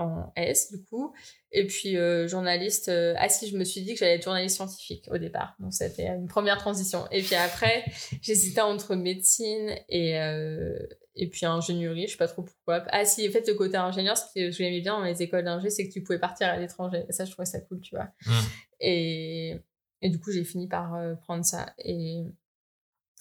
en 0.00 0.32
S, 0.36 0.72
du 0.72 0.82
coup. 0.84 1.14
Et 1.52 1.66
puis, 1.66 1.96
euh, 1.96 2.26
journaliste. 2.26 2.88
euh, 2.88 3.14
ah 3.18 3.28
si, 3.28 3.48
je 3.48 3.56
me 3.56 3.64
suis 3.64 3.82
dit 3.82 3.92
que 3.94 4.00
j'allais 4.00 4.14
être 4.14 4.24
journaliste 4.24 4.56
scientifique 4.56 5.08
au 5.10 5.18
départ. 5.18 5.54
Donc, 5.58 5.72
c'était 5.72 6.06
une 6.06 6.28
première 6.28 6.58
transition. 6.58 7.06
Et 7.10 7.22
puis 7.22 7.34
après, 7.34 7.84
j'hésitais 8.22 8.60
entre 8.60 8.94
médecine 8.94 9.74
et, 9.88 10.18
euh, 10.20 10.78
et 11.14 11.28
puis 11.28 11.44
ingénierie. 11.46 12.06
Je 12.06 12.12
sais 12.12 12.16
pas 12.16 12.28
trop 12.28 12.42
pourquoi. 12.42 12.84
Ah 12.88 13.04
si, 13.04 13.28
en 13.28 13.32
fait, 13.32 13.46
le 13.46 13.54
côté 13.54 13.76
ingénieur, 13.76 14.16
ce 14.16 14.24
que 14.34 14.50
je 14.50 14.58
l'aimais 14.62 14.80
bien 14.80 14.98
dans 14.98 15.04
les 15.04 15.22
écoles 15.22 15.44
d'ingé, 15.44 15.70
c'est 15.70 15.86
que 15.86 15.92
tu 15.92 16.02
pouvais 16.02 16.18
partir 16.18 16.48
à 16.48 16.56
l'étranger. 16.56 17.04
Et 17.08 17.12
ça, 17.12 17.24
je 17.24 17.30
trouvais 17.32 17.46
ça 17.46 17.60
cool, 17.60 17.80
tu 17.80 17.94
vois. 17.94 18.08
Mm. 18.26 18.32
Et, 18.80 19.56
et 20.02 20.08
du 20.08 20.18
coup, 20.20 20.30
j'ai 20.32 20.44
fini 20.44 20.68
par 20.68 20.96
prendre 21.20 21.44
ça. 21.44 21.74
Et, 21.78 22.22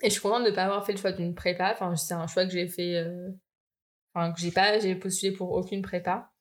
et 0.01 0.05
je 0.05 0.09
suis 0.09 0.21
contente 0.21 0.45
de 0.45 0.49
ne 0.51 0.55
pas 0.55 0.63
avoir 0.63 0.85
fait 0.85 0.93
le 0.93 0.99
choix 0.99 1.11
d'une 1.11 1.35
prépa. 1.35 1.71
Enfin, 1.73 1.95
c'est 1.95 2.13
un 2.13 2.27
choix 2.27 2.45
que 2.45 2.51
j'ai 2.51 2.67
fait. 2.67 3.05
Enfin, 4.13 4.31
que 4.31 4.39
j'ai 4.39 4.51
pas. 4.51 4.79
J'ai 4.79 4.95
postulé 4.95 5.31
pour 5.33 5.51
aucune 5.51 5.81
prépa. 5.81 6.31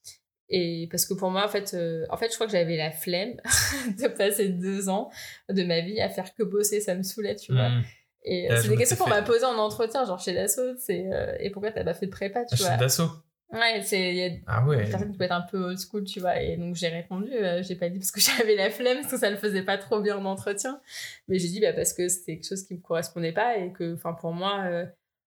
Et 0.50 0.88
parce 0.90 1.04
que 1.04 1.14
pour 1.14 1.30
moi, 1.30 1.44
en 1.44 1.48
fait, 1.48 1.74
euh, 1.74 2.06
en 2.10 2.16
fait, 2.16 2.28
je 2.30 2.34
crois 2.34 2.46
que 2.46 2.52
j'avais 2.52 2.76
la 2.76 2.90
flemme 2.90 3.34
de 4.00 4.08
passer 4.08 4.48
deux 4.48 4.88
ans 4.88 5.10
de 5.50 5.62
ma 5.62 5.80
vie 5.80 6.00
à 6.00 6.08
faire 6.08 6.34
que 6.34 6.42
bosser. 6.42 6.80
Ça 6.80 6.94
me 6.94 7.02
saoulait, 7.02 7.36
tu 7.36 7.52
vois. 7.52 7.68
Mhm. 7.68 7.82
Et 8.24 8.48
Ouais, 8.48 8.52
euh, 8.56 8.60
c'est 8.62 8.68
des 8.68 8.76
questions 8.76 8.96
qu'on 8.96 9.10
m'a 9.10 9.22
posées 9.22 9.44
en 9.44 9.58
entretien, 9.58 10.04
genre 10.04 10.18
chez 10.20 10.32
l'assaut. 10.32 10.74
C'est 10.78 11.06
euh, 11.12 11.36
et 11.38 11.50
pourquoi 11.50 11.70
t'as 11.70 11.84
pas 11.84 11.94
fait 11.94 12.06
de 12.06 12.10
prépa, 12.10 12.40
Ah, 12.40 12.44
tu 12.46 12.56
je 12.56 12.62
vois 12.62 12.70
suis 12.72 12.80
d'assaut. 12.80 13.10
Ouais, 13.50 13.80
c'est 13.82 14.10
il 14.10 14.16
y 14.16 14.24
a 14.26 14.30
Ah 14.46 14.66
ouais. 14.66 14.84
des 14.84 14.90
personnes 14.90 15.10
qui 15.12 15.16
peuvent 15.16 15.24
être 15.26 15.32
un 15.32 15.40
peu 15.42 15.58
old 15.58 15.78
school, 15.78 16.04
tu 16.04 16.20
vois. 16.20 16.38
Et 16.40 16.56
donc 16.56 16.74
j'ai 16.74 16.88
répondu, 16.88 17.32
euh, 17.32 17.62
j'ai 17.62 17.76
pas 17.76 17.88
dit 17.88 17.98
parce 17.98 18.10
que 18.10 18.20
j'avais 18.38 18.56
la 18.56 18.68
flemme, 18.70 18.98
parce 19.00 19.12
que 19.12 19.18
ça 19.18 19.30
le 19.30 19.36
faisait 19.36 19.62
pas 19.62 19.78
trop 19.78 20.00
bien 20.00 20.16
en 20.18 20.24
entretien. 20.24 20.80
Mais 21.28 21.38
j'ai 21.38 21.48
dit 21.48 21.60
bah, 21.60 21.72
parce 21.72 21.92
que 21.94 22.08
c'était 22.08 22.34
quelque 22.36 22.48
chose 22.48 22.64
qui 22.64 22.74
me 22.74 22.80
correspondait 22.80 23.32
pas 23.32 23.56
et 23.58 23.72
que, 23.72 23.94
enfin, 23.94 24.12
pour 24.14 24.32
moi, 24.32 24.64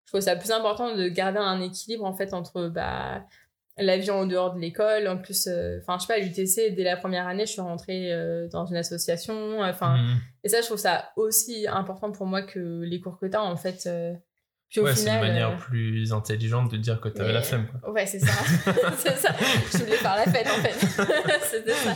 je 0.05 0.13
trouve 0.13 0.21
ça 0.21 0.37
plus 0.37 0.51
important 0.51 0.95
de 0.97 1.09
garder 1.09 1.39
un 1.39 1.61
équilibre 1.63 2.05
en 2.05 2.13
fait 2.15 2.35
entre 2.35 2.69
bah, 2.69 3.25
la 3.81 3.97
vie 3.99 4.11
en 4.11 4.27
dehors 4.27 4.55
de 4.55 4.61
l'école. 4.61 5.09
En 5.09 5.17
plus, 5.19 5.47
euh, 5.47 5.79
enfin, 5.81 5.97
je 5.99 6.07
sais 6.07 6.13
pas, 6.13 6.21
à 6.21 6.23
l'UTC, 6.25 6.71
dès 6.75 6.85
la 6.85 6.97
première 6.97 7.27
année, 7.27 7.47
je 7.47 7.53
suis 7.53 7.61
rentrée 7.61 8.13
euh, 8.13 8.49
dans 8.49 8.67
une 8.67 8.77
association. 8.77 9.61
Enfin, 9.63 9.97
Mhm. 9.97 10.17
et 10.45 10.49
ça, 10.49 10.61
je 10.61 10.67
trouve 10.67 10.79
ça 10.79 11.11
aussi 11.17 11.67
important 11.69 12.13
pour 12.13 12.27
moi 12.27 12.43
que 12.43 12.83
les 12.83 13.01
cours 13.01 13.19
que 13.19 13.27
t'as 13.27 13.41
en 13.41 13.57
fait. 13.57 13.85
euh, 13.87 14.13
puis 14.69 14.79
au 14.81 14.85
Ouais, 14.85 14.95
c'est 14.95 15.11
une 15.11 15.21
manière 15.21 15.57
plus 15.57 16.13
intelligente 16.13 16.71
de 16.71 16.77
dire 16.77 17.01
que 17.01 17.09
t'avais 17.09 17.29
mais- 17.31 17.35
la 17.35 17.43
flemme. 17.43 17.67
Quoi. 17.83 17.91
Ouais, 17.91 18.07
c'est 18.07 18.21
ça. 18.21 18.33
c'est 18.99 19.17
ça. 19.17 19.35
Je 19.73 19.79
voulais 19.79 19.97
faire 19.97 20.15
la 20.15 20.25
fête, 20.31 20.47
en 20.47 20.63
fait. 20.63 20.75
C'était 21.43 21.73
ça. 21.73 21.95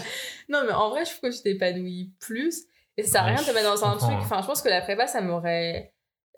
Non, 0.49 0.63
mais 0.67 0.73
en 0.73 0.91
vrai, 0.91 1.05
je 1.05 1.11
trouve 1.17 1.31
que 1.31 1.37
je 1.37 1.41
t'épanouis 1.43 2.13
plus. 2.19 2.65
Et 2.97 3.03
ça 3.05 3.11
sert 3.13 3.23
à 3.23 3.25
Ouais, 3.27 3.31
rien 3.35 3.43
de 3.43 3.47
te 3.49 3.55
mettre 3.55 3.73
dans 3.75 3.85
un 3.85 3.97
truc. 3.97 4.11
hein. 4.13 4.19
Enfin, 4.21 4.41
je 4.43 4.47
pense 4.47 4.61
que 4.63 4.69
la 4.69 4.81
prépa, 4.81 5.07
ça 5.07 5.21
m'aurait. 5.21 5.94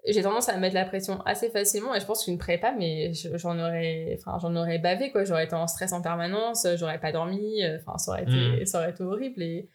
J'ai 0.09 0.23
tendance 0.23 0.49
à 0.49 0.57
mettre 0.57 0.75
la 0.75 0.85
pression 0.85 1.21
assez 1.23 1.51
facilement. 1.51 1.95
Et 1.95 2.01
je 2.01 2.07
pense 2.07 2.25
qu'une 2.25 2.38
prépa, 2.38 2.73
mais 2.79 3.12
je- 3.12 3.37
j'en 3.37 3.59
aurais, 3.59 4.16
enfin, 4.19 4.38
j'en 4.40 4.55
aurais 4.57 4.79
bavé, 4.79 5.11
quoi. 5.11 5.25
J'aurais 5.25 5.45
été 5.45 5.55
en 5.55 5.66
stress 5.66 5.92
en 5.92 6.01
permanence, 6.03 6.66
j'aurais 6.77 7.01
pas 7.01 7.11
dormi. 7.12 7.61
Enfin, 7.77 7.99
ça 7.99 8.12
aurait 8.12 8.23
été, 8.23 8.33
Mhm. 8.61 8.66
ça 8.66 8.79
aurait 8.79 8.90
été 8.90 9.03
horrible. 9.03 9.42
Et 9.42 9.69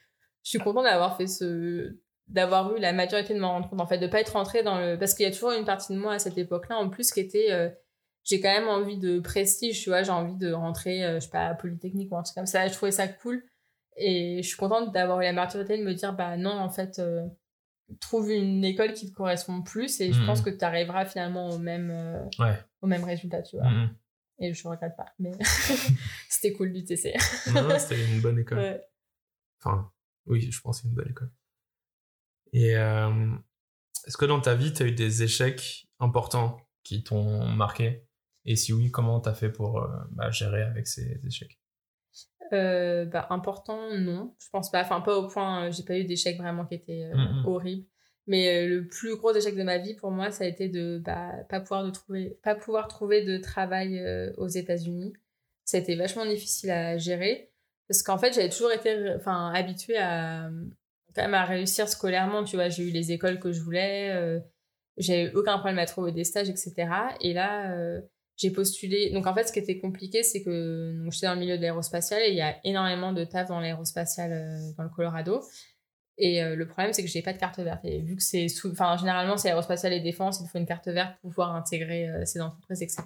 je 0.44 0.50
suis 0.50 0.60
contente 0.60 0.86
d'avoir 0.86 1.18
fait 1.18 1.28
ce, 1.28 1.98
d'avoir 2.28 2.76
eu 2.76 2.80
la 2.80 2.94
maturité 2.94 3.34
de 3.34 3.40
m'en 3.40 3.50
rendre 3.52 3.70
compte 3.70 3.82
en 3.82 3.86
fait 3.88 3.98
de 3.98 4.08
pas 4.08 4.22
être 4.22 4.34
rentrée 4.34 4.64
dans 4.64 4.80
le 4.80 4.98
parce 4.98 5.14
qu'il 5.16 5.26
y 5.26 5.30
a 5.30 5.32
toujours 5.34 5.52
une 5.52 5.66
partie 5.66 5.94
de 5.94 6.00
moi 6.00 6.14
à 6.14 6.20
cette 6.20 6.38
époque-là 6.38 6.78
en 6.78 6.90
plus 6.90 7.12
qui 7.12 7.20
était 7.20 7.52
euh, 7.52 7.70
j'ai 8.24 8.40
quand 8.40 8.52
même 8.54 8.70
envie 8.70 8.98
de 8.98 9.20
prestige 9.20 9.82
tu 9.84 9.90
vois 9.90 10.02
j'ai 10.04 10.12
envie 10.12 10.36
de 10.38 10.54
rentrer 10.54 11.04
euh, 11.04 11.16
je 11.16 11.26
sais 11.26 11.30
pas 11.30 11.48
à 11.48 11.54
Polytechnique 11.56 12.10
ou 12.12 12.16
un 12.16 12.24
truc 12.24 12.36
comme 12.36 12.46
ça 12.46 12.68
je 12.70 12.74
trouvais 12.74 12.92
ça 12.94 13.08
cool 13.10 13.44
et 13.98 14.42
je 14.42 14.48
suis 14.48 14.56
contente 14.56 14.94
d'avoir 14.94 15.20
eu 15.20 15.24
la 15.24 15.34
maturité 15.34 15.78
de 15.78 15.84
me 15.84 15.94
dire 15.94 16.14
bah 16.14 16.38
non 16.38 16.52
en 16.52 16.70
fait 16.70 17.00
euh, 17.00 17.26
trouve 18.00 18.32
une 18.32 18.64
école 18.64 18.94
qui 18.94 19.10
te 19.10 19.14
correspond 19.16 19.62
plus 19.62 20.00
et 20.02 20.14
je 20.14 20.20
Mhm. 20.20 20.26
pense 20.26 20.42
que 20.42 20.50
tu 20.50 20.64
arriveras 20.64 21.06
finalement 21.06 21.50
au 21.50 21.58
même 21.60 21.90
euh, 21.92 22.24
Ouais. 22.40 22.58
au 22.82 22.88
même 22.88 23.04
résultat 23.04 23.42
tu 23.42 23.58
vois 23.58 23.70
Mhm. 23.70 23.96
et 24.40 24.54
je 24.54 24.68
regrette 24.68 24.96
pas 24.96 25.14
mais 25.20 25.32
c'était 26.30 26.54
cool 26.54 26.74
du 26.74 26.84
TC 26.84 27.14
Non, 27.54 27.64
non, 27.68 27.78
c'était 27.80 28.04
une 28.06 28.22
bonne 28.22 28.40
école. 28.40 28.58
ouais. 28.60 28.82
Enfin, 29.60 29.92
oui, 30.26 30.50
je 30.52 30.60
pense 30.62 30.78
que 30.78 30.84
c'est 30.84 30.90
une 30.90 30.96
bonne 30.96 31.10
école. 31.10 31.32
Et 32.54 32.76
euh, 32.76 33.32
est-ce 34.08 34.18
que 34.18 34.26
dans 34.26 34.42
ta 34.42 34.56
vie, 34.56 34.74
tu 34.74 34.84
as 34.84 34.88
eu 34.88 34.92
des 34.92 35.24
échecs 35.24 35.88
importants 36.00 36.60
qui 36.84 37.04
t'ont 37.04 37.46
marqué? 37.46 38.08
Et 38.46 38.56
si 38.56 38.74
oui, 38.74 38.90
comment 38.90 39.20
t'as 39.20 39.36
fait 39.36 39.52
pour 39.52 39.80
euh, 39.84 39.88
bah, 40.12 40.32
gérer 40.32 40.64
avec 40.64 40.88
ces 40.88 41.22
échecs? 41.26 41.61
Euh, 42.54 43.06
bah, 43.06 43.28
important, 43.30 43.80
non. 43.98 44.36
Je 44.40 44.50
pense 44.52 44.70
pas. 44.72 44.82
Enfin, 44.82 45.02
pas 45.02 45.18
au 45.18 45.28
point. 45.28 45.68
euh, 45.68 45.72
j'ai 45.72 45.84
pas 45.84 45.98
eu 45.98 46.04
d'échec 46.04 46.38
vraiment 46.38 46.66
qui 46.66 46.76
était 46.76 47.04
euh, 47.14 47.44
horrible. 47.46 47.86
Mais 48.28 48.66
euh, 48.66 48.68
le 48.68 48.88
plus 48.88 49.16
gros 49.16 49.34
échec 49.34 49.56
de 49.56 49.64
ma 49.64 49.78
vie 49.78 49.96
pour 49.96 50.12
moi, 50.12 50.32
ça 50.32 50.44
a 50.44 50.48
été 50.48 50.70
de 50.70 51.02
bah, 51.04 51.32
pas 51.50 51.60
pouvoir 51.60 51.84
de 51.84 51.92
trouver, 51.92 52.38
pas 52.44 52.56
pouvoir 52.56 52.88
trouver 52.88 53.24
de 53.24 53.38
travail 53.38 54.04
aux 54.38 54.48
États-Unis. 54.48 55.14
Ça 55.66 55.78
a 55.78 55.80
été 55.80 55.96
vachement 55.96 56.26
difficile 56.26 56.72
à 56.72 56.98
gérer 56.98 57.52
parce 57.88 58.04
qu'en 58.04 58.18
fait, 58.18 58.34
j'avais 58.34 58.50
toujours 58.50 58.72
été, 58.72 59.14
enfin, 59.16 59.52
habituée 59.54 59.98
à 59.98 60.50
quand 61.16 61.24
même 61.24 61.34
à 61.34 61.44
réussir 61.46 61.90
scolairement. 61.90 62.44
Tu 62.44 62.56
vois, 62.56 62.70
j'ai 62.70 62.84
eu 62.88 62.92
les 62.92 63.12
écoles 63.12 63.40
que 63.40 63.52
je 63.52 63.62
voulais. 63.62 64.42
J'ai 64.98 65.24
eu 65.26 65.32
aucun 65.36 65.58
problème 65.58 65.80
à 65.80 65.86
trouver 65.86 66.12
des 66.12 66.24
stages, 66.24 66.50
etc. 66.50 66.74
Et 67.22 67.34
là. 67.34 68.02
J'ai 68.42 68.50
postulé. 68.50 69.12
Donc 69.12 69.28
en 69.28 69.34
fait, 69.34 69.48
ce 69.48 69.54
qui 69.54 69.60
était 69.60 69.78
compliqué, 69.78 70.24
c'est 70.24 70.42
que 70.42 71.06
j'étais 71.12 71.28
dans 71.28 71.36
le 71.36 71.40
milieu 71.40 71.58
de 71.58 71.62
l'aérospatiale 71.62 72.22
et 72.24 72.30
il 72.30 72.36
y 72.36 72.42
a 72.42 72.58
énormément 72.64 73.14
de 73.14 73.24
taf 73.24 73.48
dans 73.50 73.60
l'aérospatiale 73.60 74.32
euh, 74.32 74.74
dans 74.78 74.84
le 74.84 74.90
Colorado. 74.90 75.42
Et 76.18 76.44
euh, 76.44 76.56
le 76.56 76.68
problème, 76.68 76.92
c'est 76.94 77.04
que 77.04 77.08
j'ai 77.08 77.22
pas 77.22 77.34
de 77.34 77.38
carte 77.38 77.60
verte. 77.60 77.86
Et 77.86 78.02
vu 78.02 78.16
que 78.16 78.24
c'est 78.24 78.48
sous... 78.48 78.72
enfin, 78.72 78.98
généralement, 78.98 79.38
c'est 79.38 79.50
aérospatiale 79.50 79.94
et 79.94 80.00
défense, 80.00 80.42
il 80.42 80.48
faut 80.50 80.58
une 80.58 80.66
carte 80.66 80.88
verte 80.88 81.20
pour 81.22 81.30
pouvoir 81.30 81.56
intégrer 81.56 82.10
euh, 82.10 82.26
ces 82.26 82.42
entreprises, 82.42 82.82
etc. 82.82 83.04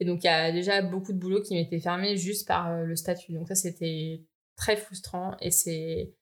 Et 0.00 0.04
donc, 0.04 0.22
il 0.24 0.26
y 0.26 0.30
a 0.30 0.52
déjà 0.52 0.82
beaucoup 0.82 1.14
de 1.14 1.18
boulot 1.18 1.40
qui 1.40 1.54
m'était 1.54 1.80
fermé 1.80 2.16
juste 2.16 2.46
par 2.46 2.82
le 2.82 2.96
statut. 2.96 3.32
Donc, 3.32 3.48
ça, 3.48 3.54
c'était 3.54 4.22
très 4.56 4.76
frustrant. 4.76 5.36
Et 5.40 5.50
c'est. 5.50 6.12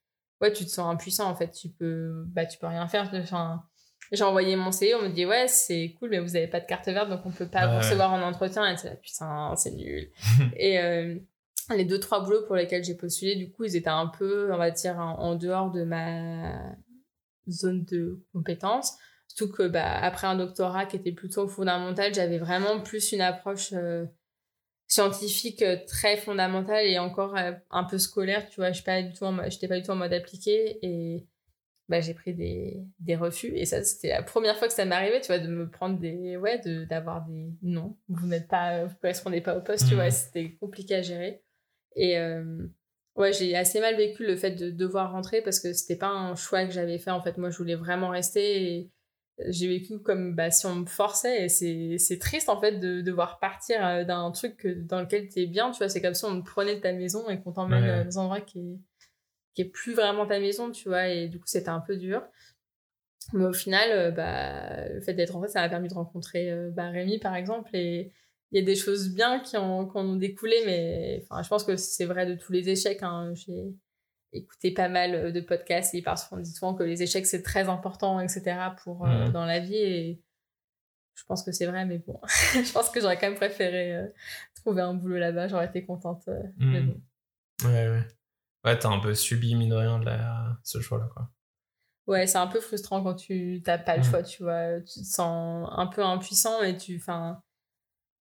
Ouais, 0.41 0.51
tu 0.53 0.65
te 0.65 0.69
sens 0.69 0.93
impuissant, 0.93 1.29
en 1.29 1.35
fait. 1.35 1.51
Tu 1.51 1.69
peux, 1.69 2.23
bah, 2.27 2.45
tu 2.45 2.57
peux 2.57 2.67
rien 2.67 2.87
faire. 2.87 3.09
Enfin, 3.13 3.63
j'ai 4.11 4.23
envoyé 4.23 4.55
mon 4.55 4.71
CV, 4.71 4.95
on 4.95 5.03
me 5.03 5.09
dit 5.09 5.25
ouais 5.25 5.47
c'est 5.47 5.95
cool 5.99 6.09
mais 6.11 6.19
vous 6.19 6.35
avez 6.35 6.47
pas 6.47 6.59
de 6.59 6.65
carte 6.65 6.85
verte 6.85 7.09
donc 7.09 7.21
on 7.25 7.31
peut 7.31 7.47
pas 7.47 7.67
Ouais, 7.67 7.77
recevoir 7.77 8.13
en 8.13 8.21
entretien 8.21 8.71
et 8.71 8.77
c'est 8.77 8.89
là 8.89 8.95
putain 8.95 9.55
c'est 9.55 9.71
nul. 9.71 10.09
Et 10.57 10.79
euh, 10.79 11.15
les 11.75 11.85
deux 11.85 11.99
trois 11.99 12.23
boulots 12.23 12.45
pour 12.45 12.55
lesquels 12.55 12.83
j'ai 12.83 12.95
postulé 12.95 13.35
du 13.35 13.51
coup 13.51 13.63
ils 13.63 13.75
étaient 13.75 13.89
un 13.89 14.07
peu 14.07 14.51
on 14.53 14.57
va 14.57 14.71
dire 14.71 14.97
en, 14.99 15.19
en 15.19 15.35
dehors 15.35 15.71
de 15.71 15.83
ma 15.83 16.75
zone 17.49 17.83
de 17.85 18.23
compétence. 18.33 18.97
Surtout 19.27 19.51
que 19.51 19.67
bah 19.67 19.97
après 20.01 20.27
un 20.27 20.35
doctorat 20.35 20.85
qui 20.85 20.95
était 20.97 21.11
plutôt 21.11 21.47
fondamental 21.47 22.13
j'avais 22.13 22.37
vraiment 22.37 22.79
plus 22.81 23.11
une 23.11 23.21
approche 23.21 23.73
euh, 23.73 24.05
scientifique 24.87 25.61
euh, 25.63 25.77
très 25.87 26.15
fondamentale 26.17 26.85
et 26.85 26.99
encore 26.99 27.35
euh, 27.35 27.51
un 27.71 27.83
peu 27.83 27.97
scolaire 27.97 28.47
tu 28.49 28.57
vois. 28.57 28.71
Je 28.71 28.83
pas 28.83 29.01
du 29.01 29.13
tout 29.13 29.25
j'étais 29.47 29.67
pas 29.67 29.77
du 29.77 29.83
tout 29.83 29.91
en 29.91 29.95
mode 29.95 30.13
appliqué 30.13 30.77
et 30.83 31.25
bah, 31.89 32.01
j'ai 32.01 32.13
pris 32.13 32.33
des, 32.33 32.77
des 32.99 33.15
refus. 33.15 33.53
Et 33.55 33.65
ça, 33.65 33.83
c'était 33.83 34.09
la 34.09 34.23
première 34.23 34.57
fois 34.57 34.67
que 34.67 34.73
ça 34.73 34.85
m'arrivait, 34.85 35.21
tu 35.21 35.27
vois, 35.27 35.39
de 35.39 35.47
me 35.47 35.69
prendre 35.69 35.99
des. 35.99 36.35
Ouais, 36.37 36.59
de- 36.59 36.85
d'avoir 36.85 37.25
des. 37.25 37.51
Non, 37.61 37.95
vous 38.09 38.27
n'êtes 38.27 38.47
pas. 38.47 38.85
Vous 38.85 38.95
correspondez 39.01 39.41
pas 39.41 39.57
au 39.57 39.61
poste, 39.61 39.87
tu 39.87 39.93
Mhm. 39.95 39.99
vois, 40.01 40.11
c'était 40.11 40.51
compliqué 40.59 40.95
à 40.95 41.01
gérer. 41.01 41.43
Et, 41.95 42.17
euh, 42.17 42.67
Ouais, 43.15 43.31
j'ai 43.31 43.55
assez 43.55 43.79
mal 43.79 43.95
vécu 43.95 44.25
le 44.27 44.35
fait 44.35 44.51
de 44.51 44.69
devoir 44.69 45.13
rentrer 45.13 45.41
parce 45.41 45.61
que 45.61 45.71
c'était 45.71 45.95
pas 45.95 46.09
un 46.09 46.35
choix 46.35 46.65
que 46.65 46.71
j'avais 46.71 46.97
fait. 46.97 47.11
En 47.11 47.21
fait, 47.21 47.37
moi, 47.37 47.49
je 47.49 47.57
voulais 47.57 47.75
vraiment 47.75 48.09
rester 48.09 48.73
et 48.73 48.91
j'ai 49.47 49.69
vécu 49.69 49.99
comme 49.99 50.35
bah, 50.35 50.51
si 50.51 50.65
on 50.65 50.75
me 50.75 50.85
forçait 50.85 51.45
et 51.45 51.47
c'est, 51.97 52.19
triste 52.19 52.49
en 52.49 52.59
fait 52.59 52.73
de 52.79 52.99
devoir 52.99 53.39
partir 53.39 53.85
euh, 53.85 54.03
d'un 54.03 54.31
truc 54.31 54.67
dans 54.67 54.99
lequel 54.99 55.29
tu 55.29 55.39
es 55.39 55.45
bien. 55.45 55.71
Tu 55.71 55.77
vois, 55.77 55.87
c'est 55.87 56.01
comme 56.01 56.13
si 56.13 56.25
on 56.25 56.31
me 56.31 56.41
prenait 56.43 56.75
de 56.75 56.81
ta 56.81 56.91
maison 56.91 57.29
et 57.29 57.39
qu'on 57.39 57.53
t'emmène 57.53 57.83
Ouais. 57.83 57.89
euh, 57.89 58.03
dans 58.03 58.19
un 58.19 58.23
endroit 58.23 58.41
qui 58.41 58.59
est, 58.59 58.79
qui 59.55 59.63
est 59.63 59.65
plus 59.65 59.93
vraiment 59.93 60.27
ta 60.27 60.39
maison, 60.39 60.69
tu 60.71 60.89
vois. 60.89 61.07
Et 61.07 61.27
du 61.27 61.39
coup, 61.39 61.47
c'était 61.47 61.69
un 61.69 61.79
peu 61.79 61.95
dur. 61.97 62.21
Mais 63.33 63.45
au 63.45 63.53
final, 63.53 63.89
euh, 63.91 64.11
bah, 64.11 64.87
le 64.89 65.01
fait 65.01 65.13
d'être 65.15 65.31
rentrée, 65.31 65.49
ça 65.49 65.61
m'a 65.61 65.69
permis 65.69 65.87
de 65.87 65.93
rencontrer 65.95 66.51
euh, 66.51 66.69
bah, 66.71 66.89
Rémi, 66.89 67.17
par 67.19 67.35
exemple. 67.35 67.71
Et 67.75 68.11
il 68.51 68.59
y 68.59 68.61
a 68.61 68.65
des 68.65 68.75
choses 68.75 69.09
bien 69.09 69.39
qui, 69.39 69.57
ont, 69.57 69.87
qui 69.87 69.97
en 69.97 70.05
ont 70.05 70.15
découlé, 70.15 70.61
mais 70.65 71.23
enfin, 71.23 71.41
je 71.41 71.49
pense 71.49 71.63
que 71.63 71.75
c'est 71.75 72.05
vrai 72.05 72.27
de 72.27 72.35
tous 72.35 72.51
les 72.51 72.69
échecs. 72.69 73.01
hein. 73.01 73.31
J'ai 73.33 73.73
écouté 74.31 74.71
pas 74.71 74.89
mal 74.89 75.15
euh, 75.15 75.31
de 75.31 75.41
podcasts 75.41 75.93
et 75.95 75.99
ils 75.99 76.03
parlent 76.03 76.17
souvent, 76.19 76.37
on 76.39 76.43
dit 76.43 76.51
souvent 76.51 76.75
que 76.75 76.83
les 76.83 77.01
échecs, 77.01 77.25
c'est 77.25 77.41
très 77.41 77.67
important, 77.67 78.19
etc. 78.19 78.75
Pour, 78.83 79.05
euh, 79.07 79.25
Mhm. 79.25 79.31
dans 79.31 79.45
la 79.45 79.59
vie. 79.59 79.75
Et 79.75 80.21
je 81.15 81.23
pense 81.25 81.43
que 81.43 81.51
c'est 81.51 81.65
vrai, 81.65 81.85
mais 81.85 81.97
bon, 81.97 82.19
je 82.53 82.71
pense 82.71 82.89
que 82.91 83.01
j'aurais 83.01 83.17
quand 83.17 83.27
même 83.27 83.37
préféré 83.37 83.95
euh, 83.95 84.07
trouver 84.55 84.81
un 84.83 84.93
boulot 84.93 85.17
là-bas. 85.17 85.47
J'aurais 85.47 85.65
été 85.67 85.83
contente. 85.83 86.27
euh, 86.27 86.43
mais 86.57 86.81
Mhm. 86.81 86.85
bon. 86.93 87.01
Ouais, 87.69 87.89
ouais. 87.89 88.07
Ouais, 88.65 88.77
t'as 88.79 88.89
un 88.89 88.99
peu 88.99 89.13
subi, 89.13 89.55
mine 89.55 89.69
de 89.69 89.75
rien, 89.75 89.99
de 89.99 90.05
la... 90.05 90.57
ce 90.63 90.79
choix-là, 90.81 91.07
quoi. 91.13 91.29
Ouais, 92.07 92.27
c'est 92.27 92.37
un 92.37 92.47
peu 92.47 92.59
frustrant 92.61 93.03
quand 93.03 93.15
tu 93.15 93.61
t'as 93.63 93.77
pas 93.77 93.97
le 93.97 94.03
choix, 94.03 94.21
tu 94.23 94.43
vois. 94.43 94.79
Tu 94.81 94.99
te 95.01 95.05
sens 95.05 95.67
un 95.71 95.87
peu 95.87 96.03
impuissant 96.03 96.61
et 96.61 96.77
tu. 96.77 96.97
Enfin, 96.97 97.41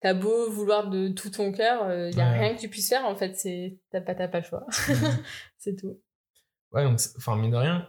t'as 0.00 0.14
beau 0.14 0.50
vouloir 0.50 0.88
de 0.90 1.08
tout 1.08 1.30
ton 1.30 1.52
cœur, 1.52 1.84
il 2.08 2.16
y 2.16 2.20
a 2.20 2.30
Ouais. 2.30 2.38
rien 2.40 2.54
que 2.56 2.60
tu 2.60 2.68
puisses 2.68 2.88
faire 2.88 3.04
en 3.04 3.14
fait. 3.14 3.34
C'est 3.36 3.78
t'as 3.90 4.00
pas, 4.00 4.14
pas 4.14 4.38
le 4.40 4.44
choix. 4.44 4.66
C'est 5.58 5.76
tout. 5.76 6.00
Ouais, 6.72 6.84
donc, 6.84 6.98
enfin, 7.16 7.36
mine 7.36 7.50
de 7.52 7.56
rien. 7.56 7.88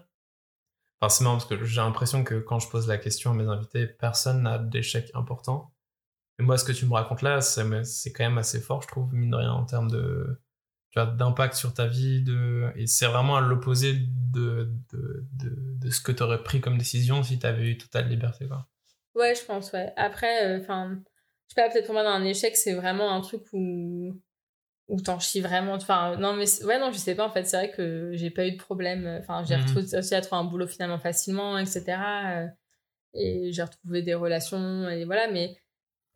Enfin, 1.02 1.10
c'est 1.10 1.24
marrant 1.24 1.38
parce 1.38 1.47
que 1.47 1.64
j'ai 1.64 1.82
l'impression 1.82 2.24
que 2.24 2.36
quand 2.39 2.60
je 2.60 2.70
pose 2.70 2.88
la 2.88 2.97
question 2.97 3.32
à 3.32 3.34
mes 3.34 3.45
invités, 3.47 3.88
personne 3.88 4.43
n'a 4.43 4.58
d'échec 4.60 5.10
important. 5.14 5.74
Et 6.39 6.43
moi, 6.43 6.58
ce 6.58 6.66
que 6.66 6.72
tu 6.72 6.86
me 6.86 6.93
racontes 6.93 7.22
là, 7.22 7.41
c'est 7.41 8.12
quand 8.14 8.24
même 8.24 8.38
assez 8.38 8.60
fort, 8.60 8.82
je 8.82 8.88
trouve, 8.89 9.14
mine 9.14 9.32
de 9.32 9.36
rien, 9.38 9.52
en 9.54 9.66
termes 9.66 9.89
de. 9.89 10.39
Tu 10.92 11.00
vois, 11.00 11.06
d'impact 11.06 11.54
sur 11.54 11.74
ta 11.74 11.86
vie. 11.88 12.24
De... 12.24 12.72
Et 12.76 12.88
c'est 12.88 13.06
vraiment 13.06 13.38
à 13.38 13.42
l'opposé 13.42 13.94
de, 13.94 14.72
de, 14.92 15.28
de, 15.34 15.56
de 15.80 15.90
ce 15.92 16.02
que 16.02 16.12
tu 16.12 16.24
aurais 16.24 16.42
pris 16.44 16.62
comme 16.62 16.78
décision 16.78 17.22
si 17.24 17.38
tu 17.40 17.46
avais 17.46 17.68
eu 17.68 17.78
totale 17.78 18.08
liberté, 18.10 18.48
quoi. 18.48 18.68
Ouais, 19.16 19.36
je 19.36 19.44
pense, 19.46 19.72
ouais. 19.74 19.92
Après, 19.98 20.60
enfin, 20.60 20.98
je 21.48 21.54
sais 21.56 21.62
pas, 21.62 21.70
peut-être 21.72 21.86
pour 21.86 21.94
moi, 21.94 22.04
dans 22.04 22.10
un 22.12 22.24
échec, 22.24 22.56
c'est 22.58 22.74
vraiment 22.74 23.12
un 23.14 23.22
truc 23.22 23.44
où. 23.54 24.20
où 24.88 25.02
t'en 25.02 25.20
chies 25.20 25.42
vraiment. 25.42 25.74
Enfin, 25.74 26.16
non, 26.18 26.34
mais. 26.34 26.46
Ouais, 26.64 26.80
non, 26.80 26.92
je 26.92 26.98
sais 26.98 27.14
pas, 27.16 27.26
en 27.28 27.32
fait, 27.32 27.44
c'est 27.46 27.58
vrai 27.58 27.72
que 27.72 28.12
j'ai 28.14 28.32
pas 28.32 28.48
eu 28.48 28.54
de 28.54 28.58
problème. 28.58 29.20
Enfin, 29.22 29.44
j'ai 29.48 29.56
Mhm. 29.58 29.62
retrouvé 29.62 29.98
aussi 29.98 30.16
à 30.16 30.22
trouver 30.22 30.42
un 30.42 30.46
boulot 30.46 30.68
finalement 30.68 30.98
facilement, 31.00 31.58
etc. 31.60 32.02
euh, 32.44 32.48
Et 33.14 33.52
j'ai 33.52 33.64
retrouvé 33.64 34.02
des 34.04 34.16
relations, 34.16 34.90
et 34.90 35.06
voilà, 35.06 35.30
mais. 35.32 35.56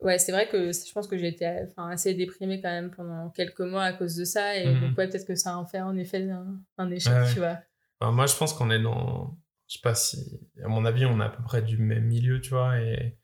Ouais, 0.00 0.18
c'est 0.18 0.32
vrai 0.32 0.48
que 0.48 0.70
je 0.72 0.92
pense 0.92 1.06
que 1.06 1.16
j'ai 1.16 1.28
été 1.28 1.46
enfin, 1.66 1.88
assez 1.88 2.14
déprimée 2.14 2.60
quand 2.60 2.68
même 2.70 2.90
pendant 2.90 3.30
quelques 3.30 3.60
mois 3.60 3.84
à 3.84 3.92
cause 3.92 4.16
de 4.16 4.24
ça. 4.24 4.56
Et 4.56 4.74
Mhm. 4.74 4.80
donc, 4.80 4.98
ouais, 4.98 5.08
peut-être 5.08 5.26
que 5.26 5.34
ça 5.34 5.56
en 5.56 5.64
fait 5.64 5.80
en 5.80 5.96
effet 5.96 6.28
un, 6.30 6.60
un 6.78 6.90
échec, 6.90 7.12
Ouais, 7.12 7.32
tu 7.32 7.38
vois. 7.38 7.58
Enfin, 8.00 8.12
moi, 8.12 8.26
je 8.26 8.36
pense 8.36 8.52
qu'on 8.52 8.70
est 8.70 8.82
dans. 8.82 9.38
Je 9.68 9.74
sais 9.74 9.80
pas 9.82 9.94
si. 9.94 10.18
À 10.62 10.68
mon 10.68 10.84
avis, 10.84 11.06
on 11.06 11.20
est 11.20 11.24
à 11.24 11.30
peu 11.30 11.42
près 11.42 11.62
du 11.62 11.78
même 11.78 12.04
milieu, 12.04 12.40
tu 12.40 12.50
vois, 12.50 12.78
et, 12.80 13.18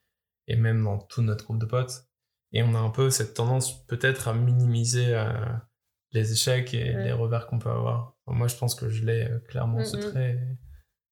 et 0.47 0.57
même 0.57 0.83
dans 0.85 0.99
tout 0.99 1.21
notre 1.23 1.45
groupe 1.45 1.61
de 1.61 1.67
potes. 1.67 2.05
Et 2.53 2.63
on 2.63 2.75
a 2.75 2.79
un 2.79 2.91
peu 2.91 3.11
cette 3.11 3.35
tendance, 3.35 3.85
peut-être, 3.87 4.29
à 4.29 4.33
minimiser 4.35 5.15
euh, 5.15 5.29
les 6.13 6.33
échecs 6.33 6.73
et 6.73 6.95
Ouais. 6.95 7.03
les 7.05 7.13
revers 7.13 7.47
qu'on 7.47 7.59
peut 7.59 7.69
avoir. 7.71 8.17
Enfin, 8.25 8.39
moi, 8.39 8.49
je 8.49 8.57
pense 8.57 8.75
que 8.75 8.89
je 8.89 9.05
l'ai 9.05 9.25
euh, 9.25 9.39
clairement, 9.49 9.85
ce 9.85 9.97
Mhm. 9.97 10.03
trait. 10.03 10.39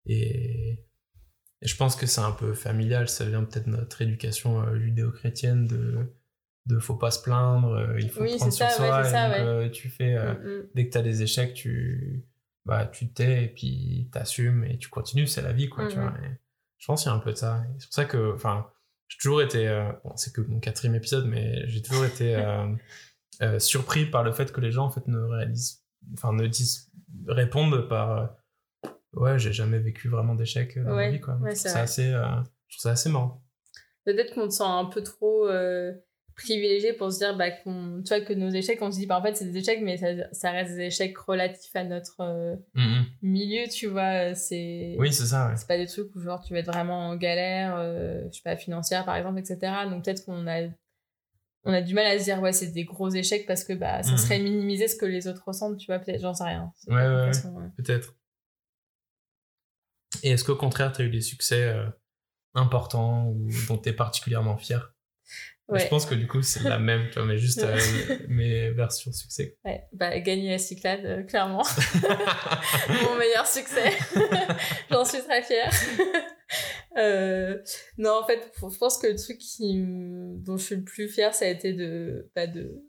Et, 0.07 0.88
et 1.63 1.67
je 1.67 1.77
pense 1.77 1.97
que 1.97 2.07
c'est 2.07 2.21
un 2.21 2.33
peu 2.33 2.55
familial. 2.55 3.09
Ça 3.09 3.25
vient 3.25 3.43
peut-être 3.45 3.67
de 3.67 3.77
notre 3.77 4.01
éducation 4.03 4.61
euh, 4.63 4.79
judéo-chrétienne 4.79 5.67
de. 5.67 6.15
De 6.67 6.79
faut 6.79 6.97
pas 6.97 7.11
se 7.11 7.23
plaindre, 7.23 7.71
euh, 7.73 7.99
il 7.99 8.11
faut 8.11 8.21
Oui, 8.21 8.37
prendre 8.37 8.53
sur 8.53 8.69
ça, 8.69 8.83
ouais, 8.83 8.89
soi. 8.89 9.01
et 9.01 9.05
ça, 9.11 9.29
donc, 9.29 9.37
ouais. 9.39 9.43
euh, 9.43 9.71
tu 9.71 9.89
fais. 9.89 10.19
Mm, 10.19 10.33
mm. 10.33 10.63
dès 10.75 10.87
que 10.87 10.93
tu 10.93 10.99
as 10.99 11.03
des 11.03 11.23
échecs, 11.23 11.55
tu 11.55 12.27
bah 12.67 12.85
tu 12.85 13.09
t'es 13.11 13.45
et 13.45 13.49
puis 13.49 14.11
t'assumes 14.13 14.65
et 14.65 14.77
tu 14.77 14.91
continues, 14.91 15.27
c'est 15.27 15.41
la 15.41 15.55
vie 15.55 15.71
quoi, 15.71 15.89
tu 15.89 15.97
vois. 15.97 16.13
Et 16.23 16.29
je 16.77 16.85
pense 16.87 17.03
qu'il 17.05 17.11
y 17.11 17.15
a 17.15 17.17
un 17.17 17.21
peu 17.21 17.33
de 17.33 17.39
ça. 17.39 17.65
C'est 17.79 17.87
pour 17.87 17.95
ça 17.95 18.05
que 18.05 18.35
enfin, 18.35 18.67
j'ai 19.09 19.17
toujours 19.17 19.41
été 19.41 19.67
bon, 20.05 20.13
c'est 20.17 20.35
que 20.35 20.43
mon 20.43 20.61
quatrième 20.61 20.95
épisode 20.95 21.27
mais 21.27 21.67
j'ai 21.69 21.81
toujours 21.81 22.05
été 22.05 22.37
surpris 23.59 24.05
par 24.05 24.23
le 24.23 24.33
fait 24.33 24.53
que 24.53 24.61
les 24.61 24.71
gens 24.71 24.85
en 24.85 24.91
fait 24.91 25.09
ne 25.09 25.19
réalisent 25.21 25.83
enfin 26.13 26.35
ne 26.35 26.47
disent 26.47 26.91
répondent 27.29 27.89
par 27.89 28.35
ouais, 29.15 29.39
j'ai 29.39 29.53
jamais 29.53 29.79
vécu 29.79 30.09
vraiment 30.09 30.35
d'échecs 30.35 30.79
dans 30.79 30.85
ma 30.91 30.97
Ouais, 30.97 31.11
vie 31.11 31.21
quoi. 31.21 31.37
ouais, 31.37 31.55
c'est 31.55 31.69
assez 31.71 32.13
euh, 32.13 32.25
je 32.69 32.77
trouve 32.77 32.83
ça 32.83 32.91
assez 32.93 33.09
marrant. 33.11 33.43
peut-être 34.05 34.35
qu'on 34.35 34.49
te 34.49 34.53
sent 34.55 34.63
un 34.65 34.85
peu 34.87 35.03
trop 35.03 35.47
euh, 35.49 35.93
privilégié 36.35 36.93
pour 36.93 37.11
se 37.13 37.19
dire 37.19 37.37
bah, 37.37 37.51
qu'on, 37.51 38.03
tu 38.05 38.15
vois, 38.15 38.21
que 38.25 38.33
nos 38.33 38.49
échecs, 38.51 38.79
on 38.81 38.93
se 38.93 38.99
dit 38.99 39.07
bah, 39.07 39.19
en 39.19 39.23
fait 39.23 39.35
c'est 39.37 39.47
des 39.47 39.59
échecs, 39.59 39.81
mais 39.83 39.97
ça, 39.97 40.07
ça 40.33 40.51
reste 40.53 40.75
des 40.77 40.83
échecs 40.87 41.17
relatifs 41.19 41.75
à 41.75 41.85
notre 41.85 42.21
euh, 42.21 42.57
Mhm. 42.75 43.05
milieu, 43.23 43.69
tu 43.69 43.87
vois. 43.89 44.35
C'est, 44.35 44.95
Oui, 44.99 45.13
c'est 45.13 45.27
ça 45.27 45.49
ouais. 45.49 45.57
c'est 45.57 45.67
pas 45.67 45.77
des 45.79 45.87
trucs 45.87 46.15
où 46.15 46.21
genre 46.21 46.41
tu 46.45 46.53
vas 46.53 46.61
être 46.61 46.73
vraiment 46.73 47.09
en 47.09 47.17
galère, 47.17 47.75
euh, 47.79 48.23
je 48.31 48.37
sais 48.37 48.43
pas, 48.45 48.57
financière 48.57 49.05
par 49.05 49.17
exemple, 49.17 49.39
etc. 49.41 49.59
Donc 49.91 50.05
peut-être 50.05 50.25
qu'on 50.25 50.47
a, 50.47 50.69
on 51.65 51.73
a 51.73 51.83
du 51.83 51.93
mal 51.95 52.07
à 52.07 52.19
se 52.19 52.25
dire 52.25 52.41
ouais, 52.41 52.53
c'est 52.53 52.69
des 52.69 52.85
gros 52.85 53.11
échecs 53.11 53.45
parce 53.47 53.65
que 53.65 53.73
bah, 53.73 54.03
ça 54.05 54.13
Mhm. 54.13 54.19
serait 54.19 54.39
minimiser 54.39 54.87
ce 54.87 54.95
que 54.97 55.07
les 55.07 55.27
autres 55.27 55.43
ressentent, 55.45 55.77
tu 55.79 55.87
vois, 55.87 55.99
peut-être, 55.99 56.21
j'en 56.21 56.35
sais 56.35 56.45
rien. 56.45 56.73
Ouais, 56.87 56.95
ouais. 56.95 57.33
Peut-être. 57.77 58.15
Et 60.23 60.31
est-ce 60.31 60.45
qu'au 60.45 60.57
contraire, 60.57 60.93
tu 60.93 61.03
as 61.03 61.05
eu 61.05 61.11
des 61.11 61.21
succès 61.21 61.65
euh, 61.65 61.87
importants 62.55 63.27
ou 63.29 63.49
dont 63.69 63.79
tu 63.79 63.89
es 63.89 63.93
particulièrement 63.93 64.57
fier? 64.57 64.95
Ouais. 65.69 65.81
Je 65.81 65.89
pense 65.89 66.07
que 66.07 66.15
du 66.15 66.27
coup, 66.27 66.41
c'est 66.41 66.63
la 66.63 66.79
même, 66.79 67.09
tu 67.11 67.19
vois, 67.19 67.27
mais 67.27 67.37
juste 67.37 67.63
euh, 67.63 67.77
mes 68.29 68.71
versions 68.71 69.13
succès. 69.13 69.59
Ouais, 69.67 69.85
bah, 69.93 70.19
gagner 70.21 70.51
la 70.51 70.59
Cyclade, 70.59 71.05
euh, 71.05 71.23
clairement. 71.25 71.63
Mon 72.89 73.17
meilleur 73.17 73.47
succès. 73.47 73.93
J'en 74.91 75.05
suis 75.05 75.21
très 75.21 75.43
fière. 75.43 75.71
Euh, 76.97 77.59
non, 77.99 78.21
en 78.23 78.27
fait, 78.27 78.51
je 78.57 78.79
pense 78.79 78.97
que 78.97 79.09
le 79.09 79.17
truc 79.17 79.37
qui, 79.37 79.85
dont 80.39 80.57
je 80.57 80.65
suis 80.65 80.77
le 80.77 80.85
plus 80.85 81.07
fière, 81.07 81.35
ça 81.35 81.45
a 81.45 81.49
été 81.49 81.75
de, 81.75 82.31
bah, 82.35 82.47
de 82.47 82.83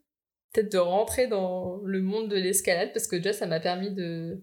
peut-être 0.54 0.72
de 0.72 0.78
rentrer 0.78 1.28
dans 1.28 1.82
le 1.84 2.02
monde 2.02 2.30
de 2.30 2.38
l'escalade 2.38 2.92
parce 2.94 3.08
que 3.08 3.18
déjà, 3.18 3.34
ça 3.34 3.46
m'a 3.46 3.60
permis 3.60 3.94
de 3.94 4.42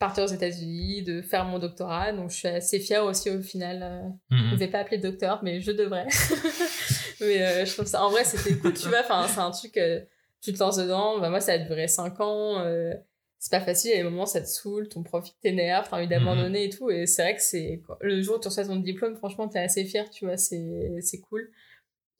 partir 0.00 0.24
aux 0.24 0.28
États-Unis, 0.28 1.02
de 1.04 1.22
faire 1.22 1.44
mon 1.44 1.60
doctorat. 1.60 2.12
Donc, 2.12 2.30
je 2.30 2.36
suis 2.36 2.48
assez 2.48 2.80
fière 2.80 3.04
aussi 3.04 3.30
au 3.30 3.40
final. 3.40 3.80
euh, 3.82 4.08
je 4.30 4.36
ne 4.36 4.50
Mhm. 4.52 4.56
vais 4.56 4.66
pas 4.68 4.78
appeler 4.80 4.98
docteur, 4.98 5.40
mais 5.44 5.60
je 5.60 5.70
devrais. 5.70 6.06
mais 7.20 7.42
euh, 7.42 7.64
je 7.64 7.72
trouve 7.74 7.86
ça, 7.86 8.02
en 8.04 8.10
vrai, 8.10 8.24
c'était 8.24 8.56
cool, 8.58 8.72
tu 8.74 8.88
vois. 8.88 9.00
Enfin, 9.00 9.26
c'est 9.28 9.40
un 9.40 9.50
truc, 9.50 9.76
euh, 9.76 10.00
tu 10.42 10.52
te 10.52 10.58
lances 10.58 10.78
dedans. 10.78 11.20
Bah, 11.20 11.28
moi, 11.30 11.40
ça 11.40 11.52
a 11.52 11.58
duré 11.58 11.86
5 11.86 12.18
ans. 12.20 12.60
euh, 12.60 12.92
c'est 13.38 13.50
pas 13.50 13.60
facile. 13.64 13.90
Il 13.92 13.96
y 13.96 14.00
a 14.00 14.02
des 14.02 14.08
moments, 14.10 14.26
ça 14.26 14.40
te 14.40 14.46
saoule, 14.46 14.88
ton 14.88 15.02
prof 15.02 15.26
il 15.28 15.32
t'énerve, 15.40 15.86
t'as 15.88 15.96
envie 15.96 16.08
d'abandonner 16.08 16.64
et 16.64 16.68
tout. 16.70 16.90
Et 16.90 17.06
c'est 17.06 17.22
vrai 17.22 17.36
que 17.36 17.42
c'est 17.42 17.80
le 18.02 18.20
jour 18.22 18.36
où 18.36 18.40
tu 18.40 18.48
reçois 18.48 18.64
ton 18.66 18.76
diplôme, 18.76 19.16
franchement, 19.16 19.48
t'es 19.48 19.60
assez 19.60 19.84
fier, 19.84 20.08
tu 20.10 20.26
vois. 20.26 20.36
C'est 20.36 20.96
c'est 21.00 21.20
cool. 21.20 21.50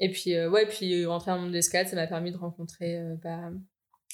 Et 0.01 0.11
puis, 0.11 0.35
euh, 0.35 0.49
ouais, 0.49 0.67
puis 0.67 1.05
rentrer 1.05 1.31
dans 1.31 1.37
le 1.37 1.43
monde 1.43 1.51
de 1.51 1.57
l'escalade, 1.57 1.89
ça 1.89 1.97
m'a 1.97 2.07
permis 2.07 2.33
de 2.33 2.39
rencontrer 2.39 2.99
bah, 3.23 3.51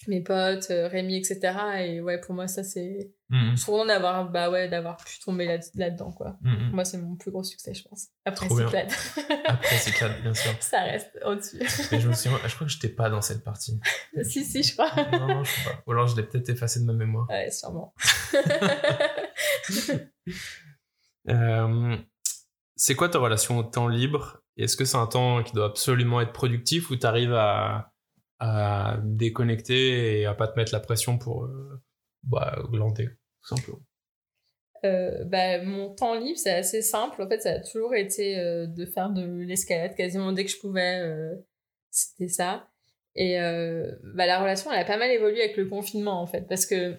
mes 0.09 0.20
potes, 0.20 0.70
euh, 0.70 0.88
Rémi, 0.88 1.16
etc. 1.16 1.40
Et 1.84 2.01
ouais, 2.01 2.20
pour 2.20 2.34
moi, 2.34 2.47
ça, 2.49 2.62
c'est. 2.62 3.12
Mhm. 3.30 3.53
Je 3.53 3.57
suis 3.57 3.66
contente 3.66 3.88
d'avoir 3.88 4.30
bah, 4.30 4.51
ouais, 4.51 4.68
d'avoir 4.68 4.97
pu 4.99 5.18
tomber 5.18 5.47
là- 5.47 5.59
là-dedans, 5.74 6.12
quoi. 6.12 6.36
Mhm. 6.42 6.66
Pour 6.66 6.74
moi, 6.74 6.84
c'est 6.84 6.99
mon 6.99 7.16
plus 7.16 7.30
gros 7.30 7.42
succès, 7.42 7.74
je 7.74 7.82
pense. 7.88 8.09
Après 8.24 8.47
Trop 8.47 8.57
bien. 8.57 8.66
Cyclade. 8.66 8.92
Après, 9.47 9.76
clair, 9.92 10.22
bien 10.22 10.34
sûr. 10.34 10.53
ça 10.61 10.80
reste 10.82 11.18
au-dessus. 11.24 11.59
Mais 11.90 12.01
je 12.01 12.09
me 12.09 12.12
souviens, 12.14 12.38
je 12.47 12.55
crois 12.55 12.66
que 12.66 12.72
j'étais 12.72 12.88
pas 12.88 13.11
dans 13.11 13.22
cette 13.22 13.42
partie. 13.42 13.80
si, 14.22 14.44
si, 14.44 14.62
je 14.62 14.74
crois. 14.74 14.90
Non, 15.12 15.26
non, 15.26 15.44
je 15.44 15.51
sais 15.51 15.64
pas. 15.64 15.82
Ou 15.86 15.92
alors 15.92 16.07
je 16.07 16.16
l'ai 16.16 16.22
peut-être 16.22 16.49
effacé 16.51 16.80
de 16.80 16.84
ma 16.84 16.92
mémoire. 16.92 17.28
Ouais, 17.28 17.51
sûrement. 17.51 17.92
Euh, 21.28 21.97
c'est 22.76 22.94
quoi 22.94 23.09
ta 23.09 23.18
relation 23.18 23.59
au 23.59 23.62
temps 23.64 23.88
libre? 23.88 24.42
Est-ce 24.57 24.76
que 24.76 24.84
c'est 24.84 24.97
un 24.97 25.07
temps 25.07 25.42
qui 25.42 25.53
doit 25.53 25.66
absolument 25.66 26.20
être 26.20 26.32
productif 26.32 26.90
ou 26.90 26.97
tu 26.97 27.07
arrives 27.07 27.34
à, 27.34 27.92
à 28.39 28.99
déconnecter 29.03 30.20
et 30.20 30.26
à 30.26 30.34
pas 30.34 30.49
te 30.49 30.59
mettre 30.59 30.72
la 30.72 30.80
pression 30.80 31.18
pour 31.18 31.45
euh, 31.45 31.80
bah, 32.22 32.59
glander, 32.70 33.09
tout 33.43 33.57
simplement 33.57 33.80
Euh, 34.84 35.24
bah, 35.24 35.62
mon 35.62 35.95
temps 35.95 36.14
libre, 36.14 36.39
c'est 36.39 36.55
assez 36.55 36.82
simple. 36.82 37.22
En 37.22 37.28
fait, 37.28 37.41
ça 37.41 37.53
a 37.53 37.61
toujours 37.61 37.95
été 37.95 38.39
euh, 38.39 38.66
de 38.66 38.84
faire 38.84 39.11
de 39.11 39.24
l'escalade 39.43 39.95
quasiment 39.95 40.32
dès 40.32 40.45
que 40.45 40.51
je 40.51 40.59
pouvais. 40.59 41.32
C'était 41.91 42.28
ça. 42.28 42.68
Et 43.14 43.39
bah, 44.14 44.26
la 44.26 44.41
relation, 44.41 44.70
elle 44.70 44.80
a 44.80 44.84
pas 44.84 44.99
mal 44.99 45.11
évolué 45.11 45.43
avec 45.43 45.57
le 45.57 45.66
confinement, 45.66 46.20
en 46.20 46.26
fait. 46.26 46.43
Parce 46.43 46.66
que, 46.66 46.93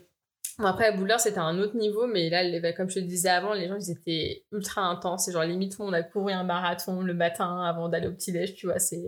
bon, 0.58 0.66
après, 0.66 0.86
à 0.86 0.92
Bouleur, 0.92 1.20
c'était 1.20 1.38
un 1.38 1.60
autre 1.60 1.78
niveau, 1.78 2.08
mais 2.08 2.32
là, 2.32 2.42
bah, 2.60 2.74
comme 2.74 2.90
je 2.90 2.96
te 2.96 3.06
disais 3.06 3.30
avant, 3.30 3.54
les 3.54 3.68
gens, 3.68 3.78
ils 3.78 3.92
étaient 3.92 4.44
ultra 4.52 4.82
intenses. 4.82 5.28
Et 5.28 5.32
genre, 5.32 5.44
limite, 5.44 5.76
on 5.80 5.94
a 5.94 6.02
couru 6.02 6.32
un 6.34 6.44
marathon 6.44 7.02
le 7.02 7.14
matin 7.14 7.62
avant 7.62 7.90
d'aller 7.90 8.08
au 8.08 8.14
petit-déj, 8.14 8.56
tu 8.56 8.66
vois, 8.66 8.80
c'est 8.80 9.04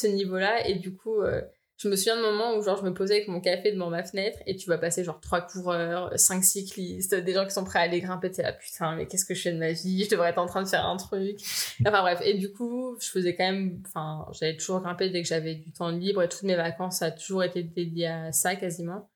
ce 0.00 0.06
niveau-là. 0.06 0.66
Et 0.68 0.74
du 0.74 0.94
coup, 0.94 1.20
euh, 1.22 1.40
je 1.82 1.88
me 1.88 1.96
souviens 1.96 2.16
de 2.16 2.20
moments 2.20 2.56
où 2.56 2.62
genre 2.62 2.76
je 2.76 2.84
me 2.84 2.92
posais 2.92 3.14
avec 3.14 3.28
mon 3.28 3.40
café 3.40 3.72
devant 3.72 3.88
ma 3.88 4.04
fenêtre 4.04 4.38
et 4.44 4.54
tu 4.54 4.68
vas 4.68 4.76
passer 4.76 5.02
genre 5.02 5.18
trois 5.18 5.40
coureurs, 5.40 6.12
cinq 6.18 6.44
cyclistes, 6.44 7.14
des 7.14 7.32
gens 7.32 7.46
qui 7.46 7.52
sont 7.52 7.64
prêts 7.64 7.78
à 7.78 7.82
aller 7.82 8.02
grimper, 8.02 8.30
t'es 8.30 8.42
là 8.42 8.52
putain 8.52 8.96
mais 8.96 9.06
qu'est-ce 9.06 9.24
que 9.24 9.32
je 9.32 9.40
fais 9.40 9.52
de 9.52 9.58
ma 9.58 9.72
vie, 9.72 10.04
je 10.04 10.10
devrais 10.10 10.28
être 10.28 10.38
en 10.38 10.44
train 10.44 10.62
de 10.62 10.68
faire 10.68 10.84
un 10.84 10.98
truc. 10.98 11.40
Enfin 11.86 12.02
bref, 12.02 12.20
et 12.22 12.34
du 12.34 12.52
coup 12.52 12.98
je 13.00 13.08
faisais 13.08 13.34
quand 13.34 13.50
même, 13.50 13.82
enfin 13.86 14.26
j'allais 14.38 14.58
toujours 14.58 14.80
grimper 14.80 15.08
dès 15.08 15.22
que 15.22 15.28
j'avais 15.28 15.54
du 15.54 15.72
temps 15.72 15.88
libre 15.88 16.22
et 16.22 16.28
toutes 16.28 16.42
mes 16.42 16.54
vacances 16.56 17.00
a 17.00 17.12
toujours 17.12 17.44
été 17.44 17.62
dédié 17.62 18.08
à 18.08 18.30
ça 18.30 18.56
quasiment. 18.56 19.08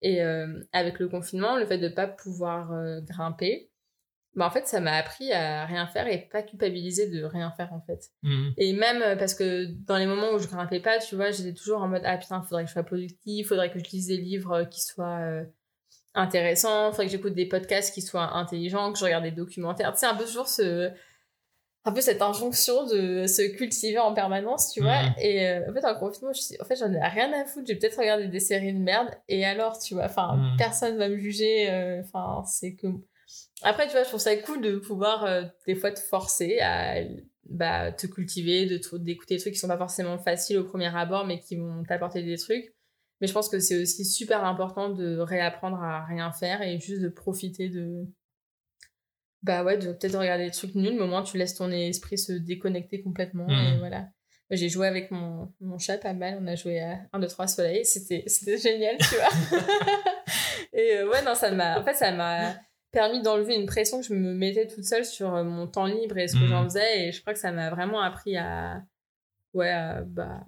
Et 0.00 0.22
euh, 0.22 0.62
avec 0.72 0.98
le 0.98 1.08
confinement, 1.08 1.58
le 1.58 1.66
fait 1.66 1.78
de 1.78 1.88
pas 1.88 2.06
pouvoir 2.06 2.72
euh, 2.72 3.02
grimper, 3.02 3.70
bah 4.36 4.46
en 4.46 4.50
fait 4.50 4.66
ça 4.68 4.80
m'a 4.80 4.92
appris 4.92 5.32
à 5.32 5.64
rien 5.66 5.86
faire 5.88 6.06
et 6.06 6.28
pas 6.30 6.42
culpabiliser 6.42 7.08
de 7.10 7.24
rien 7.24 7.50
faire 7.56 7.72
en 7.72 7.80
fait 7.80 8.10
Mhm. 8.22 8.52
et 8.58 8.72
même 8.74 9.02
euh, 9.02 9.16
parce 9.16 9.34
que 9.34 9.64
dans 9.86 9.96
les 9.96 10.06
moments 10.06 10.32
où 10.34 10.38
je 10.38 10.46
grimpais 10.46 10.80
pas 10.80 10.98
tu 10.98 11.16
vois 11.16 11.30
j'étais 11.30 11.54
toujours 11.54 11.80
en 11.82 11.88
mode 11.88 12.02
ah 12.04 12.18
putain 12.18 12.42
faudrait 12.42 12.62
que 12.64 12.68
je 12.68 12.74
sois 12.74 12.82
productive 12.84 13.46
faudrait 13.46 13.70
que 13.72 13.78
je 13.78 13.84
lise 13.90 14.06
des 14.08 14.18
livres 14.18 14.52
euh, 14.52 14.64
qui 14.64 14.82
soient 14.82 15.18
euh, 15.20 15.44
intéressants 16.14 16.90
faudrait 16.92 17.06
que 17.06 17.12
j'écoute 17.12 17.34
des 17.34 17.46
podcasts 17.46 17.92
qui 17.94 18.02
soient 18.02 18.34
intelligents 18.36 18.92
que 18.92 18.98
je 18.98 19.04
regarde 19.04 19.24
des 19.24 19.30
documentaires 19.30 19.92
tu 19.92 20.00
sais 20.00 20.06
un 20.06 20.14
peu 20.14 20.24
toujours 20.24 20.48
ce 20.48 20.90
un 21.84 21.92
peu 21.92 22.00
cette 22.00 22.20
injonction 22.20 22.84
de 22.86 23.26
se 23.28 23.42
cultiver 23.56 23.98
en 24.00 24.12
permanence 24.12 24.72
tu 24.72 24.80
vois 24.82 25.02
Mhm. 25.02 25.14
et 25.18 25.46
euh, 25.48 25.70
en 25.70 25.72
fait 25.74 25.84
en 25.86 25.94
confinement 25.98 26.32
je 26.32 26.40
suis 26.40 26.56
en 26.60 26.64
fait 26.64 26.76
j'en 26.76 26.92
ai 26.92 27.00
rien 27.00 27.32
à 27.32 27.44
foutre 27.44 27.66
j'ai 27.68 27.76
peut-être 27.76 27.98
regardé 27.98 28.26
des 28.28 28.40
séries 28.40 28.72
de 28.72 28.78
merde 28.78 29.08
et 29.28 29.44
alors 29.44 29.78
tu 29.78 29.94
vois 29.94 30.04
enfin 30.06 30.36
Mhm. 30.36 30.56
personne 30.58 30.96
va 30.98 31.08
me 31.08 31.16
juger 31.16 31.70
euh, 31.70 32.00
enfin 32.04 32.42
c'est 32.44 32.74
que 32.74 32.88
après, 33.62 33.86
tu 33.86 33.92
vois, 33.92 34.02
je 34.02 34.08
trouve 34.08 34.20
ça 34.20 34.36
cool 34.36 34.60
de 34.60 34.76
pouvoir 34.76 35.24
euh, 35.24 35.42
des 35.66 35.74
fois 35.74 35.90
te 35.90 36.00
forcer 36.00 36.58
à 36.60 36.96
bah, 37.48 37.92
te 37.92 38.06
cultiver, 38.06 38.66
de 38.66 38.76
te- 38.78 38.96
d'écouter 38.96 39.36
des 39.36 39.40
trucs 39.40 39.54
qui 39.54 39.58
sont 39.58 39.68
pas 39.68 39.78
forcément 39.78 40.18
faciles 40.18 40.58
au 40.58 40.64
premier 40.64 40.94
abord, 40.94 41.26
mais 41.26 41.40
qui 41.40 41.56
vont 41.56 41.82
t'apporter 41.84 42.22
des 42.22 42.36
trucs. 42.36 42.74
Mais 43.20 43.26
je 43.26 43.32
pense 43.32 43.48
que 43.48 43.58
c'est 43.60 43.80
aussi 43.80 44.04
super 44.04 44.44
important 44.44 44.90
de 44.90 45.18
réapprendre 45.18 45.82
à 45.82 46.04
rien 46.04 46.32
faire 46.32 46.60
et 46.62 46.78
juste 46.78 47.00
de 47.02 47.08
profiter 47.08 47.68
de. 47.70 48.04
Bah 49.42 49.62
ouais, 49.64 49.78
de 49.78 49.92
peut-être 49.92 50.18
regarder 50.18 50.44
des 50.46 50.50
trucs 50.50 50.74
nuls, 50.74 50.94
mais 50.94 51.02
au 51.02 51.06
moins 51.06 51.22
tu 51.22 51.38
laisses 51.38 51.54
ton 51.54 51.70
esprit 51.70 52.18
se 52.18 52.32
déconnecter 52.32 53.00
complètement. 53.02 53.48
Et 53.48 53.72
Mhm. 53.72 53.78
voilà. 53.78 54.08
J'ai 54.50 54.68
joué 54.68 54.86
avec 54.86 55.10
mon, 55.10 55.52
mon 55.60 55.78
chat 55.78 55.98
pas 55.98 56.12
mal, 56.12 56.38
on 56.40 56.46
a 56.46 56.54
joué 56.54 56.78
à 56.80 57.00
1, 57.12 57.18
2, 57.18 57.26
3 57.26 57.46
soleil, 57.48 57.84
c'était 57.84 58.22
c'était 58.26 58.58
génial, 58.58 58.96
tu 58.98 59.14
vois. 59.16 59.28
et 60.72 60.98
euh, 60.98 61.08
ouais, 61.10 61.22
non, 61.22 61.34
ça 61.34 61.50
m'a. 61.50 61.80
En 61.80 61.84
fait, 61.84 61.94
ça 61.94 62.12
m'a 62.12 62.54
permis 62.92 63.22
d'enlever 63.22 63.54
une 63.56 63.66
pression 63.66 64.00
que 64.00 64.06
je 64.06 64.14
me 64.14 64.32
mettais 64.34 64.66
toute 64.66 64.84
seule 64.84 65.04
sur 65.04 65.34
euh, 65.34 65.44
mon 65.44 65.66
temps 65.66 65.86
libre 65.86 66.16
et 66.18 66.28
ce 66.28 66.34
que 66.36 66.44
Mhm. 66.44 66.48
j'en 66.48 66.64
faisais, 66.64 67.08
et 67.08 67.12
je 67.12 67.20
crois 67.20 67.32
que 67.32 67.38
ça 67.38 67.52
m'a 67.52 67.70
vraiment 67.70 68.00
appris 68.00 68.36
à. 68.36 68.82
Ouais, 69.54 69.70
à, 69.70 70.02
bah, 70.02 70.44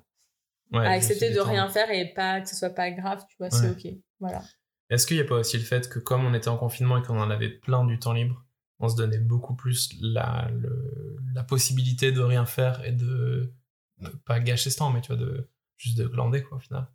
Ouais, 0.72 0.84
à 0.86 0.90
accepter 0.90 1.32
de 1.32 1.40
rien 1.40 1.66
faire 1.70 1.90
et 1.90 2.12
pas 2.12 2.42
que 2.42 2.48
ce 2.48 2.54
soit 2.54 2.68
pas 2.70 2.90
grave, 2.90 3.24
tu 3.30 3.36
vois, 3.38 3.48
c'est 3.50 3.70
ok. 3.70 3.86
Voilà. 4.20 4.42
Est-ce 4.90 5.06
qu'il 5.06 5.16
n'y 5.16 5.22
a 5.22 5.26
pas 5.26 5.36
aussi 5.36 5.56
le 5.56 5.62
fait 5.64 5.88
que 5.88 5.98
comme 5.98 6.26
on 6.26 6.34
était 6.34 6.48
en 6.48 6.58
confinement 6.58 6.98
et 6.98 7.02
qu'on 7.02 7.18
en 7.18 7.30
avait 7.30 7.48
plein 7.48 7.84
du 7.86 7.98
temps 7.98 8.12
libre, 8.12 8.44
on 8.78 8.88
se 8.90 8.94
donnait 8.96 9.18
beaucoup 9.18 9.54
plus 9.54 9.90
la, 10.00 10.50
le- 10.52 11.16
la 11.34 11.42
possibilité 11.42 12.12
de 12.12 12.20
rien 12.20 12.44
faire 12.44 12.84
et 12.84 12.92
de 12.92 13.50
ne 13.98 14.08
pas 14.10 14.40
gâcher 14.40 14.68
ce 14.68 14.76
temps, 14.78 14.90
mais 14.90 15.00
tu 15.00 15.08
vois, 15.08 15.16
de 15.16 15.48
juste 15.78 15.96
de 15.96 16.06
glander 16.06 16.42
quoi 16.42 16.58
au 16.58 16.60
final? 16.60 16.86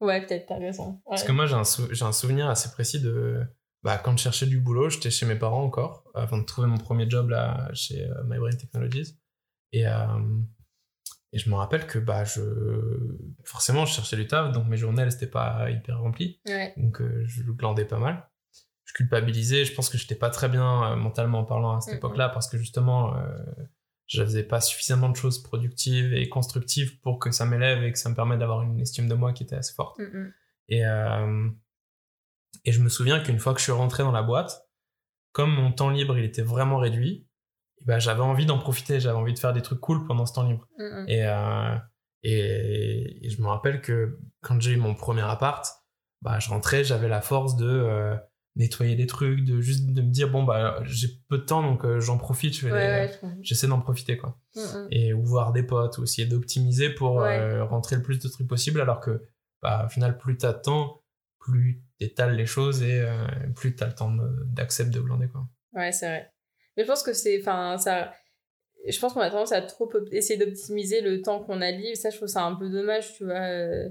Ouais, 0.00 0.20
peut-être, 0.26 0.46
t'as 0.46 0.58
raison. 0.58 0.94
Ouais. 0.94 1.00
Parce 1.10 1.22
que 1.24 1.32
moi 1.32 1.46
j'ai 1.46 1.54
un, 1.54 1.64
sou- 1.64 1.88
j'ai 1.92 2.04
un 2.04 2.12
souvenir 2.12 2.48
assez 2.48 2.70
précis 2.72 3.00
de 3.00 3.40
bah, 3.82 3.98
quand 3.98 4.16
je 4.16 4.22
cherchais 4.22 4.46
du 4.46 4.60
boulot, 4.60 4.90
j'étais 4.90 5.10
chez 5.10 5.26
mes 5.26 5.36
parents 5.36 5.62
encore 5.64 6.04
avant 6.14 6.38
de 6.38 6.44
trouver 6.44 6.66
mon 6.68 6.76
premier 6.78 7.08
job 7.08 7.30
là 7.30 7.70
chez 7.74 8.04
euh, 8.04 8.22
My 8.24 8.38
Brain 8.38 8.50
Technologies 8.50 9.16
et 9.72 9.86
euh, 9.86 10.06
et 11.32 11.38
je 11.38 11.48
me 11.48 11.54
rappelle 11.54 11.86
que 11.86 11.98
bah 12.00 12.24
je 12.24 12.42
forcément 13.44 13.84
je 13.86 13.92
cherchais 13.94 14.16
du 14.16 14.26
taf 14.26 14.52
donc 14.52 14.66
mes 14.66 14.76
journées 14.76 15.02
elles 15.02 15.14
étaient 15.14 15.28
pas 15.28 15.70
hyper 15.70 16.00
remplies 16.00 16.40
Ouais. 16.46 16.74
donc 16.76 17.00
euh, 17.00 17.22
je 17.26 17.42
glandais 17.52 17.84
pas 17.84 17.98
mal. 17.98 18.26
Je 18.84 18.94
culpabilisais, 18.94 19.64
je 19.64 19.72
pense 19.72 19.88
que 19.88 19.96
j'étais 19.96 20.16
pas 20.16 20.30
très 20.30 20.48
bien 20.48 20.92
euh, 20.92 20.96
mentalement 20.96 21.44
parlant 21.44 21.76
à 21.76 21.80
cette 21.80 21.94
époque-là 21.98 22.28
parce 22.30 22.48
que 22.48 22.58
justement 22.58 23.14
je 24.06 24.24
faisais 24.24 24.42
pas 24.42 24.60
suffisamment 24.60 25.08
de 25.08 25.14
choses 25.14 25.40
productives 25.40 26.12
et 26.12 26.28
constructives 26.28 26.98
pour 27.00 27.20
que 27.20 27.30
ça 27.30 27.46
m'élève 27.46 27.84
et 27.84 27.92
que 27.92 27.98
ça 27.98 28.08
me 28.10 28.16
permette 28.16 28.40
d'avoir 28.40 28.62
une 28.62 28.80
estime 28.80 29.08
de 29.08 29.14
moi 29.14 29.32
qui 29.32 29.44
était 29.44 29.54
assez 29.54 29.72
forte. 29.74 30.00
Et, 30.68 30.82
et 32.64 32.72
je 32.72 32.80
me 32.80 32.88
souviens 32.88 33.20
qu'une 33.20 33.38
fois 33.38 33.52
que 33.54 33.58
je 33.60 33.64
suis 33.64 33.72
rentré 33.72 34.02
dans 34.02 34.12
la 34.12 34.22
boîte, 34.22 34.66
comme 35.32 35.50
mon 35.54 35.72
temps 35.72 35.90
libre 35.90 36.18
il 36.18 36.24
était 36.24 36.42
vraiment 36.42 36.78
réduit, 36.78 37.26
eh 37.80 37.84
ben, 37.86 37.98
j'avais 37.98 38.20
envie 38.20 38.46
d'en 38.46 38.58
profiter, 38.58 39.00
j'avais 39.00 39.16
envie 39.16 39.32
de 39.34 39.38
faire 39.38 39.52
des 39.52 39.62
trucs 39.62 39.80
cool 39.80 40.04
pendant 40.06 40.26
ce 40.26 40.34
temps 40.34 40.42
libre. 40.48 40.66
Mm, 40.78 40.82
mm. 40.84 41.04
Et, 41.08 41.24
euh, 41.26 41.76
et, 42.22 43.26
et 43.26 43.30
je 43.30 43.40
me 43.40 43.46
rappelle 43.48 43.80
que 43.80 44.18
quand 44.42 44.60
j'ai 44.60 44.72
eu 44.72 44.76
mon 44.76 44.94
premier 44.94 45.22
appart, 45.22 45.66
bah, 46.22 46.38
je 46.38 46.50
rentrais, 46.50 46.84
j'avais 46.84 47.08
la 47.08 47.22
force 47.22 47.56
de 47.56 47.66
euh, 47.66 48.14
nettoyer 48.56 48.96
des 48.96 49.06
trucs, 49.06 49.44
de 49.44 49.60
juste 49.62 49.86
de 49.86 50.02
me 50.02 50.10
dire 50.10 50.28
bon 50.28 50.42
bah 50.42 50.80
j'ai 50.84 51.08
peu 51.28 51.38
de 51.38 51.44
temps 51.44 51.62
donc 51.62 51.84
euh, 51.84 52.00
j'en 52.00 52.18
profite, 52.18 52.54
je 52.54 52.66
Ouais, 52.66 52.72
ouais, 52.72 53.10
j'essaie 53.40 53.68
d'en 53.68 53.80
profiter 53.80 54.18
quoi. 54.18 54.36
Mm. 54.56 54.60
Et 54.90 55.12
ou 55.14 55.22
voir 55.24 55.52
des 55.52 55.62
potes 55.62 55.96
ou 55.98 56.02
essayer 56.04 56.26
d'optimiser 56.26 56.90
pour 56.90 57.14
Ouais. 57.14 57.60
rentrer 57.62 57.96
le 57.96 58.02
plus 58.02 58.18
de 58.18 58.28
trucs 58.28 58.48
possible 58.48 58.80
alors 58.82 59.00
que 59.00 59.22
bah, 59.62 59.84
au 59.86 59.88
final 59.88 60.18
plus 60.18 60.36
t'as 60.36 60.52
de 60.52 60.60
temps, 60.60 60.99
plus 61.40 61.82
t'étales 61.98 62.36
les 62.36 62.46
choses 62.46 62.82
et 62.82 63.00
euh, 63.00 63.26
plus 63.56 63.74
t'as 63.74 63.86
le 63.88 63.94
temps 63.94 64.14
d'accepter 64.46 64.94
de 64.94 65.00
glander 65.00 65.26
quoi. 65.28 65.42
Ouais, 65.72 65.90
c'est 65.92 66.06
vrai. 66.06 66.32
Mais 66.76 66.84
je 66.84 66.88
pense 66.88 67.02
que 67.02 67.12
c'est. 67.12 67.40
Enfin, 67.40 67.76
ça. 67.78 68.12
Je 68.88 68.98
pense 68.98 69.12
qu'on 69.12 69.20
a 69.20 69.30
tendance 69.30 69.52
à 69.52 69.60
trop 69.62 69.84
op- 69.94 70.08
essayer 70.12 70.38
d'optimiser 70.38 71.00
le 71.02 71.20
temps 71.20 71.40
qu'on 71.42 71.60
a 71.60 71.70
libre. 71.70 71.96
Ça, 71.96 72.10
je 72.10 72.16
trouve 72.16 72.28
ça 72.28 72.44
un 72.44 72.54
peu 72.54 72.68
dommage, 72.70 73.12
tu 73.14 73.24
vois, 73.24 73.34
euh, 73.40 73.88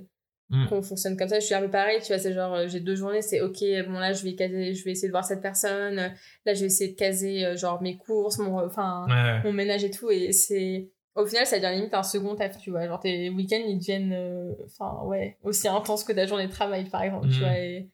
Mm. 0.51 0.65
qu'on 0.67 0.81
fonctionne 0.81 1.15
comme 1.15 1.27
ça. 1.29 1.39
Je 1.39 1.45
suis 1.45 1.53
un 1.53 1.61
peu 1.61 1.69
pareil, 1.69 1.99
tu 2.01 2.07
vois, 2.07 2.17
c'est 2.17 2.33
genre, 2.33 2.55
euh, 2.55 2.67
j'ai 2.67 2.79
deux 2.79 2.95
journées, 2.95 3.21
c'est 3.21 3.39
ok, 3.41 3.59
bon, 3.87 3.99
là, 3.99 4.13
je 4.13 4.23
vais, 4.23 4.33
caser, 4.33 4.73
je 4.73 4.83
vais 4.83 4.91
essayer 4.93 5.07
de 5.07 5.11
voir 5.13 5.23
cette 5.23 5.43
personne. 5.43 5.93
Là, 5.95 6.53
je 6.55 6.61
vais 6.61 6.65
essayer 6.65 6.91
de 6.93 6.95
caser, 6.97 7.45
euh, 7.45 7.55
genre, 7.55 7.79
mes 7.83 7.97
courses, 7.97 8.39
mon, 8.39 8.57
enfin, 8.65 9.05
Ouais. 9.07 9.43
mon 9.43 9.53
ménage 9.53 9.83
et 9.83 9.91
tout. 9.91 10.09
Et 10.09 10.31
c'est. 10.31 10.89
Au 11.15 11.25
final, 11.25 11.45
ça 11.45 11.59
devient 11.59 11.75
limite 11.75 11.93
un 11.93 12.03
second 12.03 12.35
taf, 12.35 12.57
tu 12.59 12.69
vois. 12.71 12.85
Genre, 12.87 12.99
tes 12.99 13.29
week-ends, 13.29 13.63
ils 13.67 13.77
deviennent. 13.77 14.13
euh, 14.13 14.53
Enfin, 14.65 15.03
ouais, 15.05 15.37
aussi 15.43 15.67
intenses 15.67 16.03
que 16.03 16.13
ta 16.13 16.25
journée 16.25 16.47
de 16.47 16.51
travail, 16.51 16.89
par 16.89 17.01
exemple, 17.03 17.27
tu 17.29 17.35
Mhm. 17.35 17.39
vois. 17.41 17.57
Et 17.57 17.89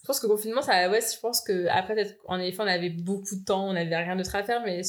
je 0.00 0.06
pense 0.06 0.20
que 0.20 0.26
le 0.26 0.32
confinement, 0.34 0.62
ça, 0.62 0.90
ouais, 0.90 1.00
je 1.00 1.18
pense 1.20 1.40
que 1.40 1.66
après, 1.68 1.94
peut-être, 1.94 2.16
en 2.26 2.38
effet, 2.38 2.60
on 2.60 2.66
avait 2.66 2.90
beaucoup 2.90 3.36
de 3.36 3.44
temps, 3.44 3.66
on 3.68 3.76
avait 3.76 3.96
rien 3.96 4.16
d'autre 4.16 4.34
à 4.34 4.42
faire, 4.42 4.62
mais 4.64 4.82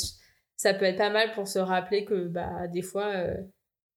ça 0.58 0.74
peut 0.74 0.86
être 0.86 0.98
pas 0.98 1.10
mal 1.10 1.32
pour 1.34 1.48
se 1.48 1.60
rappeler 1.60 2.04
que, 2.06 2.28
bah, 2.28 2.68
des 2.68 2.82
fois, 2.82 3.08
euh, 3.16 3.36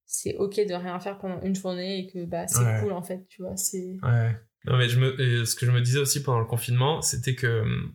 c'est 0.07 0.37
ok 0.37 0.57
de 0.67 0.75
rien 0.75 1.01
faire 1.01 1.19
pendant 1.19 1.41
une 1.43 1.55
journée 1.55 2.01
et 2.01 2.07
que, 2.07 2.25
bah, 2.25 2.47
c'est 2.47 2.65
Ouais. 2.65 2.81
cool, 2.81 2.93
en 2.93 3.03
fait, 3.03 3.27
tu 3.29 3.43
vois. 3.43 3.57
C'est. 3.57 3.97
Ouais. 4.03 4.37
Non, 4.67 4.77
mais 4.79 4.89
je 4.89 4.99
me, 5.01 5.21
et 5.21 5.45
ce 5.47 5.55
que 5.57 5.67
je 5.67 5.71
me 5.73 5.81
disais 5.81 5.99
aussi 5.99 6.23
pendant 6.23 6.39
le 6.41 6.47
confinement, 6.47 7.01
c'était 7.03 7.35
que 7.35 7.61
hum, 7.63 7.95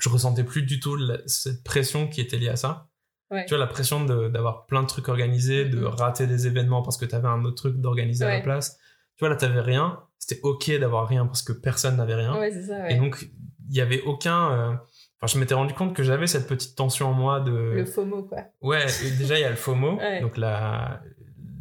je 0.00 0.08
ressentais 0.08 0.44
plus 0.44 0.62
du 0.62 0.80
tout 0.80 0.96
la- 0.96 1.18
cette 1.26 1.62
pression 1.64 2.08
qui 2.08 2.20
était 2.20 2.36
liée 2.38 2.48
à 2.48 2.56
ça. 2.56 2.88
Ouais. 3.30 3.44
Tu 3.46 3.50
vois, 3.50 3.58
la 3.58 3.66
pression 3.66 4.04
d'avoir 4.04 4.66
plein 4.66 4.82
de 4.82 4.86
trucs 4.86 5.08
organisés, 5.08 5.64
de 5.64 5.78
Mhm. 5.80 5.86
rater 5.86 6.26
des 6.26 6.46
événements 6.46 6.82
parce 6.82 6.96
que 6.96 7.04
t'avais 7.06 7.28
un 7.28 7.44
autre 7.44 7.56
truc 7.56 7.76
d'organiser 7.80 8.24
à 8.24 8.34
la 8.36 8.40
place. 8.40 8.78
Tu 9.16 9.20
vois, 9.24 9.28
là, 9.30 9.36
t'avais 9.36 9.60
rien. 9.60 10.00
C'était 10.18 10.40
ok 10.42 10.70
d'avoir 10.78 11.06
rien 11.08 11.26
parce 11.26 11.42
que 11.42 11.52
personne 11.52 11.96
n'avait 11.96 12.14
rien. 12.14 12.38
Ouais, 12.38 12.50
ça. 12.50 12.90
Et 12.90 12.96
donc, 12.96 13.28
il 13.68 13.76
y 13.76 13.80
avait 13.80 14.02
aucun. 14.02 14.52
euh, 14.52 14.74
Enfin, 15.20 15.32
je 15.32 15.38
m'étais 15.38 15.54
rendu 15.54 15.72
compte 15.72 15.94
que 15.96 16.02
j'avais 16.02 16.26
cette 16.26 16.46
petite 16.46 16.76
tension 16.76 17.08
en 17.08 17.12
moi 17.14 17.40
de. 17.40 17.50
Le 17.52 17.84
FOMO, 17.86 18.24
quoi. 18.24 18.38
Ouais, 18.60 18.84
déjà, 19.18 19.38
il 19.38 19.40
y 19.42 19.44
a 19.44 19.50
le 19.50 19.56
FOMO, 19.56 19.98
donc 20.20 20.36
la, 20.36 21.00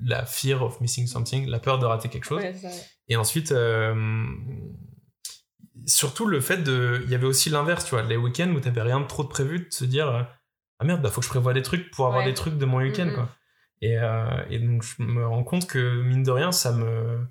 la 0.06 0.26
fear 0.26 0.62
of 0.64 0.82
missing 0.82 1.08
something, 1.08 1.48
la 1.48 1.60
peur 1.60 1.80
de 1.80 1.86
rater 1.86 2.10
quelque 2.10 2.26
chose. 2.26 2.42
Ça. 2.62 2.68
Et 3.08 3.16
ensuite, 3.16 3.52
euh, 3.54 3.96
surtout 5.86 6.26
le 6.26 6.42
fait 6.42 6.58
de. 6.58 7.02
Il 7.06 7.10
y 7.12 7.16
avait 7.16 7.26
aussi 7.26 7.50
l'inverse, 7.50 7.86
tu 7.86 7.92
vois, 7.92 8.04
les 8.04 8.18
week-ends 8.18 8.52
où 8.56 8.60
t'avais 8.60 8.82
rien 8.82 9.00
de 9.00 9.08
trop 9.08 9.24
de 9.24 9.30
prévu, 9.30 9.60
de 9.60 9.74
se 9.74 9.86
dire 9.86 10.10
euh, 10.10 10.24
Ah 10.84 10.86
merde, 10.86 11.02
bah 11.02 11.10
faut 11.10 11.22
que 11.22 11.26
je 11.26 11.30
prévoie 11.32 11.54
des 11.54 11.62
trucs 11.62 11.90
pour 11.92 12.06
avoir 12.08 12.24
Ouais. 12.24 12.30
des 12.30 12.34
trucs 12.34 12.58
de 12.58 12.66
mon 12.66 12.78
week-end, 12.80 13.10
quoi. 13.16 13.30
Et, 13.82 13.98
euh, 13.98 14.44
et 14.50 14.60
donc, 14.60 14.84
je 14.84 15.02
me 15.04 15.26
rends 15.26 15.44
compte 15.44 15.66
que, 15.68 16.02
mine 16.04 16.24
de 16.24 16.32
rien, 16.32 16.52
ça 16.52 16.72
me. 16.74 17.26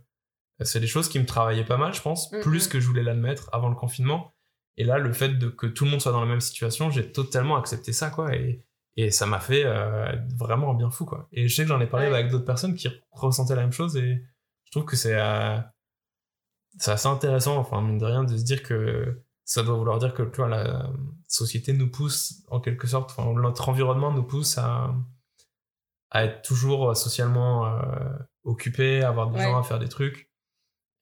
C'est 0.60 0.80
des 0.80 0.86
choses 0.86 1.08
qui 1.08 1.18
me 1.18 1.26
travaillaient 1.26 1.64
pas 1.64 1.76
mal, 1.76 1.92
je 1.92 2.00
pense, 2.02 2.30
plus 2.42 2.68
que 2.68 2.78
je 2.80 2.86
voulais 2.86 3.02
l'admettre 3.02 3.50
avant 3.52 3.68
le 3.68 3.74
confinement. 3.74 4.32
Et 4.76 4.84
là, 4.84 4.98
le 4.98 5.12
fait 5.12 5.30
de, 5.38 5.48
que 5.48 5.66
tout 5.66 5.84
le 5.84 5.90
monde 5.90 6.00
soit 6.00 6.12
dans 6.12 6.20
la 6.20 6.26
même 6.26 6.40
situation, 6.40 6.90
j'ai 6.90 7.10
totalement 7.12 7.56
accepté 7.56 7.92
ça, 7.92 8.10
quoi. 8.10 8.34
Et, 8.34 8.64
et 8.96 9.10
ça 9.10 9.26
m'a 9.26 9.40
fait 9.40 9.64
euh, 9.64 10.12
vraiment 10.38 10.70
un 10.70 10.74
bien 10.74 10.90
fou, 10.90 11.04
quoi. 11.04 11.28
Et 11.32 11.48
je 11.48 11.54
sais 11.54 11.62
que 11.62 11.68
j'en 11.68 11.80
ai 11.80 11.86
parlé 11.86 12.06
Ouais. 12.08 12.14
avec 12.14 12.30
d'autres 12.30 12.44
personnes 12.44 12.74
qui 12.74 12.88
ressentaient 13.10 13.56
la 13.56 13.62
même 13.62 13.72
chose 13.72 13.96
et 13.96 14.22
je 14.64 14.70
trouve 14.70 14.84
que 14.84 14.96
c'est 14.96 15.18
euh, 15.18 15.58
c'est 16.78 16.92
assez 16.92 17.08
intéressant, 17.08 17.56
enfin, 17.58 17.80
mine 17.82 17.98
de 17.98 18.04
rien, 18.06 18.24
de 18.24 18.36
se 18.36 18.44
dire 18.44 18.62
que 18.62 19.20
ça 19.44 19.62
doit 19.62 19.76
vouloir 19.76 19.98
dire 19.98 20.14
que, 20.14 20.22
tu 20.22 20.36
vois, 20.36 20.48
la 20.48 20.90
société 21.28 21.72
nous 21.72 21.90
pousse, 21.90 22.42
en 22.48 22.60
quelque 22.60 22.86
sorte, 22.86 23.10
enfin, 23.10 23.32
notre 23.40 23.68
environnement 23.68 24.12
nous 24.12 24.22
pousse 24.24 24.58
à, 24.58 24.94
à 26.10 26.24
être 26.24 26.42
toujours 26.42 26.96
socialement 26.96 27.66
euh, 27.66 28.10
occupé, 28.44 29.02
à 29.02 29.08
avoir 29.08 29.30
des 29.30 29.38
Ouais. 29.38 29.44
gens 29.44 29.58
à 29.58 29.62
faire 29.62 29.78
des 29.78 29.88
trucs. 29.88 30.30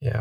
Et, 0.03 0.14
euh, 0.14 0.20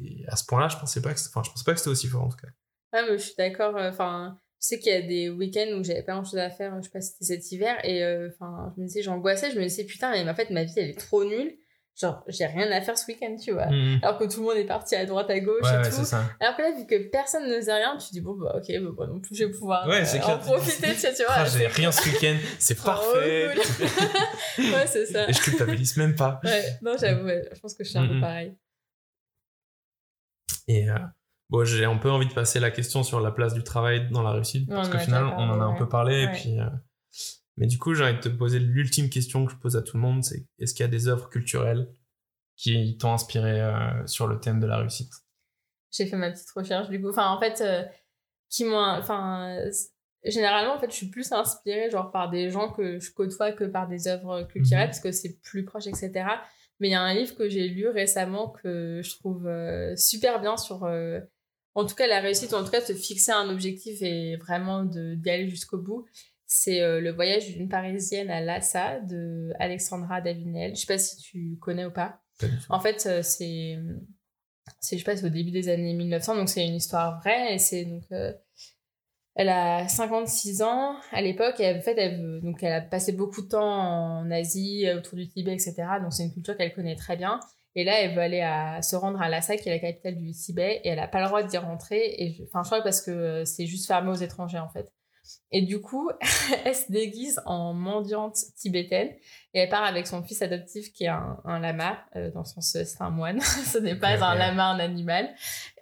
et 0.00 0.24
à 0.28 0.36
ce 0.36 0.44
point-là, 0.46 0.68
je 0.68 0.76
pensais 0.76 1.00
pas 1.02 1.14
que, 1.14 1.20
enfin, 1.28 1.42
je 1.44 1.50
pensais 1.50 1.64
pas 1.64 1.72
que 1.72 1.78
c'était 1.78 1.90
aussi 1.90 2.08
fort, 2.08 2.24
en 2.24 2.28
tout 2.28 2.36
cas. 2.38 2.48
Ah, 2.92 3.02
mais 3.08 3.18
je 3.18 3.22
suis 3.22 3.34
d'accord. 3.36 3.76
euh, 3.76 3.90
Enfin, 3.90 4.38
je 4.60 4.66
sais 4.66 4.78
qu'il 4.80 4.92
y 4.92 4.96
a 4.96 5.02
des 5.02 5.28
week-ends 5.30 5.78
où 5.78 5.84
j'avais 5.84 6.02
pas 6.02 6.14
grand-chose 6.14 6.38
à 6.38 6.50
faire. 6.50 6.74
Je 6.78 6.82
sais 6.82 6.90
pas 6.90 7.00
si 7.00 7.12
c'était 7.12 7.24
cet 7.40 7.52
hiver. 7.52 7.76
Et 7.84 8.02
euh, 8.02 8.28
enfin, 8.34 8.72
je 8.76 8.80
me 8.80 8.86
disais, 8.86 9.02
j'angoissais. 9.02 9.50
Je 9.52 9.58
me 9.58 9.64
disais, 9.64 9.84
putain, 9.84 10.10
mais 10.10 10.28
en 10.28 10.34
fait, 10.34 10.50
ma 10.50 10.64
vie, 10.64 10.72
elle 10.76 10.90
est 10.90 10.98
trop 10.98 11.22
nulle. 11.24 11.56
Genre, 12.00 12.22
j'ai 12.28 12.46
rien 12.46 12.70
à 12.70 12.80
faire 12.80 12.96
ce 12.96 13.06
week-end, 13.10 13.34
tu 13.42 13.52
vois. 13.52 13.66
Mhm. 13.66 13.98
Alors 14.02 14.18
que 14.18 14.24
tout 14.24 14.40
le 14.40 14.46
monde 14.46 14.56
est 14.56 14.64
parti 14.66 14.94
à 14.94 15.04
droite, 15.04 15.28
à 15.30 15.40
gauche 15.40 15.62
Ouais, 15.62 15.88
et 15.88 15.90
tout. 15.90 16.06
Alors 16.40 16.56
que 16.56 16.62
là, 16.62 16.72
vu 16.76 16.86
que 16.86 17.08
personne 17.10 17.48
ne 17.48 17.54
faisait 17.56 17.74
rien, 17.74 17.96
tu 17.96 18.10
dis, 18.12 18.20
bon, 18.20 18.34
bah, 18.34 18.54
ok, 18.56 18.64
bah, 18.80 18.90
moi 18.96 19.06
non 19.08 19.20
plus, 19.20 19.34
je 19.36 19.44
vais 19.44 19.50
pouvoir 19.50 19.86
Ouais, 19.88 20.02
euh, 20.02 20.20
en 20.22 20.38
profiter, 20.38 20.94
tu 20.94 21.00
tu 21.14 21.24
vois, 21.24 21.34
Ah, 21.36 21.44
j'ai 21.44 21.66
rien 21.66 21.90
ce 21.90 22.08
week-end, 22.08 22.36
c'est 22.58 22.80
parfait. 22.82 23.50
cool. 23.54 24.64
ouais, 24.74 24.86
c'est 24.86 25.06
ça. 25.06 25.28
Et 25.28 25.32
je 25.32 25.40
culpabilise 25.40 25.96
même 25.96 26.14
pas. 26.14 26.40
Ouais, 26.44 26.64
non, 26.82 26.94
j'avoue, 27.00 27.28
je 27.28 27.60
pense 27.60 27.74
que 27.74 27.82
je 27.84 27.88
suis 27.90 27.98
un 27.98 28.02
Mhm. 28.04 28.14
peu 28.14 28.20
pareil. 28.20 28.54
Et 30.68 30.88
euh, 30.90 30.94
bon, 31.50 31.64
j'ai 31.64 31.84
un 31.84 31.96
peu 31.96 32.10
envie 32.10 32.26
de 32.28 32.32
passer 32.34 32.60
la 32.60 32.70
question 32.70 33.02
sur 33.02 33.20
la 33.20 33.30
place 33.30 33.54
du 33.54 33.62
travail 33.62 34.08
dans 34.10 34.22
la 34.22 34.32
réussite, 34.32 34.68
parce 34.68 34.86
on 34.86 34.90
en 34.90 34.92
qu'au 34.92 34.98
a 34.98 35.00
final, 35.00 35.24
déjà 35.24 35.36
on 35.38 35.50
en 35.50 35.60
a 35.60 35.64
un 35.64 35.74
peu 35.74 35.88
parlé. 35.88 36.22
Et 36.24 36.28
puis, 36.28 36.58
euh, 36.60 36.64
Mais 37.58 37.66
du 37.66 37.76
coup, 37.78 37.92
j'ai 37.94 38.04
envie 38.04 38.14
de 38.14 38.20
te 38.20 38.28
poser 38.28 38.58
l'ultime 38.60 39.10
question 39.10 39.44
que 39.44 39.52
je 39.52 39.56
pose 39.58 39.76
à 39.76 39.82
tout 39.82 39.96
le 39.96 40.02
monde, 40.02 40.24
c'est 40.24 40.46
est-ce 40.58 40.74
qu'il 40.74 40.84
y 40.84 40.88
a 40.88 40.90
des 40.90 41.08
œuvres 41.08 41.28
culturelles 41.28 41.92
qui 42.56 42.96
t'ont 42.98 43.12
inspiré 43.12 43.60
euh, 43.60 44.06
sur 44.06 44.26
le 44.26 44.38
thème 44.40 44.60
de 44.60 44.66
la 44.66 44.78
réussite? 44.78 45.12
J'ai 45.90 46.06
fait 46.06 46.16
ma 46.16 46.30
petite 46.30 46.50
recherche, 46.50 46.88
du 46.88 47.00
coup. 47.00 47.10
Enfin, 47.10 47.30
en 47.30 47.38
fait, 47.40 47.60
euh, 47.60 47.84
qui 48.48 48.64
m'ont... 48.64 48.78
Enfin, 48.78 49.58
généralement, 50.24 50.74
en 50.74 50.78
fait, 50.78 50.90
je 50.90 50.96
suis 50.96 51.08
plus 51.10 51.32
inspirée, 51.32 51.90
genre, 51.90 52.10
par 52.10 52.30
des 52.30 52.50
gens 52.50 52.70
que 52.70 52.98
je 53.00 53.12
côtoie 53.12 53.52
que 53.52 53.64
par 53.64 53.88
des 53.88 54.06
œuvres 54.08 54.42
culturelles, 54.44 54.84
Mhm. 54.86 54.90
parce 54.90 55.00
que 55.00 55.12
c'est 55.12 55.40
plus 55.40 55.64
proche, 55.64 55.86
etc. 55.86 56.12
Mais 56.80 56.88
il 56.88 56.92
y 56.92 56.94
a 56.94 57.00
un 57.02 57.14
livre 57.14 57.34
que 57.34 57.48
j'ai 57.48 57.66
lu 57.68 57.88
récemment 57.88 58.50
que 58.50 59.00
je 59.02 59.10
trouve 59.18 59.46
euh, 59.48 59.96
super 59.96 60.40
bien 60.40 60.56
sur... 60.56 60.84
euh, 60.84 61.20
en 61.74 61.84
tout 61.86 61.94
cas, 61.94 62.06
la 62.06 62.20
réussite, 62.20 62.52
ou 62.52 62.54
en 62.56 62.64
tout 62.64 62.70
cas, 62.70 62.80
se 62.80 62.92
fixer 62.92 63.32
un 63.32 63.48
objectif 63.50 64.00
et 64.02 64.36
vraiment 64.36 64.84
d'y 64.84 65.30
aller 65.30 65.48
jusqu'au 65.48 65.78
bout. 65.78 66.06
C'est 66.50 66.80
euh, 66.80 67.00
Le 67.00 67.12
voyage 67.12 67.46
d'une 67.52 67.68
Parisienne 67.68 68.30
à 68.30 68.40
Lhasa 68.40 69.00
de 69.00 69.52
Alexandra 69.60 70.22
Davinel. 70.22 70.74
Je 70.74 70.80
sais 70.80 70.86
pas 70.86 70.98
si 70.98 71.16
tu 71.18 71.58
connais 71.60 71.84
ou 71.84 71.90
pas. 71.92 72.22
En 72.70 72.80
fait, 72.80 73.04
euh, 73.06 73.22
c'est, 73.22 73.78
c'est, 74.80 74.96
je 74.96 75.04
sais 75.04 75.14
pas, 75.14 75.24
au 75.24 75.28
début 75.28 75.50
des 75.50 75.68
années 75.68 75.92
1900, 75.92 76.36
donc 76.36 76.48
c'est 76.48 76.66
une 76.66 76.74
histoire 76.76 77.20
vraie. 77.20 77.54
Et 77.54 77.58
c'est 77.58 77.84
donc, 77.84 78.04
euh, 78.12 78.32
elle 79.34 79.50
a 79.50 79.86
56 79.88 80.62
ans 80.62 80.96
à 81.12 81.20
l'époque, 81.20 81.60
et 81.60 81.76
en 81.76 81.80
fait, 81.82 81.98
elle, 81.98 82.40
donc 82.42 82.62
elle 82.62 82.72
a 82.72 82.80
passé 82.80 83.12
beaucoup 83.12 83.42
de 83.42 83.48
temps 83.48 83.62
en 84.20 84.30
Asie, 84.30 84.86
autour 84.96 85.16
du 85.16 85.28
Tibet, 85.28 85.52
etc. 85.52 85.74
Donc 86.00 86.12
c'est 86.14 86.24
une 86.24 86.32
culture 86.32 86.56
qu'elle 86.56 86.72
connaît 86.72 86.96
très 86.96 87.16
bien. 87.16 87.38
Et 87.74 87.84
là, 87.84 88.00
elle 88.00 88.14
veut 88.14 88.22
aller 88.22 88.40
à, 88.40 88.80
se 88.80 88.96
rendre 88.96 89.20
à 89.20 89.28
Lhasa, 89.28 89.56
qui 89.58 89.68
est 89.68 89.72
la 89.72 89.78
capitale 89.80 90.16
du 90.16 90.32
Tibet, 90.32 90.80
et 90.82 90.88
elle 90.88 90.98
a 90.98 91.06
pas 91.08 91.20
le 91.20 91.26
droit 91.26 91.42
d'y 91.42 91.58
rentrer. 91.58 92.14
Et 92.18 92.32
je- 92.32 92.42
enfin, 92.44 92.62
je 92.62 92.68
crois 92.68 92.78
que 92.78 92.84
parce 92.84 93.02
que 93.02 93.44
c'est 93.44 93.66
juste 93.66 93.86
fermé 93.86 94.10
aux 94.10 94.14
étrangers, 94.14 94.58
en 94.58 94.68
fait. 94.70 94.90
Et 95.50 95.62
du 95.62 95.80
coup, 95.80 96.10
elle 96.64 96.74
se 96.74 96.90
déguise 96.90 97.40
en 97.46 97.72
mendiante 97.72 98.36
tibétaine 98.56 99.08
et 99.54 99.60
elle 99.60 99.68
part 99.68 99.84
avec 99.84 100.06
son 100.06 100.22
fils 100.22 100.42
adoptif 100.42 100.92
qui 100.92 101.04
est 101.04 101.08
un, 101.08 101.38
un 101.44 101.58
lama, 101.58 101.98
euh, 102.16 102.30
dans 102.30 102.40
le 102.40 102.44
sens 102.44 102.76
euh, 102.76 102.84
c'est 102.84 103.02
un 103.02 103.10
moine, 103.10 103.40
ce 103.40 103.78
n'est 103.78 103.96
pas 103.96 104.22
un 104.24 104.34
lama, 104.34 104.68
un 104.70 104.78
animal. 104.78 105.34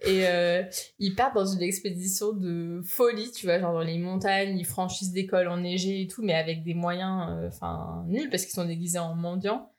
Et 0.02 0.26
euh, 0.26 0.62
ils 0.98 1.14
partent 1.14 1.34
dans 1.34 1.46
une 1.46 1.62
expédition 1.62 2.32
de 2.32 2.80
folie, 2.84 3.32
tu 3.32 3.46
vois, 3.46 3.58
genre 3.58 3.72
dans 3.72 3.80
les 3.80 3.98
montagnes, 3.98 4.58
ils 4.58 4.66
franchissent 4.66 5.12
des 5.12 5.26
cols 5.26 5.48
enneigés 5.48 6.02
et 6.02 6.06
tout, 6.06 6.22
mais 6.22 6.34
avec 6.34 6.62
des 6.62 6.74
moyens 6.74 7.26
euh, 7.30 7.48
enfin 7.48 8.04
nuls 8.08 8.30
parce 8.30 8.44
qu'ils 8.44 8.54
sont 8.54 8.64
déguisés 8.66 8.98
en 8.98 9.14
mendiants. 9.14 9.70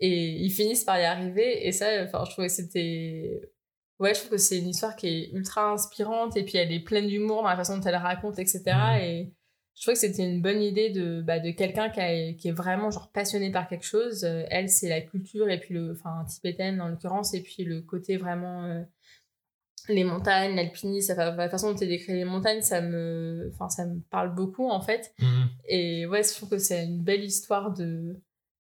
Et 0.00 0.42
ils 0.42 0.50
finissent 0.50 0.84
par 0.84 0.98
y 0.98 1.04
arriver 1.04 1.66
et 1.66 1.72
ça, 1.72 1.86
enfin, 2.04 2.24
je 2.24 2.30
trouvais 2.30 2.46
que 2.46 2.54
c'était 2.54 3.52
ouais, 4.00 4.14
je 4.14 4.20
trouve 4.20 4.30
que 4.32 4.38
c'est 4.38 4.58
une 4.58 4.68
histoire 4.68 4.96
qui 4.96 5.06
est 5.06 5.30
ultra 5.32 5.70
inspirante 5.70 6.36
et 6.36 6.44
puis 6.44 6.58
elle 6.58 6.72
est 6.72 6.80
pleine 6.80 7.06
d'humour 7.06 7.42
dans 7.42 7.48
la 7.48 7.56
façon 7.56 7.78
dont 7.78 7.84
elle 7.84 7.96
raconte, 7.96 8.38
etc. 8.38 8.62
Mhm. 8.66 9.02
Et 9.02 9.32
je 9.76 9.82
trouvais 9.82 9.94
que 9.94 10.00
c'était 10.00 10.24
une 10.24 10.42
bonne 10.42 10.60
idée 10.60 10.90
de, 10.90 11.22
bah, 11.22 11.38
de 11.38 11.50
quelqu'un 11.50 11.90
qui, 11.90 12.00
est 12.00 12.52
vraiment 12.52 12.90
genre 12.90 13.10
passionné 13.12 13.50
par 13.50 13.68
quelque 13.68 13.84
chose. 13.84 14.24
Euh, 14.24 14.44
elle, 14.50 14.68
c'est 14.68 14.88
la 14.88 15.00
culture 15.02 15.48
et 15.48 15.60
puis 15.60 15.74
le, 15.74 15.92
enfin, 15.92 16.24
tibétaine 16.24 16.80
en 16.80 16.88
l'occurrence, 16.88 17.34
et 17.34 17.42
puis 17.42 17.64
le 17.64 17.82
côté 17.82 18.16
vraiment 18.16 18.64
euh, 18.64 18.82
les 19.88 20.04
montagnes, 20.04 20.56
l'alpinisme, 20.56 21.14
la 21.16 21.48
façon 21.48 21.72
dont 21.72 21.78
tu 21.78 21.86
décrit 21.86 22.14
les 22.14 22.24
montagnes, 22.24 22.62
ça 22.62 22.80
me, 22.80 23.50
enfin, 23.52 23.68
ça 23.68 23.86
me 23.86 24.00
parle 24.10 24.34
beaucoup 24.34 24.68
en 24.68 24.80
fait. 24.80 25.14
Mhm. 25.20 25.48
Et 25.68 26.06
ouais, 26.06 26.22
je 26.22 26.34
trouve 26.34 26.48
que 26.48 26.58
c'est 26.58 26.84
une 26.84 27.02
belle 27.02 27.24
histoire 27.24 27.72
de, 27.72 28.18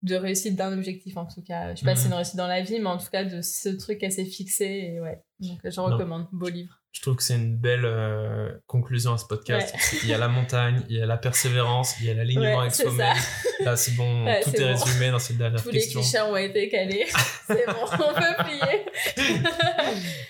de 0.04 0.16
réussite 0.16 0.56
d'un 0.56 0.74
objectif 0.74 1.18
en 1.18 1.26
tout 1.26 1.42
cas. 1.42 1.74
Je 1.74 1.80
sais 1.80 1.86
pas 1.86 1.96
si 1.96 2.02
c'est 2.04 2.08
Mhm. 2.08 2.12
une 2.14 2.18
réussite 2.18 2.36
dans 2.36 2.48
la 2.48 2.62
vie, 2.62 2.80
mais 2.80 2.88
en 2.90 2.98
tout 2.98 3.10
cas 3.12 3.24
de 3.24 3.42
ce 3.42 3.70
truc 3.70 4.00
s'est 4.10 4.26
fixé. 4.26 4.66
Et 4.96 5.00
ouais, 5.02 5.22
donc 5.40 5.60
je 5.64 5.80
recommande. 5.80 6.28
Beau 6.32 6.50
livre. 6.50 6.80
Je 6.92 7.02
trouve 7.02 7.16
que 7.16 7.24
c'est 7.24 7.34
une 7.36 7.56
belle 7.58 7.86
euh, 7.86 8.52
conclusion 8.68 9.14
à 9.14 9.18
ce 9.18 9.26
podcast. 9.26 9.74
Il 10.04 10.10
y 10.10 10.14
a 10.14 10.18
la 10.20 10.28
montagne, 10.28 10.84
il 10.90 10.98
y 10.98 11.02
a 11.02 11.08
la 11.08 11.18
persévérance, 11.18 11.96
il 12.00 12.06
y 12.06 12.10
a 12.12 12.14
l'alignement 12.14 12.46
Ouais, 12.58 12.62
avec 12.62 12.76
soi-même. 12.76 13.16
Là, 13.62 13.76
c'est 13.76 13.96
bon, 13.96 14.26
Ouais, 14.26 14.42
tout 14.42 14.52
est 14.56 14.60
bon. 14.74 14.80
résumé 14.84 15.10
dans 15.10 15.18
cette 15.18 15.38
dernière 15.38 15.60
Tous 15.64 15.72
les 15.72 15.80
question. 15.80 16.02
clichés 16.02 16.22
ont 16.22 16.38
été 16.38 16.70
calés. 16.70 17.08
c'est 17.48 17.66
bon, 17.66 17.74
on 17.94 18.14
peut 18.14 18.44
plier. 18.44 18.86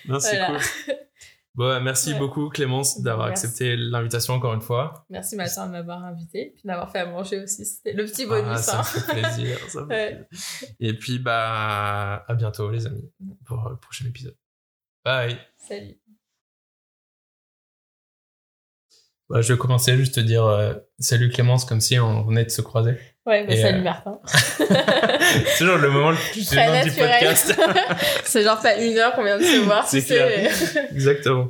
Non, 0.06 0.20
c'est 0.20 0.38
Voilà. 0.38 0.58
cool. 0.58 0.96
Bon, 1.56 1.70
ouais, 1.70 1.80
merci 1.82 2.14
Ouais. 2.14 2.20
beaucoup 2.20 2.50
Clémence 2.50 3.00
d'avoir 3.02 3.28
accepté 3.28 3.76
l'invitation 3.78 4.34
encore 4.34 4.54
une 4.56 4.62
fois. 4.62 5.06
Merci 5.10 5.36
ma 5.36 5.48
soeur 5.48 5.68
de 5.68 5.72
m'avoir 5.74 6.04
invité, 6.04 6.52
puis 6.56 6.64
d'avoir 6.66 6.92
fait 6.92 7.00
à 7.00 7.06
manger 7.06 7.42
aussi. 7.44 7.64
C'était 7.66 7.94
le 7.94 8.06
petit 8.06 8.26
bonus. 8.26 8.48
Ah, 8.50 8.58
ça 8.58 8.80
hein. 8.80 8.82
me 8.82 8.84
fait 8.86 9.22
plaisir. 9.22 9.60
ça 9.70 9.82
me 9.82 9.88
fait 9.90 9.94
Ouais. 10.16 10.26
plaisir. 10.30 10.70
Et 10.80 10.94
puis, 10.98 11.20
bah, 11.20 12.24
à 12.28 12.34
bientôt 12.34 12.72
les 12.72 12.88
amis 12.88 13.08
pour 13.46 13.70
le 13.70 13.78
prochain 13.78 14.06
épisode. 14.08 14.36
Bye. 15.06 15.38
Salut. 15.58 16.00
Bah, 19.30 19.42
je 19.42 19.54
vais 19.54 19.60
commencer 19.60 19.96
juste 19.98 20.16
te 20.16 20.20
dire 20.20 20.46
euh, 20.46 20.74
salut 21.00 21.30
Clémence 21.30 21.66
comme 21.66 21.82
si 21.82 21.98
on 22.00 22.24
venait 22.24 22.46
de 22.46 22.50
se 22.50 22.62
croiser. 22.62 22.98
Ouais, 23.26 23.46
bah, 23.46 23.56
salut 23.56 23.80
euh, 23.80 23.84
Martin. 23.84 24.20
c'est 24.28 25.66
genre 25.66 25.78
le 25.78 25.90
moment 25.90 26.12
le 26.12 26.18
plus 26.32 26.50
gênant 26.50 26.84
du 26.84 26.92
podcast. 26.92 27.56
c'est 28.26 28.44
genre 28.44 28.60
pas 28.60 28.76
une 28.76 28.98
heure 28.98 29.14
qu'on 29.14 29.24
vient 29.24 29.38
de 29.38 29.44
se 29.44 29.60
voir. 29.62 29.88
C'est 29.88 30.02
tu 30.02 30.08
sais, 30.08 30.16
clair. 30.16 30.86
Exactement. 30.92 31.48